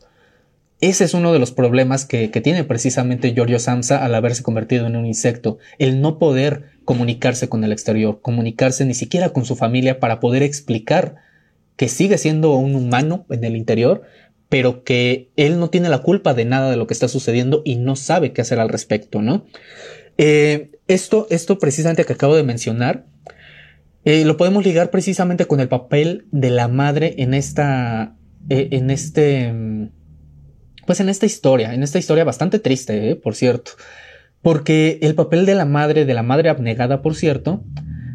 Ese 0.83 1.05
es 1.05 1.15
uno 1.15 1.33
de 1.33 1.39
los 1.39 1.53
problemas 1.53 2.05
que, 2.05 2.31
que, 2.31 2.41
tiene 2.41 2.65
precisamente 2.65 3.33
Giorgio 3.33 3.59
Samsa 3.59 4.05
al 4.05 4.15
haberse 4.15 4.43
convertido 4.43 4.87
en 4.87 4.97
un 4.97 5.07
insecto, 5.07 5.59
el 5.79 6.01
no 6.01 6.19
poder 6.19 6.73
comunicarse 6.85 7.49
con 7.49 7.63
el 7.63 7.73
exterior, 7.73 8.21
comunicarse 8.21 8.85
ni 8.85 8.95
siquiera 8.95 9.31
con 9.31 9.45
su 9.45 9.55
familia 9.55 10.01
para 10.01 10.19
poder 10.19 10.43
explicar 10.43 11.15
que 11.77 11.89
sigue 11.89 12.19
siendo 12.19 12.55
un 12.57 12.75
humano 12.75 13.27
en 13.31 13.45
el 13.45 13.57
interior, 13.57 14.03
pero 14.53 14.85
que 14.85 15.31
él 15.37 15.59
no 15.59 15.71
tiene 15.71 15.89
la 15.89 16.03
culpa 16.03 16.35
de 16.35 16.45
nada 16.45 16.71
de 16.71 16.77
lo 16.77 16.87
que 16.87 16.93
está 16.93 17.09
sucediendo 17.09 17.63
y 17.65 17.77
no 17.77 17.97
sabe 17.97 18.35
qué 18.35 18.43
hacer 18.43 18.61
al 18.61 18.69
respecto, 18.69 19.23
¿no? 19.23 19.47
Eh, 20.19 20.73
esto, 20.89 21.27
esto 21.31 21.59
precisamente 21.59 22.05
que 22.05 22.13
acabo 22.13 22.37
de 22.37 22.43
mencionar, 22.43 23.07
eh, 24.05 24.27
lo 24.27 24.37
podemos 24.37 24.63
ligar 24.63 24.91
precisamente 24.91 25.47
con 25.47 25.61
el 25.61 25.69
papel 25.69 26.27
de 26.33 26.51
la 26.51 26.69
madre 26.69 27.15
en 27.17 27.33
esta, 27.33 28.15
eh, 28.51 28.69
en 28.73 28.91
este, 28.91 29.55
mm, 29.55 29.91
pues 30.87 31.01
en 31.01 31.09
esta 31.09 31.25
historia, 31.25 31.73
en 31.73 31.83
esta 31.83 31.99
historia 31.99 32.25
bastante 32.25 32.59
triste, 32.59 33.17
por 33.17 33.35
cierto, 33.35 33.71
porque 34.43 34.99
el 35.01 35.15
papel 35.15 35.47
de 35.47 35.55
la 35.55 35.65
madre, 35.65 36.05
de 36.05 36.13
la 36.13 36.23
madre 36.23 36.51
abnegada, 36.51 37.01
por 37.01 37.15
cierto, 37.15 37.65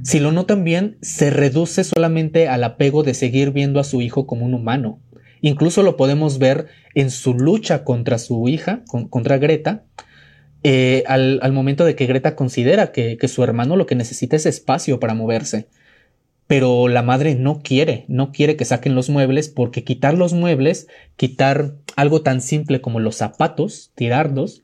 si 0.04 0.20
lo 0.20 0.32
notan 0.32 0.64
bien, 0.64 1.00
se 1.02 1.32
reduce 1.32 1.84
solamente 1.84 2.48
al 2.48 2.64
apego 2.64 3.02
de 3.02 3.16
seguir 3.16 3.50
viendo 3.50 3.80
a 3.80 3.84
su 3.84 4.02
hijo 4.02 4.28
como 4.28 4.46
un 4.46 4.54
humano. 4.54 5.02
Incluso 5.42 5.84
lo 5.84 5.98
podemos 5.98 6.40
ver 6.40 6.68
en 6.96 7.12
su 7.12 7.34
lucha 7.34 7.84
contra 7.84 8.18
su 8.18 8.48
hija, 8.48 8.84
contra 9.10 9.38
Greta, 9.38 9.84
eh, 10.64 11.04
al, 11.08 11.52
momento 11.54 11.86
de 11.86 11.96
que 11.96 12.08
Greta 12.08 12.36
considera 12.36 12.92
que, 12.92 13.18
su 13.28 13.44
hermano 13.44 13.76
lo 13.76 13.86
que 13.86 13.96
necesita 13.96 14.36
es 14.36 14.46
espacio 14.46 15.00
para 15.00 15.14
moverse. 15.14 15.68
Pero 16.48 16.88
la 16.88 17.04
madre 17.04 17.36
no 17.36 17.62
quiere, 17.62 18.06
no 18.08 18.32
quiere 18.32 18.56
que 18.56 18.66
saquen 18.66 18.96
los 18.96 19.10
muebles 19.10 19.50
porque 19.50 19.84
quitar 19.84 20.18
los 20.18 20.34
muebles, 20.34 20.88
quitar 21.18 21.76
algo 21.96 22.22
tan 22.22 22.42
simple 22.42 22.80
como 22.80 23.00
los 23.00 23.16
zapatos, 23.16 23.92
tirarlos, 23.96 24.64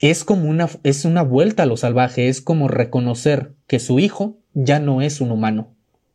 es 0.00 0.24
como 0.24 0.48
una, 0.48 0.68
es 0.82 1.04
una 1.04 1.22
vuelta 1.22 1.64
a 1.64 1.66
lo 1.66 1.76
salvaje, 1.76 2.28
es 2.28 2.40
como 2.40 2.68
reconocer 2.68 3.52
que 3.66 3.78
su 3.78 3.98
hijo 3.98 4.38
ya 4.54 4.80
no 4.80 5.02
es 5.02 5.20
un 5.20 5.30
humano. 5.30 5.74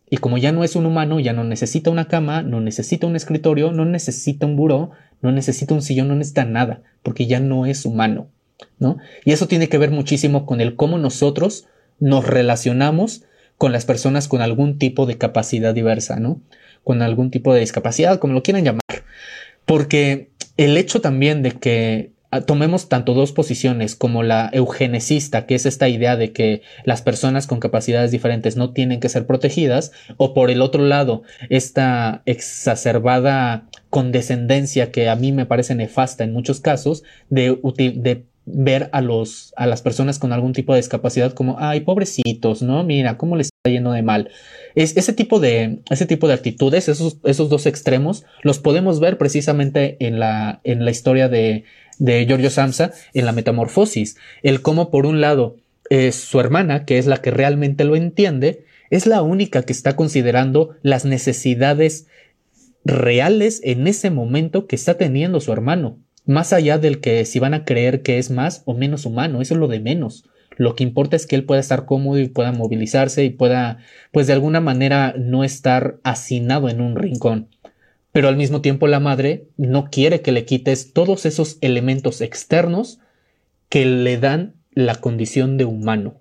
Y 0.10 0.18
como 0.18 0.38
ya 0.38 0.52
no 0.52 0.64
es 0.64 0.76
un 0.76 0.86
humano, 0.86 1.20
ya 1.20 1.34
no 1.34 1.44
necesita 1.44 1.90
una 1.90 2.08
cama, 2.08 2.42
no 2.42 2.62
necesita 2.62 3.08
un 3.08 3.16
escritorio, 3.16 3.72
no 3.72 3.86
necesita 3.86 4.46
un 4.46 4.56
buró, 4.56 4.92
no 5.22 5.32
necesita 5.32 5.74
un 5.74 5.82
sillón, 5.82 6.10
no 6.10 6.16
necesita 6.16 6.46
nada, 6.46 6.82
porque 7.02 7.26
ya 7.26 7.40
no 7.40 7.66
es 7.66 7.86
humano. 7.86 8.30
¿no? 8.80 8.98
Y 9.24 9.32
eso 9.32 9.48
tiene 9.48 9.70
que 9.70 9.78
ver 9.78 9.92
muchísimo 9.92 10.46
con 10.46 10.62
el 10.62 10.76
cómo 10.76 10.98
nosotros 10.98 11.66
nos 12.00 12.26
relacionamos 12.26 13.24
con 13.58 13.72
las 13.72 13.86
personas 13.86 14.28
con 14.28 14.42
algún 14.42 14.78
tipo 14.78 15.06
de 15.06 15.18
capacidad 15.18 15.74
diversa, 15.74 16.20
¿no? 16.20 16.42
Con 16.84 17.02
algún 17.02 17.32
tipo 17.32 17.54
de 17.54 17.62
discapacidad, 17.62 18.20
como 18.20 18.34
lo 18.34 18.44
quieran 18.44 18.66
llamar. 18.66 18.82
Porque 19.66 20.30
el 20.58 20.78
hecho 20.78 21.02
también 21.02 21.42
de 21.42 21.52
que 21.54 22.12
tomemos 22.46 22.90
tanto 22.90 23.14
dos 23.14 23.32
posiciones 23.32 23.96
como 23.96 24.24
la 24.24 24.50
eugenesista, 24.52 25.46
que 25.46 25.56
es 25.56 25.66
esta 25.66 25.88
idea 25.90 26.16
de 26.18 26.32
que 26.32 26.62
las 26.84 27.02
personas 27.02 27.48
con 27.48 27.60
capacidades 27.60 28.12
diferentes 28.12 28.58
no 28.58 28.72
tienen 28.72 29.00
que 29.00 29.10
ser 29.10 29.26
protegidas, 29.26 29.92
o 30.18 30.34
por 30.34 30.52
el 30.52 30.62
otro 30.62 30.84
lado, 30.84 31.24
esta 31.50 32.22
exacerbada 32.26 33.68
condescendencia 33.90 34.92
que 34.92 35.10
a 35.10 35.16
mí 35.16 35.32
me 35.32 35.46
parece 35.46 35.76
nefasta 35.76 36.24
en 36.24 36.34
muchos 36.34 36.60
casos 36.60 37.04
de, 37.30 37.58
de 37.96 38.26
ver 38.46 38.90
a 38.92 39.02
los 39.02 39.54
a 39.56 39.66
las 39.66 39.82
personas 39.82 40.20
con 40.20 40.32
algún 40.32 40.54
tipo 40.54 40.74
de 40.74 40.80
discapacidad 40.80 41.34
como 41.34 41.58
ay 41.60 41.82
pobrecitos 41.82 42.62
no 42.62 42.84
mira 42.84 43.18
cómo 43.18 43.36
les 43.36 43.48
está 43.48 43.72
yendo 43.72 43.92
de 43.92 44.04
mal 44.04 44.30
es 44.76 44.96
ese 44.98 45.14
tipo 45.14 45.40
de 45.40 45.80
ese 45.90 46.06
tipo 46.06 46.28
de 46.28 46.36
actitudes 46.36 46.88
esos 46.88 47.18
esos 47.24 47.50
dos 47.50 47.66
extremos 47.66 48.24
los 48.44 48.60
podemos 48.60 49.00
ver 49.00 49.18
precisamente 49.18 49.98
en 50.00 50.20
la 50.20 50.62
en 50.64 50.86
la 50.86 50.92
historia 50.92 51.28
de 51.28 51.64
de 52.00 52.26
Giorgio 52.26 52.50
Samsa 52.50 52.92
en 53.14 53.26
la 53.26 53.32
metamorfosis 53.32 54.18
el 54.44 54.62
cómo 54.62 54.92
por 54.92 55.06
un 55.06 55.22
lado 55.22 55.58
es 55.90 56.16
su 56.16 56.40
hermana 56.40 56.86
que 56.86 56.98
es 56.98 57.06
la 57.06 57.18
que 57.18 57.32
realmente 57.32 57.84
lo 57.84 57.96
entiende 57.96 58.66
es 58.90 59.08
la 59.08 59.22
única 59.22 59.64
que 59.64 59.74
está 59.74 59.96
considerando 59.96 60.76
las 60.82 61.06
necesidades 61.06 62.08
reales 62.84 63.62
en 63.64 63.88
ese 63.88 64.10
momento 64.10 64.68
que 64.68 64.76
está 64.76 64.98
teniendo 64.98 65.40
su 65.40 65.52
hermano 65.52 66.00
más 66.26 66.54
allá 66.54 66.78
del 66.78 67.00
que 67.00 67.24
si 67.26 67.40
van 67.40 67.54
a 67.54 67.66
creer 67.66 68.02
que 68.02 68.18
es 68.18 68.32
más 68.32 68.64
o 68.66 68.74
menos 68.74 69.06
humano, 69.06 69.42
eso 69.42 69.54
es 69.54 69.60
lo 69.60 69.68
de 69.68 69.80
menos. 69.80 70.26
Lo 70.58 70.76
que 70.76 70.84
importa 70.84 71.16
es 71.16 71.28
que 71.28 71.36
él 71.36 71.44
pueda 71.44 71.60
estar 71.60 71.86
cómodo 71.86 72.20
y 72.20 72.30
pueda 72.30 72.52
movilizarse 72.52 73.24
y 73.24 73.30
pueda, 73.30 73.78
pues 74.12 74.28
de 74.28 74.34
alguna 74.34 74.62
manera, 74.62 75.14
no 75.18 75.44
estar 75.44 75.98
hacinado 76.04 76.70
en 76.70 76.82
un 76.82 76.96
rincón. 76.96 77.50
Pero 78.16 78.30
al 78.30 78.38
mismo 78.38 78.62
tiempo 78.62 78.88
la 78.88 79.02
madre 79.02 79.50
no 79.58 79.90
quiere 79.92 80.22
que 80.22 80.32
le 80.32 80.46
quites 80.46 80.94
todos 80.94 81.26
esos 81.26 81.58
elementos 81.60 82.22
externos 82.22 83.02
que 83.68 83.86
le 83.86 84.18
dan 84.18 84.54
la 84.72 84.96
condición 84.96 85.58
de 85.58 85.66
humano. 85.66 86.16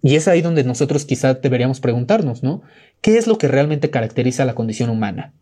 Y 0.00 0.14
es 0.16 0.28
ahí 0.28 0.40
donde 0.40 0.64
nosotros 0.64 1.04
quizá 1.04 1.34
deberíamos 1.34 1.80
preguntarnos, 1.80 2.42
¿no? 2.42 2.62
¿Qué 3.02 3.18
es 3.18 3.26
lo 3.26 3.36
que 3.36 3.48
realmente 3.48 3.90
caracteriza 3.90 4.46
la 4.46 4.54
condición 4.54 4.88
humana? 4.88 5.34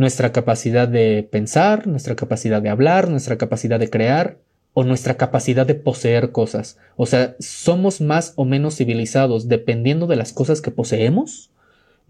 nuestra 0.00 0.32
capacidad 0.32 0.88
de 0.88 1.28
pensar, 1.30 1.86
nuestra 1.86 2.16
capacidad 2.16 2.62
de 2.62 2.70
hablar, 2.70 3.10
nuestra 3.10 3.36
capacidad 3.36 3.78
de 3.78 3.90
crear 3.90 4.38
o 4.72 4.82
nuestra 4.82 5.18
capacidad 5.18 5.66
de 5.66 5.74
poseer 5.74 6.32
cosas. 6.32 6.78
O 6.96 7.04
sea, 7.04 7.36
somos 7.38 8.00
más 8.00 8.32
o 8.36 8.46
menos 8.46 8.76
civilizados 8.76 9.46
dependiendo 9.46 10.06
de 10.06 10.16
las 10.16 10.32
cosas 10.32 10.62
que 10.62 10.70
poseemos. 10.70 11.50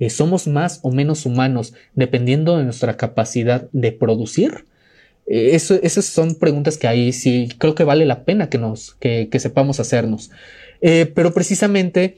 Eh, 0.01 0.09
somos 0.09 0.48
más 0.48 0.80
o 0.82 0.90
menos 0.90 1.26
humanos 1.26 1.74
dependiendo 1.94 2.57
de 2.57 2.64
nuestra 2.64 2.96
capacidad 2.96 3.68
de 3.72 3.92
producir. 3.92 4.64
Eh, 5.26 5.51
eso, 5.53 5.78
esas 5.82 6.07
son 6.07 6.34
preguntas 6.34 6.78
que 6.78 6.88
ahí 6.88 7.12
sí 7.12 7.51
creo 7.59 7.74
que 7.74 7.84
vale 7.84 8.07
la 8.07 8.24
pena 8.24 8.48
que 8.48 8.59
nos, 8.59 8.94
que, 8.94 9.28
sepamos 9.38 9.78
hacernos. 9.78 10.30
Eh, 10.80 11.05
pero 11.14 11.34
precisamente 11.34 12.16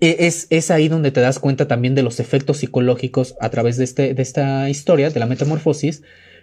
e, 0.00 0.16
es, 0.20 0.46
es, 0.50 0.70
ahí 0.70 0.88
donde 0.88 1.10
te 1.10 1.22
das 1.22 1.38
cuenta 1.38 1.66
también 1.66 1.94
de 1.94 2.02
los 2.02 2.20
efectos 2.20 2.58
psicológicos 2.58 3.36
a 3.40 3.48
través 3.48 3.78
de, 3.78 3.84
este, 3.84 4.12
de 4.12 4.22
esta 4.22 4.68
historia, 4.68 5.08
de 5.08 5.18
la 5.18 5.26
metamorfosis, 5.26 6.02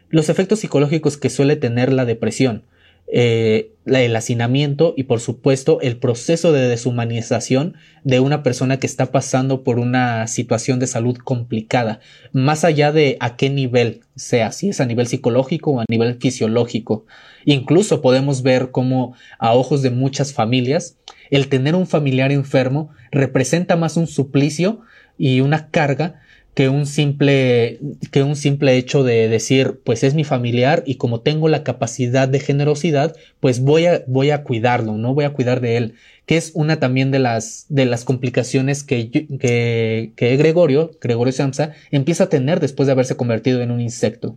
los 0.10 0.30
efectos 0.30 0.60
psicológicos 0.60 1.18
que 1.18 1.30
suele 1.30 1.58
tener 1.58 1.94
la 1.94 2.06
depresión, 2.06 2.64
eh, 3.12 3.72
el 3.86 4.16
hacinamiento 4.16 4.94
y 4.96 5.04
por 5.04 5.20
supuesto 5.20 5.82
el 5.82 5.98
proceso 5.98 6.52
de 6.52 6.68
deshumanización 6.68 7.76
de 8.04 8.20
una 8.20 8.44
persona 8.44 8.78
que 8.78 8.86
está 8.86 9.12
pasando 9.12 9.64
por 9.64 9.80
una 9.80 10.28
situación 10.28 10.80
de 10.80 10.88
salud 10.88 11.18
complicada, 11.18 12.00
más 12.32 12.64
allá 12.64 12.92
de 12.92 13.18
a 13.20 13.36
qué 13.36 13.50
nivel 13.50 14.02
sea, 14.16 14.52
si 14.52 14.70
es 14.70 14.80
a 14.80 14.86
nivel 14.86 15.08
psicológico 15.08 15.72
o 15.72 15.80
a 15.80 15.86
nivel 15.90 16.18
fisiológico. 16.20 17.06
Incluso 17.46 18.02
podemos 18.02 18.44
ver 18.44 18.70
cómo 18.72 19.16
a 19.40 19.54
ojos 19.54 19.82
de 19.82 19.90
muchas 19.90 20.34
familias 20.34 20.98
el 21.32 21.48
tener 21.48 21.76
un 21.76 21.88
familiar 21.88 22.32
enfermo 22.32 22.92
representa 23.12 23.76
más 23.76 23.98
un 23.98 24.08
suplicio 24.08 24.82
y 25.18 25.42
una 25.42 25.70
carga 25.70 26.22
que 26.60 26.68
un 26.68 26.86
simple 26.86 27.80
que 28.12 28.22
un 28.22 28.36
simple 28.36 28.76
hecho 28.76 29.06
de 29.06 29.30
decir 29.30 29.80
pues 29.86 30.04
es 30.04 30.14
mi 30.14 30.26
familiar 30.26 30.84
y 30.86 30.96
como 30.96 31.22
tengo 31.22 31.48
la 31.48 31.64
capacidad 31.64 32.28
de 32.28 32.42
generosidad 32.42 33.16
pues 33.40 33.62
voy 33.62 33.86
a 33.86 34.04
voy 34.08 34.32
a 34.32 34.44
cuidarlo 34.44 34.98
no 34.98 35.14
voy 35.14 35.24
a 35.24 35.30
cuidar 35.30 35.62
de 35.62 35.78
él 35.78 35.96
que 36.26 36.36
es 36.36 36.52
una 36.56 36.78
también 36.78 37.12
de 37.12 37.20
las 37.20 37.66
de 37.70 37.86
las 37.86 38.04
complicaciones 38.04 38.84
que 38.84 39.10
que, 39.10 40.12
que 40.18 40.36
Gregorio 40.36 40.92
Gregorio 41.00 41.32
Samsa 41.32 41.72
empieza 41.92 42.26
a 42.26 42.30
tener 42.30 42.60
después 42.60 42.88
de 42.88 42.92
haberse 42.92 43.16
convertido 43.16 43.62
en 43.62 43.72
un 43.72 43.80
insecto 43.80 44.36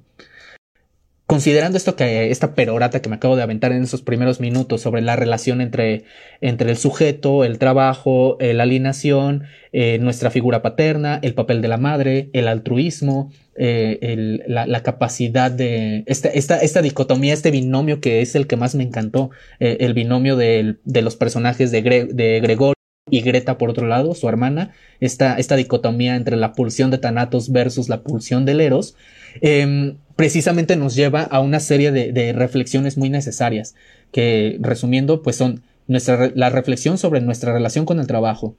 Considerando 1.32 1.78
esto 1.78 1.96
que 1.96 2.30
esta 2.30 2.54
perorata 2.54 3.00
que 3.00 3.08
me 3.08 3.16
acabo 3.16 3.36
de 3.36 3.42
aventar 3.42 3.72
en 3.72 3.84
esos 3.84 4.02
primeros 4.02 4.38
minutos 4.38 4.82
sobre 4.82 5.00
la 5.00 5.16
relación 5.16 5.62
entre, 5.62 6.04
entre 6.42 6.70
el 6.70 6.76
sujeto, 6.76 7.44
el 7.44 7.58
trabajo, 7.58 8.36
eh, 8.38 8.52
la 8.52 8.64
alienación, 8.64 9.44
eh, 9.72 9.96
nuestra 9.98 10.30
figura 10.30 10.60
paterna, 10.60 11.18
el 11.22 11.32
papel 11.32 11.62
de 11.62 11.68
la 11.68 11.78
madre, 11.78 12.28
el 12.34 12.48
altruismo, 12.48 13.32
eh, 13.56 14.42
la, 14.46 14.82
capacidad 14.82 15.50
de 15.50 16.04
esta, 16.04 16.28
esta, 16.28 16.58
esta, 16.58 16.82
dicotomía, 16.82 17.32
este 17.32 17.50
binomio 17.50 18.02
que 18.02 18.20
es 18.20 18.34
el 18.34 18.46
que 18.46 18.56
más 18.56 18.74
me 18.74 18.84
encantó, 18.84 19.30
el 19.58 19.94
binomio 19.94 20.36
de, 20.36 20.76
de 20.84 21.00
los 21.00 21.16
personajes 21.16 21.70
de, 21.70 21.80
de 22.12 22.40
Gregorio 22.40 22.81
y 23.12 23.20
Greta 23.20 23.58
por 23.58 23.68
otro 23.68 23.86
lado, 23.86 24.14
su 24.14 24.26
hermana, 24.26 24.72
esta, 24.98 25.36
esta 25.36 25.54
dicotomía 25.54 26.16
entre 26.16 26.34
la 26.36 26.54
pulsión 26.54 26.90
de 26.90 26.96
Thanatos 26.96 27.52
versus 27.52 27.90
la 27.90 28.00
pulsión 28.00 28.46
del 28.46 28.62
Eros, 28.62 28.96
em, 29.42 29.98
precisamente 30.16 30.76
nos 30.76 30.94
lleva 30.94 31.20
a 31.20 31.40
una 31.40 31.60
serie 31.60 31.92
de, 31.92 32.32
reflexiones 32.32 32.96
muy 32.96 33.10
necesarias, 33.10 33.74
que 34.12 34.56
resumiendo, 34.60 35.20
pues 35.20 35.36
son 35.36 35.62
nuestra, 35.88 36.32
la 36.34 36.48
reflexión 36.48 36.96
sobre 36.96 37.20
nuestra 37.20 37.52
relación 37.52 37.84
con 37.84 38.00
el 38.00 38.06
trabajo, 38.06 38.56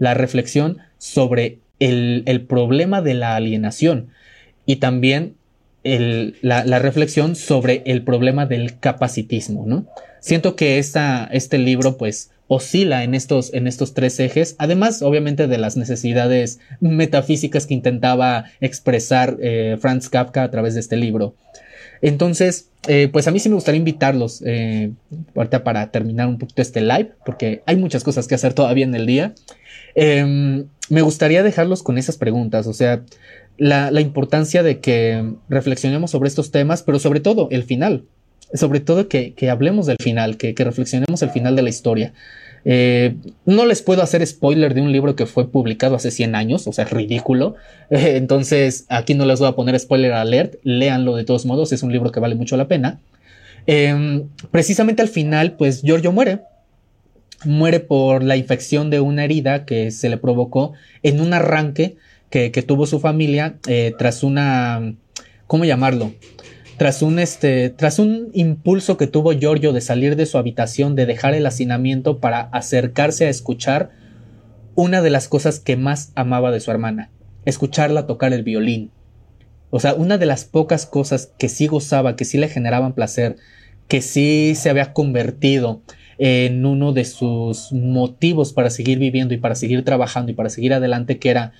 la 0.00 0.14
reflexión 0.14 0.78
sobre 0.98 1.60
el, 1.78 2.24
el 2.26 2.40
problema 2.40 3.02
de 3.02 3.14
la 3.14 3.36
alienación 3.36 4.08
y 4.66 4.76
también 4.76 5.36
el, 5.84 6.36
la, 6.42 6.78
reflexión 6.78 7.36
sobre 7.36 7.82
el 7.86 8.02
problema 8.02 8.46
del 8.46 8.78
capacitismo, 8.78 9.64
¿no? 9.66 9.86
Siento 10.20 10.54
que 10.54 10.78
esta, 10.78 11.28
este 11.32 11.58
libro, 11.58 11.96
pues, 11.96 12.30
oscila 12.46 13.02
en 13.02 13.14
estos, 13.14 13.52
en 13.54 13.66
estos 13.66 13.94
tres 13.94 14.20
ejes, 14.20 14.54
además, 14.58 15.02
obviamente, 15.02 15.46
de 15.46 15.58
las 15.58 15.76
necesidades 15.76 16.60
metafísicas 16.80 17.66
que 17.66 17.74
intentaba 17.74 18.44
expresar 18.60 19.36
eh, 19.40 19.78
Franz 19.80 20.08
Kafka 20.08 20.44
a 20.44 20.50
través 20.50 20.74
de 20.74 20.80
este 20.80 20.96
libro. 20.96 21.34
Entonces, 22.02 22.68
eh, 22.88 23.08
pues 23.10 23.28
a 23.28 23.30
mí 23.30 23.38
sí 23.38 23.48
me 23.48 23.54
gustaría 23.54 23.78
invitarlos 23.78 24.42
eh, 24.44 24.90
ahorita 25.36 25.62
para 25.62 25.92
terminar 25.92 26.26
un 26.26 26.38
poquito 26.38 26.60
este 26.60 26.80
live, 26.80 27.12
porque 27.24 27.62
hay 27.64 27.76
muchas 27.76 28.02
cosas 28.02 28.26
que 28.26 28.34
hacer 28.34 28.54
todavía 28.54 28.84
en 28.84 28.94
el 28.94 29.06
día. 29.06 29.34
Em, 29.94 30.66
me 30.90 31.02
gustaría 31.02 31.44
dejarlos 31.44 31.82
con 31.82 31.98
esas 31.98 32.16
preguntas, 32.16 32.66
o 32.66 32.72
sea, 32.72 33.04
la, 33.56 34.00
importancia 34.00 34.64
de 34.64 34.80
que 34.80 35.34
reflexionemos 35.48 36.10
sobre 36.10 36.28
estos 36.28 36.50
temas, 36.50 36.82
pero 36.82 36.98
sobre 36.98 37.20
todo 37.20 37.48
el 37.52 37.62
final, 37.62 38.04
sobre 38.52 38.80
todo 38.80 39.08
que, 39.08 39.34
hablemos 39.48 39.86
del 39.86 39.98
final, 40.02 40.36
que, 40.36 40.54
reflexionemos 40.56 41.22
el 41.22 41.30
final 41.30 41.54
de 41.54 41.62
la 41.62 41.68
historia. 41.68 42.12
Eh, 42.64 43.16
no 43.44 43.66
les 43.66 43.82
puedo 43.82 44.02
hacer 44.02 44.26
spoiler 44.26 44.74
de 44.74 44.80
un 44.80 44.92
libro 44.92 45.16
que 45.16 45.26
fue 45.26 45.50
publicado 45.50 45.96
hace 45.96 46.10
100 46.10 46.34
años, 46.34 46.66
o 46.66 46.72
sea, 46.72 46.84
ridículo. 46.84 47.56
entonces, 47.90 48.86
aquí 48.88 49.14
no 49.14 49.26
les 49.26 49.40
voy 49.40 49.48
a 49.48 49.52
poner 49.52 49.78
spoiler 49.78 50.12
alert, 50.12 50.54
léanlo 50.62 51.16
de 51.16 51.24
todos 51.24 51.46
modos, 51.46 51.72
es 51.72 51.82
un 51.82 51.92
libro 51.92 52.12
que 52.12 52.20
vale 52.20 52.34
mucho 52.34 52.56
la 52.56 52.68
pena. 52.68 53.00
Em, 53.66 54.24
precisamente 54.50 55.02
al 55.02 55.08
final, 55.08 55.52
pues 55.52 55.82
Giorgio 55.82 56.12
muere. 56.12 56.40
Muere 57.44 57.80
por 57.80 58.22
la 58.22 58.36
infección 58.36 58.90
de 58.90 59.00
una 59.00 59.24
herida 59.24 59.64
que 59.64 59.90
se 59.90 60.08
le 60.08 60.16
provocó 60.16 60.74
en 61.02 61.20
un 61.20 61.34
arranque 61.34 61.96
que, 62.30 62.50
tuvo 62.66 62.86
su 62.86 62.98
familia 62.98 63.56
eh, 63.66 63.92
tras 63.98 64.22
una, 64.22 64.94
¿cómo 65.46 65.64
llamarlo? 65.64 66.12
Tras 66.82 67.00
un, 67.00 67.20
este, 67.20 67.70
tras 67.70 68.00
un 68.00 68.30
impulso 68.32 68.96
que 68.96 69.06
tuvo 69.06 69.32
Giorgio 69.32 69.72
de 69.72 69.80
salir 69.80 70.16
de 70.16 70.26
su 70.26 70.36
habitación, 70.36 70.96
de 70.96 71.06
dejar 71.06 71.32
el 71.32 71.46
hacinamiento 71.46 72.18
para 72.18 72.40
acercarse 72.40 73.24
a 73.24 73.28
escuchar 73.28 73.90
una 74.74 75.00
de 75.00 75.10
las 75.10 75.28
cosas 75.28 75.60
que 75.60 75.76
más 75.76 76.10
amaba 76.16 76.50
de 76.50 76.58
su 76.58 76.72
hermana, 76.72 77.12
escucharla 77.44 78.08
tocar 78.08 78.32
el 78.32 78.42
violín. 78.42 78.90
O 79.70 79.78
sea, 79.78 79.94
una 79.94 80.18
de 80.18 80.26
las 80.26 80.44
pocas 80.44 80.84
cosas 80.84 81.32
que 81.38 81.48
sí 81.48 81.68
gozaba, 81.68 82.16
que 82.16 82.24
sí 82.24 82.36
le 82.36 82.48
generaban 82.48 82.94
placer, 82.94 83.36
que 83.86 84.02
sí 84.02 84.54
se 84.56 84.68
había 84.68 84.92
convertido 84.92 85.82
en 86.18 86.66
uno 86.66 86.92
de 86.92 87.04
sus 87.04 87.70
motivos 87.72 88.52
para 88.52 88.70
seguir 88.70 88.98
viviendo 88.98 89.34
y 89.34 89.36
para 89.36 89.54
seguir 89.54 89.84
trabajando 89.84 90.32
y 90.32 90.34
para 90.34 90.50
seguir 90.50 90.74
adelante, 90.74 91.20
que 91.20 91.30
era 91.30 91.52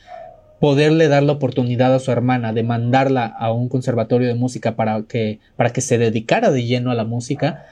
poderle 0.63 1.09
dar 1.09 1.25
la 1.25 1.33
oportunidad 1.33 1.93
a 1.93 1.99
su 1.99 2.13
hermana 2.13 2.53
de 2.53 2.63
mandarla 2.63 3.27
a 3.27 3.51
un 3.51 3.69
conservatorio 3.69 4.29
de 4.29 4.37
música 4.37 4.77
para 4.77 5.03
que, 5.09 5.41
para 5.57 5.73
que 5.73 5.81
se 5.81 5.99
dedicara 5.99 6.53
de 6.53 6.65
lleno 6.65 6.93
a 6.93 6.95
la 6.95 7.03
música, 7.03 7.67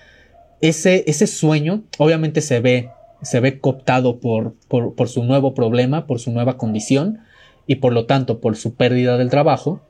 ese, 0.61 1.05
ese 1.07 1.29
sueño 1.29 1.85
obviamente 1.99 2.41
se 2.41 2.59
ve, 2.59 2.91
se 3.23 3.39
ve 3.39 3.61
cooptado 3.61 4.19
por, 4.19 4.57
por, 4.67 5.09
su 5.09 5.23
nuevo 5.23 5.55
problema, 5.55 6.09
por 6.09 6.19
su 6.19 6.33
nueva 6.33 6.57
condición 6.57 7.21
y 7.65 7.77
por 7.77 7.93
lo 7.93 8.07
tanto 8.07 8.41
por 8.41 8.57
su 8.57 8.75
pérdida 8.75 9.17
del 9.19 9.31
trabajo, 9.31 9.81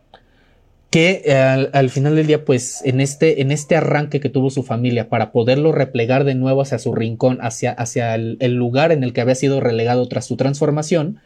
que 0.91 1.35
al, 1.73 1.89
final 1.89 2.17
del 2.17 2.27
día, 2.27 2.45
pues 2.45 2.83
en 2.85 3.01
este, 3.01 3.41
en 3.41 3.51
este 3.51 3.77
arranque 3.77 4.21
que 4.21 4.29
tuvo 4.29 4.51
su 4.51 4.63
familia 4.63 5.09
para 5.09 5.33
poderlo 5.33 5.73
replegar 5.73 6.25
de 6.25 6.35
nuevo 6.35 6.61
hacia 6.61 6.79
su 6.79 6.95
rincón, 6.95 7.39
hacia, 7.41 7.73
hacia 7.73 8.15
el 8.15 8.55
lugar 8.57 8.93
en 8.93 9.05
el 9.05 9.15
que 9.15 9.23
había 9.23 9.37
sido 9.37 9.59
relegado 9.59 10.07
tras 10.07 10.27
su 10.27 10.37
transformación, 10.37 11.19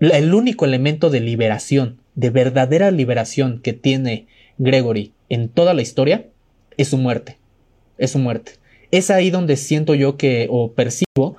el 0.00 0.34
único 0.34 0.64
elemento 0.64 1.10
de 1.10 1.20
liberación, 1.20 1.98
de 2.14 2.30
verdadera 2.30 2.90
liberación 2.90 3.60
que 3.62 3.72
tiene 3.72 4.26
Gregory 4.58 5.12
en 5.28 5.48
toda 5.48 5.74
la 5.74 5.82
historia 5.82 6.26
es 6.76 6.88
su 6.88 6.98
muerte. 6.98 7.38
Es 7.98 8.12
su 8.12 8.18
muerte. 8.18 8.52
Es 8.90 9.10
ahí 9.10 9.30
donde 9.30 9.56
siento 9.56 9.94
yo 9.94 10.16
que, 10.16 10.48
o 10.50 10.72
percibo, 10.72 11.36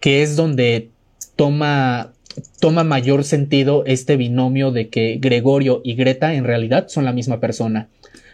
que 0.00 0.22
es 0.22 0.36
donde 0.36 0.90
toma, 1.34 2.12
toma 2.60 2.84
mayor 2.84 3.24
sentido 3.24 3.84
este 3.86 4.16
binomio 4.16 4.70
de 4.70 4.88
que 4.88 5.18
Gregorio 5.20 5.80
y 5.84 5.94
Greta 5.94 6.34
en 6.34 6.44
realidad 6.44 6.88
son 6.88 7.04
la 7.04 7.12
misma 7.12 7.40
persona, 7.40 7.88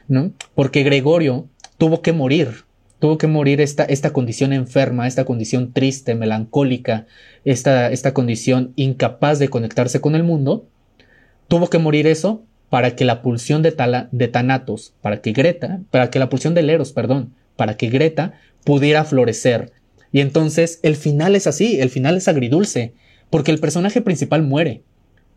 ¿no? 0.08 0.32
Porque 0.54 0.82
Gregorio 0.82 1.48
tuvo 1.78 2.02
que 2.02 2.12
morir 2.12 2.64
tuvo 3.02 3.18
que 3.18 3.26
morir 3.26 3.60
esta, 3.60 3.82
esta 3.82 4.12
condición 4.12 4.52
enferma, 4.52 5.08
esta 5.08 5.24
condición 5.24 5.72
triste, 5.72 6.14
melancólica, 6.14 7.06
esta, 7.44 7.90
esta 7.90 8.14
condición 8.14 8.72
incapaz 8.76 9.40
de 9.40 9.48
conectarse 9.48 10.00
con 10.00 10.14
el 10.14 10.22
mundo, 10.22 10.68
tuvo 11.48 11.68
que 11.68 11.78
morir 11.78 12.06
eso 12.06 12.44
para 12.70 12.94
que 12.94 13.04
la 13.04 13.20
pulsión 13.20 13.60
de, 13.60 13.72
tala, 13.72 14.08
de 14.12 14.28
para 14.28 15.20
que 15.20 15.32
Greta, 15.32 15.80
para 15.90 16.10
que 16.10 16.20
la 16.20 16.28
pulsión 16.28 16.54
de 16.54 16.62
Leros, 16.62 16.92
perdón, 16.92 17.34
para 17.56 17.76
que 17.76 17.88
Greta 17.88 18.34
pudiera 18.62 19.02
florecer. 19.02 19.72
Y 20.12 20.20
entonces 20.20 20.78
el 20.84 20.94
final 20.94 21.34
es 21.34 21.48
así, 21.48 21.80
el 21.80 21.90
final 21.90 22.16
es 22.16 22.28
agridulce, 22.28 22.94
porque 23.30 23.50
el 23.50 23.58
personaje 23.58 24.00
principal 24.00 24.42
muere, 24.42 24.84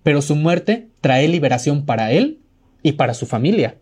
pero 0.03 0.22
su 0.22 0.36
muerte 0.36 0.89
trae 1.01 1.28
liberación 1.28 1.88
para 1.88 2.11
él 2.11 2.38
y 2.84 2.91
para 2.91 3.16
su 3.16 3.26
familia, 3.26 3.80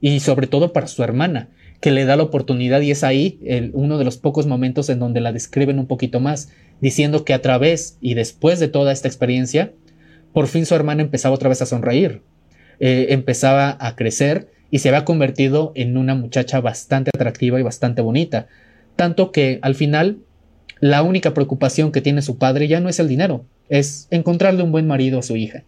y 0.00 0.20
sobre 0.20 0.46
todo 0.46 0.72
para 0.72 0.86
su 0.86 1.02
hermana, 1.02 1.50
que 1.80 1.90
le 1.90 2.04
da 2.04 2.16
la 2.16 2.24
oportunidad 2.24 2.80
y 2.80 2.90
es 2.90 3.04
ahí 3.04 3.38
el, 3.44 3.70
uno 3.74 3.98
de 3.98 4.04
los 4.04 4.18
pocos 4.18 4.46
momentos 4.46 4.88
en 4.88 4.98
donde 4.98 5.20
la 5.20 5.32
describen 5.32 5.78
un 5.78 5.86
poquito 5.86 6.20
más, 6.20 6.50
diciendo 6.80 7.24
que 7.24 7.34
a 7.34 7.42
través 7.42 7.96
y 8.00 8.14
después 8.14 8.58
de 8.58 8.68
toda 8.68 8.92
esta 8.92 9.08
experiencia, 9.08 9.72
por 10.32 10.48
fin 10.48 10.66
su 10.66 10.74
hermana 10.74 11.02
empezaba 11.02 11.34
otra 11.34 11.48
vez 11.48 11.62
a 11.62 11.66
sonreír, 11.66 12.22
eh, 12.80 13.06
empezaba 13.10 13.76
a 13.80 13.96
crecer 13.96 14.50
y 14.70 14.80
se 14.80 14.88
había 14.88 15.04
convertido 15.04 15.72
en 15.74 15.96
una 15.96 16.14
muchacha 16.14 16.60
bastante 16.60 17.10
atractiva 17.14 17.58
y 17.60 17.62
bastante 17.62 18.02
bonita, 18.02 18.48
tanto 18.96 19.30
que 19.30 19.58
al 19.62 19.74
final 19.74 20.18
la 20.80 21.02
única 21.02 21.34
preocupación 21.34 21.92
que 21.92 22.00
tiene 22.00 22.22
su 22.22 22.38
padre 22.38 22.68
ya 22.68 22.80
no 22.80 22.88
es 22.88 22.98
el 22.98 23.08
dinero, 23.08 23.44
es 23.68 24.08
encontrarle 24.10 24.62
un 24.62 24.72
buen 24.72 24.86
marido 24.86 25.18
a 25.18 25.22
su 25.22 25.36
hija. 25.36 25.64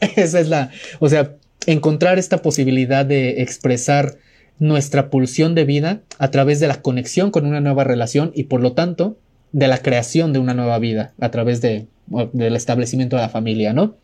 Esa 0.16 0.40
es 0.40 0.48
la, 0.48 0.70
o 1.00 1.08
sea, 1.08 1.36
encontrar 1.66 2.18
esta 2.18 2.38
posibilidad 2.42 3.04
de 3.04 3.42
expresar 3.42 4.16
nuestra 4.62 5.10
pulsión 5.10 5.56
de 5.56 5.64
vida 5.64 6.02
a 6.18 6.30
través 6.30 6.60
de 6.60 6.68
la 6.68 6.82
conexión 6.82 7.32
con 7.32 7.46
una 7.46 7.60
nueva 7.60 7.82
relación 7.82 8.30
y 8.32 8.44
por 8.44 8.60
lo 8.60 8.74
tanto 8.74 9.18
de 9.50 9.66
la 9.66 9.78
creación 9.78 10.32
de 10.32 10.38
una 10.38 10.54
nueva 10.54 10.78
vida 10.78 11.14
a 11.20 11.32
través 11.32 11.60
de, 11.60 11.88
del 12.32 12.54
establecimiento 12.54 13.16
de 13.16 13.22
la 13.22 13.28
familia, 13.28 13.72
¿no? 13.72 13.96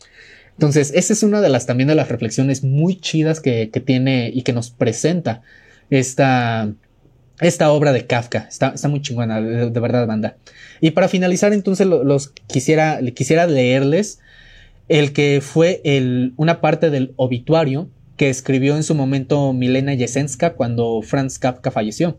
Entonces, 0.54 0.90
esa 0.96 1.12
es 1.12 1.22
una 1.22 1.40
de 1.40 1.48
las 1.48 1.66
también 1.66 1.86
de 1.86 1.94
las 1.94 2.08
reflexiones 2.08 2.64
muy 2.64 2.96
chidas 2.96 3.38
que, 3.38 3.70
que 3.70 3.78
tiene 3.78 4.32
y 4.34 4.42
que 4.42 4.52
nos 4.52 4.70
presenta 4.70 5.42
esta, 5.90 6.72
esta 7.38 7.70
obra 7.70 7.92
de 7.92 8.06
Kafka. 8.06 8.46
Está, 8.48 8.72
está 8.74 8.88
muy 8.88 9.00
chingona, 9.00 9.40
de, 9.40 9.80
verdad, 9.80 10.08
banda. 10.08 10.38
Y 10.80 10.90
para 10.90 11.06
finalizar, 11.06 11.52
entonces, 11.52 11.86
los, 11.86 12.32
quisiera, 12.48 12.98
quisiera 13.14 13.46
leerles 13.46 14.18
el 14.88 15.12
que 15.12 15.40
fue 15.40 15.80
el, 15.84 16.32
una 16.36 16.60
parte 16.60 16.90
del 16.90 17.12
obituario 17.14 17.90
que 18.18 18.28
escribió 18.28 18.76
en 18.76 18.82
su 18.82 18.94
momento 18.94 19.54
Milena 19.54 19.96
Jesenska 19.96 20.54
cuando 20.54 21.00
Franz 21.02 21.38
Kafka 21.38 21.70
falleció. 21.70 22.18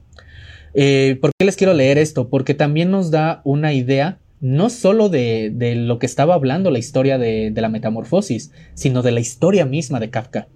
Eh, 0.74 1.18
¿Por 1.22 1.32
qué 1.38 1.46
les 1.46 1.58
quiero 1.58 1.74
leer 1.74 1.98
esto? 1.98 2.30
Porque 2.30 2.54
también 2.56 2.90
nos 2.90 3.12
da 3.12 3.42
una 3.44 3.74
idea 3.74 4.18
no 4.40 4.70
solo 4.70 5.10
de, 5.10 5.52
lo 5.76 6.00
que 6.00 6.06
estaba 6.06 6.34
hablando 6.34 6.72
la 6.72 6.80
historia 6.80 7.18
de, 7.18 7.52
la 7.54 7.68
metamorfosis, 7.68 8.52
sino 8.74 9.02
de 9.02 9.12
la 9.12 9.20
historia 9.20 9.66
misma 9.66 10.00
de 10.00 10.10
Kafka. 10.10 10.48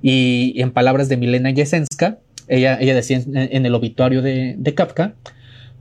Y 0.00 0.54
en 0.56 0.72
palabras 0.72 1.10
de 1.10 1.18
Milena 1.18 1.52
Jesenska, 1.52 2.18
ella, 2.48 2.78
ella 2.80 2.94
decía 2.94 3.18
en, 3.18 3.36
en 3.36 3.66
el 3.66 3.74
obituario 3.74 4.22
de, 4.22 4.54
de 4.56 4.74
Kafka, 4.74 5.14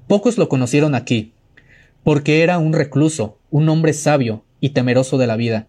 pocos 0.08 0.38
lo 0.38 0.50
conocieron 0.50 0.94
aquí, 0.94 1.32
porque 2.04 2.44
era 2.44 2.58
un 2.60 2.74
recluso, 2.74 3.40
un 3.50 3.70
hombre 3.70 3.94
sabio 3.94 4.44
y 4.60 4.72
temeroso 4.72 5.18
de 5.18 5.28
la 5.28 5.38
vida 5.38 5.68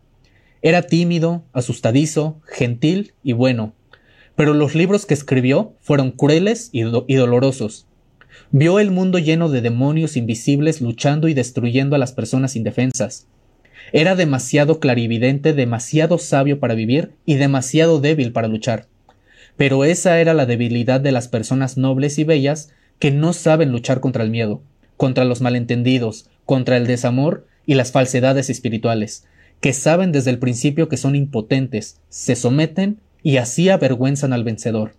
era 0.62 0.82
tímido, 0.82 1.44
asustadizo, 1.52 2.40
gentil 2.46 3.12
y 3.22 3.32
bueno, 3.32 3.74
pero 4.36 4.52
los 4.52 4.74
libros 4.74 5.06
que 5.06 5.14
escribió 5.14 5.74
fueron 5.80 6.12
crueles 6.12 6.68
y, 6.72 6.82
dolorosos. 6.82 7.86
Vio 8.50 8.78
el 8.78 8.90
mundo 8.90 9.18
lleno 9.18 9.48
de 9.48 9.62
demonios 9.62 10.16
invisibles 10.16 10.80
luchando 10.80 11.28
y 11.28 11.34
destruyendo 11.34 11.96
a 11.96 11.98
las 11.98 12.12
personas 12.12 12.54
indefensas. 12.54 13.26
Era 13.92 14.14
demasiado 14.14 14.78
clarividente, 14.78 15.54
demasiado 15.54 16.18
sabio 16.18 16.60
para 16.60 16.74
vivir 16.74 17.12
y 17.24 17.36
demasiado 17.36 18.00
débil 18.00 18.32
para 18.32 18.48
luchar. 18.48 18.86
Pero 19.56 19.84
esa 19.84 20.20
era 20.20 20.34
la 20.34 20.44
debilidad 20.44 21.00
de 21.00 21.12
las 21.12 21.28
personas 21.28 21.78
nobles 21.78 22.18
y 22.18 22.24
bellas 22.24 22.70
que 22.98 23.10
no 23.10 23.32
saben 23.32 23.72
luchar 23.72 24.00
contra 24.00 24.22
el 24.22 24.30
miedo, 24.30 24.60
contra 24.96 25.24
los 25.24 25.40
malentendidos, 25.40 26.28
contra 26.44 26.76
el 26.76 26.86
desamor 26.86 27.46
y 27.64 27.74
las 27.74 27.90
falsedades 27.90 28.50
espirituales, 28.50 29.24
que 29.60 29.72
saben 29.72 30.12
desde 30.12 30.30
el 30.30 30.38
principio 30.38 30.88
que 30.88 30.96
son 30.96 31.16
impotentes, 31.16 32.00
se 32.08 32.36
someten 32.36 33.00
y 33.22 33.38
así 33.38 33.68
avergüenzan 33.68 34.32
al 34.32 34.44
vencedor. 34.44 34.94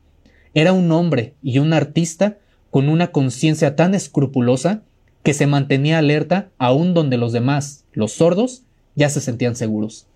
Era 0.53 0.74
un 0.74 0.91
hombre 0.91 1.34
y 1.43 1.60
un 1.60 1.74
artista 1.74 2.38
con 2.72 2.89
una 2.89 3.08
conciencia 3.12 3.76
tan 3.76 3.95
escrupulosa 3.95 4.82
que 5.24 5.34
se 5.34 5.47
mantenía 5.47 5.97
alerta 5.97 6.49
aún 6.58 6.93
donde 6.93 7.18
los 7.18 7.34
demás, 7.34 7.86
los 7.93 8.14
sordos, 8.14 8.64
ya 8.95 9.10
se 9.10 9.22
sentían 9.22 9.55
seguros. 9.55 10.08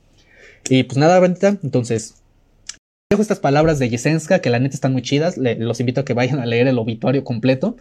Y 0.69 0.83
pues 0.83 0.97
nada, 0.97 1.19
bandita, 1.19 1.57
entonces 1.63 2.15
dejo 3.09 3.21
estas 3.21 3.39
palabras 3.39 3.77
de 3.77 3.89
Yesenska, 3.89 4.39
que 4.39 4.49
la 4.49 4.59
neta 4.59 4.75
están 4.75 4.93
muy 4.93 5.01
chidas, 5.01 5.37
los 5.37 5.79
invito 5.79 6.01
a 6.01 6.05
que 6.05 6.13
vayan 6.13 6.39
a 6.39 6.45
leer 6.45 6.67
el 6.67 6.79
obituario 6.79 7.23
completo. 7.23 7.75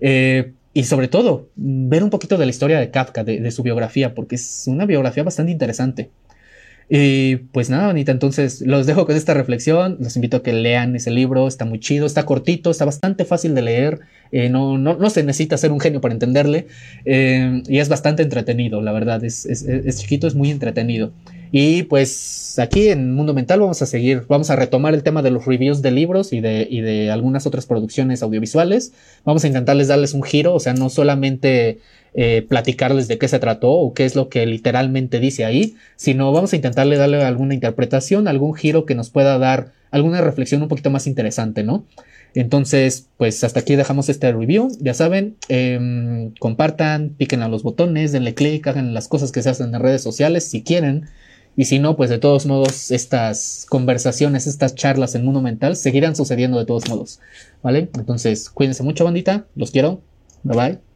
Eh, 0.00 0.52
y 0.72 0.84
sobre 0.84 1.08
todo, 1.08 1.48
ver 1.56 2.04
un 2.04 2.10
poquito 2.10 2.38
de 2.38 2.46
la 2.46 2.50
historia 2.50 2.78
de 2.78 2.90
Kafka, 2.90 3.24
de, 3.24 3.50
su 3.50 3.62
biografía, 3.62 4.14
porque 4.14 4.36
es 4.36 4.64
una 4.66 4.86
biografía 4.86 5.24
bastante 5.24 5.50
interesante. 5.50 6.10
Y 6.88 7.36
pues 7.52 7.70
nada, 7.70 7.88
bonita, 7.88 8.10
entonces 8.10 8.62
los 8.62 8.86
dejo 8.86 9.06
con 9.06 9.14
esta 9.14 9.32
reflexión, 9.32 9.96
los 10.00 10.16
invito 10.16 10.38
a 10.38 10.42
que 10.42 10.52
lean 10.52 10.96
ese 10.96 11.12
libro, 11.12 11.46
está 11.46 11.64
muy 11.64 11.78
chido, 11.78 12.04
está 12.04 12.24
cortito, 12.24 12.70
está 12.70 12.84
bastante 12.84 13.24
fácil 13.24 13.54
de 13.54 13.62
leer, 13.62 14.00
eh, 14.32 14.48
no, 14.48 14.76
no, 14.76 14.96
no, 14.96 15.10
se 15.10 15.22
necesita 15.22 15.56
ser 15.56 15.70
un 15.70 15.78
genio 15.78 16.00
para 16.00 16.14
entenderle, 16.14 16.66
eh, 17.04 17.62
y 17.68 17.78
es 17.78 17.88
bastante 17.88 18.24
entretenido, 18.24 18.80
la 18.80 18.90
verdad, 18.90 19.22
es, 19.24 19.46
es, 19.46 19.62
es 19.62 20.00
chiquito, 20.00 20.26
es 20.26 20.34
muy 20.34 20.50
entretenido. 20.50 21.12
Y 21.52 21.84
pues 21.84 22.58
aquí 22.58 22.88
en 22.88 23.12
Mundo 23.14 23.34
Mental 23.34 23.60
vamos 23.60 23.82
a 23.82 23.86
seguir, 23.86 24.24
vamos 24.28 24.50
a 24.50 24.56
retomar 24.56 24.94
el 24.94 25.02
tema 25.02 25.22
de 25.22 25.30
los 25.30 25.46
reviews 25.46 25.82
de 25.82 25.90
libros 25.90 26.32
y 26.32 26.40
de, 26.40 26.66
y 26.70 26.80
de 26.80 27.10
algunas 27.10 27.46
otras 27.46 27.66
producciones 27.66 28.22
audiovisuales. 28.22 28.92
Vamos 29.24 29.42
a 29.44 29.48
intentarles 29.48 29.88
darles 29.88 30.14
un 30.14 30.22
giro, 30.22 30.54
o 30.54 30.60
sea, 30.60 30.74
no 30.74 30.90
solamente 30.90 31.78
eh, 32.14 32.46
platicarles 32.48 33.08
de 33.08 33.18
qué 33.18 33.26
se 33.26 33.38
trató 33.38 33.70
o 33.70 33.94
qué 33.94 34.04
es 34.04 34.14
lo 34.14 34.28
que 34.28 34.46
literalmente 34.46 35.18
dice 35.18 35.44
ahí, 35.44 35.76
sino 35.96 36.32
vamos 36.32 36.52
a 36.52 36.56
intentarle 36.56 36.96
darle 36.96 37.22
alguna 37.22 37.54
interpretación, 37.54 38.28
algún 38.28 38.54
giro 38.54 38.86
que 38.86 38.94
nos 38.94 39.10
pueda 39.10 39.38
dar 39.38 39.72
alguna 39.90 40.20
reflexión 40.20 40.62
un 40.62 40.68
poquito 40.68 40.90
más 40.90 41.08
interesante, 41.08 41.64
¿no? 41.64 41.84
Entonces, 42.34 43.08
pues 43.16 43.42
hasta 43.42 43.58
aquí 43.58 43.74
dejamos 43.74 44.08
este 44.08 44.32
review. 44.32 44.70
Ya 44.80 44.94
saben, 44.94 45.36
eh, 45.48 46.30
compartan, 46.38 47.10
piquen 47.10 47.42
a 47.42 47.48
los 47.48 47.64
botones, 47.64 48.12
denle 48.12 48.34
clic, 48.34 48.66
hagan 48.68 48.94
las 48.94 49.08
cosas 49.08 49.32
que 49.32 49.42
se 49.42 49.50
hacen 49.50 49.74
en 49.74 49.80
redes 49.80 50.02
sociales 50.02 50.44
si 50.44 50.62
quieren. 50.62 51.08
Y 51.56 51.64
si 51.64 51.78
no, 51.78 51.96
pues 51.96 52.10
de 52.10 52.18
todos 52.18 52.46
modos, 52.46 52.90
estas 52.90 53.66
conversaciones, 53.68 54.46
estas 54.46 54.74
charlas 54.74 55.14
en 55.14 55.24
mundo 55.24 55.42
mental 55.42 55.76
seguirán 55.76 56.16
sucediendo 56.16 56.58
de 56.58 56.66
todos 56.66 56.88
modos. 56.88 57.20
¿Vale? 57.62 57.90
Entonces, 57.94 58.50
cuídense 58.50 58.82
mucho, 58.82 59.04
bandita. 59.04 59.46
Los 59.54 59.70
quiero. 59.70 60.00
Bye 60.42 60.56
bye. 60.56 60.89